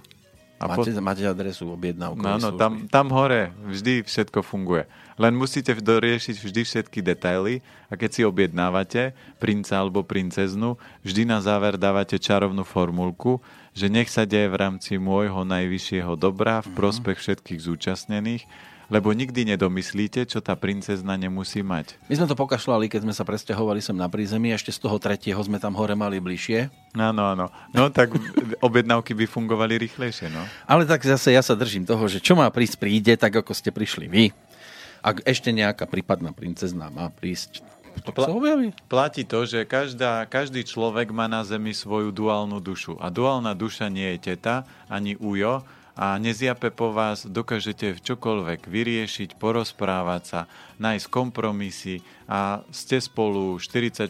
A 0.58 0.70
po- 0.72 0.80
máte, 0.80 0.96
máte 0.96 1.24
adresu 1.28 1.68
objednávkovej 1.68 2.24
No, 2.24 2.40
no, 2.40 2.50
služby. 2.56 2.62
tam, 2.62 2.74
tam 2.88 3.08
hore 3.12 3.52
vždy 3.68 4.08
všetko 4.08 4.40
funguje. 4.42 4.88
Len 5.14 5.36
musíte 5.36 5.76
doriešiť 5.76 6.40
vždy 6.40 6.62
všetky 6.64 7.00
detaily 7.04 7.60
a 7.86 8.00
keď 8.00 8.10
si 8.10 8.22
objednávate 8.24 9.12
princa 9.38 9.76
alebo 9.76 10.08
princeznú, 10.08 10.80
vždy 11.04 11.28
na 11.28 11.44
záver 11.44 11.76
dávate 11.76 12.16
čarovnú 12.16 12.64
formulku, 12.64 13.44
že 13.76 13.92
nech 13.92 14.08
sa 14.08 14.24
deje 14.24 14.48
v 14.48 14.56
rámci 14.56 14.96
môjho 14.96 15.44
najvyššieho 15.44 16.16
dobra 16.16 16.64
v 16.64 16.72
prospech 16.74 17.20
všetkých 17.20 17.60
zúčastnených, 17.60 18.48
lebo 18.94 19.10
nikdy 19.10 19.58
nedomyslíte, 19.58 20.30
čo 20.30 20.38
tá 20.38 20.54
princezna 20.54 21.18
nemusí 21.18 21.66
mať. 21.66 21.98
My 22.06 22.22
sme 22.22 22.30
to 22.30 22.38
pokašľali, 22.38 22.86
keď 22.94 23.10
sme 23.10 23.14
sa 23.18 23.26
presťahovali 23.26 23.82
sem 23.82 23.98
na 23.98 24.06
prízemí, 24.06 24.54
ešte 24.54 24.70
z 24.70 24.86
toho 24.86 25.02
tretieho 25.02 25.42
sme 25.42 25.58
tam 25.58 25.74
hore 25.74 25.98
mali 25.98 26.22
bližšie. 26.22 26.70
Áno, 26.94 27.34
áno. 27.34 27.50
No 27.74 27.90
tak 27.90 28.14
objednávky 28.62 29.18
by 29.18 29.26
fungovali 29.26 29.82
rýchlejšie, 29.82 30.30
no. 30.30 30.46
Ale 30.70 30.86
tak 30.86 31.02
zase 31.02 31.34
ja 31.34 31.42
sa 31.42 31.58
držím 31.58 31.90
toho, 31.90 32.06
že 32.06 32.22
čo 32.22 32.38
má 32.38 32.46
prísť, 32.54 32.78
príde, 32.78 33.18
tak 33.18 33.34
ako 33.34 33.58
ste 33.58 33.74
prišli 33.74 34.06
vy. 34.06 34.30
Ak 35.02 35.26
ešte 35.26 35.50
nejaká 35.50 35.90
prípadná 35.90 36.30
princezná 36.30 36.94
má 36.94 37.10
prísť, 37.10 37.66
to 38.06 38.10
Pla- 38.10 38.26
sa 38.30 38.34
objaví. 38.34 38.74
Platí 38.90 39.22
to, 39.22 39.46
že 39.46 39.70
každá, 39.70 40.26
každý 40.26 40.66
človek 40.66 41.14
má 41.14 41.30
na 41.30 41.46
Zemi 41.46 41.78
svoju 41.78 42.10
duálnu 42.10 42.58
dušu. 42.58 42.98
A 42.98 43.14
duálna 43.14 43.54
duša 43.54 43.86
nie 43.90 44.18
je 44.18 44.34
teta, 44.34 44.66
ani 44.90 45.14
ujo, 45.22 45.62
a 45.94 46.18
nezjape 46.18 46.74
po 46.74 46.90
vás, 46.90 47.24
dokážete 47.24 48.02
čokoľvek 48.02 48.66
vyriešiť, 48.66 49.38
porozprávať 49.38 50.24
sa, 50.26 50.40
nájsť 50.82 51.06
kompromisy 51.08 52.02
a 52.26 52.66
ste 52.74 52.98
spolu 52.98 53.62
40-50 53.62 54.10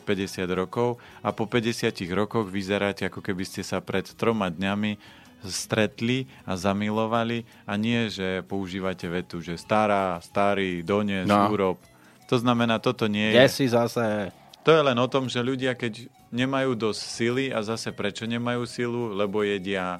rokov 0.49 0.95
a 1.19 1.36
po 1.36 1.43
50 1.43 1.91
rokoch 2.11 2.47
vyzeráte, 2.47 3.03
ako 3.03 3.19
keby 3.19 3.43
ste 3.43 3.61
sa 3.61 3.84
pred 3.84 4.07
troma 4.15 4.47
dňami 4.47 4.95
stretli 5.43 6.23
a 6.47 6.55
zamilovali 6.55 7.43
a 7.67 7.75
nie, 7.75 8.07
že 8.07 8.47
používate 8.47 9.11
vetu, 9.11 9.43
že 9.43 9.59
stará, 9.59 10.15
starý, 10.23 10.79
dones, 10.81 11.27
No. 11.27 11.51
urob. 11.51 11.84
To 12.31 12.39
znamená, 12.39 12.79
toto 12.79 13.11
nie 13.11 13.36
Kde 13.36 13.43
je... 13.43 13.51
si 13.51 13.65
zase? 13.67 14.31
To 14.63 14.71
je 14.71 14.79
len 14.79 14.95
o 14.95 15.11
tom, 15.11 15.27
že 15.27 15.43
ľudia, 15.43 15.75
keď 15.75 16.07
nemajú 16.31 16.79
dosť 16.79 17.01
sily 17.03 17.45
a 17.51 17.59
zase 17.59 17.91
prečo 17.91 18.23
nemajú 18.23 18.63
silu, 18.63 19.11
lebo 19.11 19.43
jedia 19.43 19.99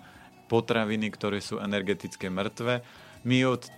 potraviny, 0.54 1.10
ktoré 1.10 1.42
sú 1.42 1.58
energetické 1.58 2.30
mŕtve. 2.30 2.86
My 3.26 3.50
od, 3.50 3.66
e, 3.66 3.72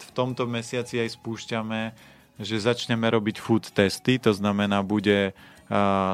v 0.00 0.10
tomto 0.16 0.48
mesiaci 0.48 0.96
aj 0.96 1.20
spúšťame, 1.20 1.92
že 2.40 2.56
začneme 2.56 3.04
robiť 3.04 3.36
food 3.36 3.68
testy, 3.76 4.16
to 4.16 4.32
znamená, 4.32 4.80
bude 4.80 5.30
e, 5.30 5.32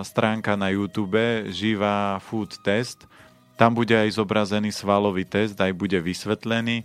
stránka 0.02 0.58
na 0.58 0.74
YouTube 0.74 1.46
živá 1.54 2.18
food 2.18 2.58
test. 2.66 3.06
Tam 3.54 3.78
bude 3.78 3.94
aj 3.94 4.18
zobrazený 4.18 4.74
svalový 4.74 5.22
test, 5.22 5.54
aj 5.62 5.70
bude 5.70 6.02
vysvetlený 6.02 6.82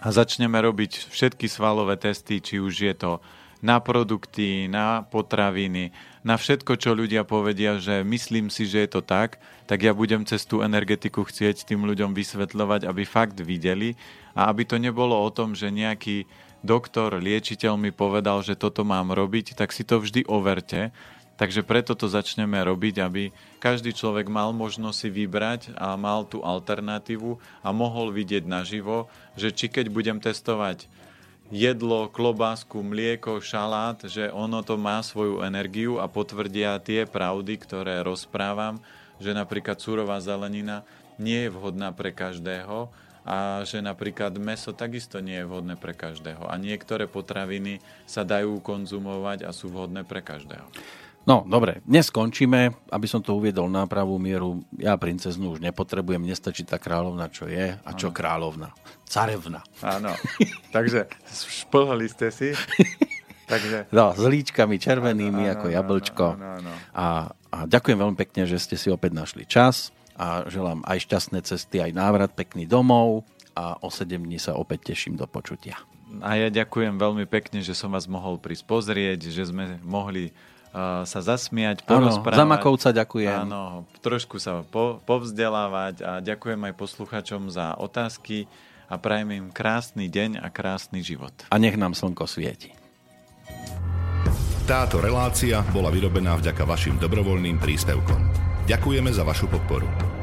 a 0.00 0.08
začneme 0.08 0.56
robiť 0.60 1.12
všetky 1.12 1.46
svalové 1.48 1.96
testy, 2.00 2.40
či 2.40 2.56
už 2.60 2.74
je 2.88 2.94
to 2.96 3.12
na 3.60 3.80
produkty, 3.80 4.64
na 4.68 5.04
potraviny, 5.04 5.92
na 6.20 6.36
všetko, 6.36 6.76
čo 6.76 6.92
ľudia 6.92 7.24
povedia, 7.24 7.80
že 7.80 8.04
myslím 8.04 8.52
si, 8.52 8.68
že 8.68 8.84
je 8.84 8.90
to 8.92 9.00
tak, 9.00 9.40
tak 9.64 9.80
ja 9.80 9.96
budem 9.96 10.28
cez 10.28 10.44
tú 10.44 10.60
energetiku 10.60 11.24
chcieť 11.24 11.64
tým 11.64 11.88
ľuďom 11.88 12.12
vysvetľovať, 12.12 12.84
aby 12.84 13.02
fakt 13.08 13.40
videli 13.40 13.96
a 14.36 14.52
aby 14.52 14.68
to 14.68 14.76
nebolo 14.76 15.16
o 15.16 15.28
tom, 15.32 15.56
že 15.56 15.72
nejaký 15.72 16.28
doktor, 16.60 17.16
liečiteľ 17.16 17.80
mi 17.80 17.88
povedal, 17.88 18.44
že 18.44 18.52
toto 18.52 18.84
mám 18.84 19.16
robiť, 19.16 19.56
tak 19.56 19.72
si 19.72 19.80
to 19.80 19.96
vždy 20.00 20.28
overte. 20.28 20.92
Takže 21.40 21.64
preto 21.64 21.96
to 21.96 22.04
začneme 22.04 22.60
robiť, 22.60 23.00
aby 23.00 23.32
každý 23.64 23.96
človek 23.96 24.28
mal 24.28 24.52
možnosť 24.52 24.96
si 25.00 25.08
vybrať 25.08 25.72
a 25.72 25.96
mal 25.96 26.28
tú 26.28 26.44
alternatívu 26.44 27.40
a 27.64 27.68
mohol 27.72 28.12
vidieť 28.12 28.44
naživo, 28.44 29.08
že 29.40 29.48
či 29.48 29.72
keď 29.72 29.88
budem 29.88 30.20
testovať 30.20 30.84
jedlo, 31.50 32.06
klobásku, 32.08 32.78
mlieko, 32.78 33.42
šalát, 33.42 33.98
že 34.06 34.30
ono 34.30 34.62
to 34.62 34.78
má 34.78 35.02
svoju 35.02 35.42
energiu 35.42 35.98
a 35.98 36.06
potvrdia 36.06 36.78
tie 36.78 37.04
pravdy, 37.04 37.58
ktoré 37.58 38.00
rozprávam, 38.06 38.78
že 39.18 39.34
napríklad 39.34 39.76
surová 39.82 40.16
zelenina 40.22 40.86
nie 41.20 41.46
je 41.46 41.52
vhodná 41.52 41.92
pre 41.92 42.14
každého 42.14 42.88
a 43.20 43.60
že 43.68 43.84
napríklad 43.84 44.32
meso 44.40 44.72
takisto 44.72 45.20
nie 45.20 45.36
je 45.36 45.44
vhodné 45.44 45.76
pre 45.76 45.92
každého. 45.92 46.48
A 46.48 46.56
niektoré 46.56 47.04
potraviny 47.04 47.84
sa 48.08 48.24
dajú 48.24 48.64
konzumovať 48.64 49.44
a 49.44 49.52
sú 49.52 49.68
vhodné 49.68 50.08
pre 50.08 50.24
každého. 50.24 50.64
No, 51.30 51.46
dobre, 51.46 51.78
dnes 51.86 52.10
skončíme, 52.10 52.90
aby 52.90 53.06
som 53.06 53.22
to 53.22 53.38
uviedol 53.38 53.70
na 53.70 53.86
pravú 53.86 54.18
mieru. 54.18 54.66
Ja 54.74 54.98
princeznú 54.98 55.54
už 55.54 55.62
nepotrebujem, 55.62 56.26
nestačí 56.26 56.66
tá 56.66 56.74
kráľovna, 56.74 57.30
čo 57.30 57.46
je. 57.46 57.78
A 57.78 57.90
čo 57.94 58.10
ano. 58.10 58.16
kráľovna? 58.18 58.68
Carevna. 59.06 59.62
Áno, 59.78 60.10
takže 60.74 61.06
šplhali 61.30 62.10
ste 62.10 62.34
si. 62.34 62.50
Takže... 63.46 63.86
No, 63.94 64.10
s 64.10 64.26
líčkami 64.26 64.82
červenými 64.82 65.46
ano, 65.46 65.54
ako 65.54 65.66
jablčko. 65.70 66.26
Ano, 66.34 66.66
ano. 66.66 66.72
A, 66.98 67.30
a 67.30 67.58
ďakujem 67.62 68.02
veľmi 68.02 68.18
pekne, 68.18 68.50
že 68.50 68.58
ste 68.58 68.74
si 68.74 68.90
opäť 68.90 69.14
našli 69.14 69.46
čas 69.46 69.94
a 70.18 70.50
želám 70.50 70.82
aj 70.82 70.98
šťastné 71.06 71.46
cesty, 71.46 71.78
aj 71.78 71.94
návrat 71.94 72.34
pekný 72.34 72.66
domov 72.66 73.22
a 73.54 73.78
o 73.78 73.86
7 73.86 74.18
dní 74.18 74.42
sa 74.42 74.58
opäť 74.58 74.90
teším 74.90 75.14
do 75.14 75.30
počutia. 75.30 75.78
A 76.26 76.34
ja 76.34 76.50
ďakujem 76.50 76.98
veľmi 76.98 77.22
pekne, 77.30 77.62
že 77.62 77.70
som 77.78 77.94
vás 77.94 78.10
mohol 78.10 78.34
prísť 78.34 78.66
pozrieť, 78.66 79.30
že 79.30 79.46
sme 79.46 79.78
mohli 79.86 80.34
sa 81.04 81.20
zasmiať, 81.20 81.82
porozprávať. 81.82 82.38
Áno, 82.38 82.42
za 82.42 82.46
Makovca 82.46 82.88
ďakujem. 82.94 83.38
Áno, 83.46 83.62
trošku 83.98 84.38
sa 84.38 84.62
po, 84.62 85.02
povzdelávať 85.02 85.94
a 86.06 86.12
ďakujem 86.22 86.60
aj 86.70 86.74
posluchačom 86.78 87.50
za 87.50 87.74
otázky 87.74 88.46
a 88.86 88.94
prajem 88.98 89.30
im 89.34 89.46
krásny 89.50 90.06
deň 90.06 90.42
a 90.42 90.46
krásny 90.50 91.02
život. 91.02 91.34
A 91.50 91.58
nech 91.58 91.74
nám 91.74 91.94
slnko 91.98 92.26
svieti. 92.30 92.70
Táto 94.70 95.02
relácia 95.02 95.66
bola 95.74 95.90
vyrobená 95.90 96.38
vďaka 96.38 96.62
vašim 96.62 96.94
dobrovoľným 97.02 97.58
príspevkom. 97.58 98.22
Ďakujeme 98.70 99.10
za 99.10 99.26
vašu 99.26 99.50
podporu. 99.50 100.19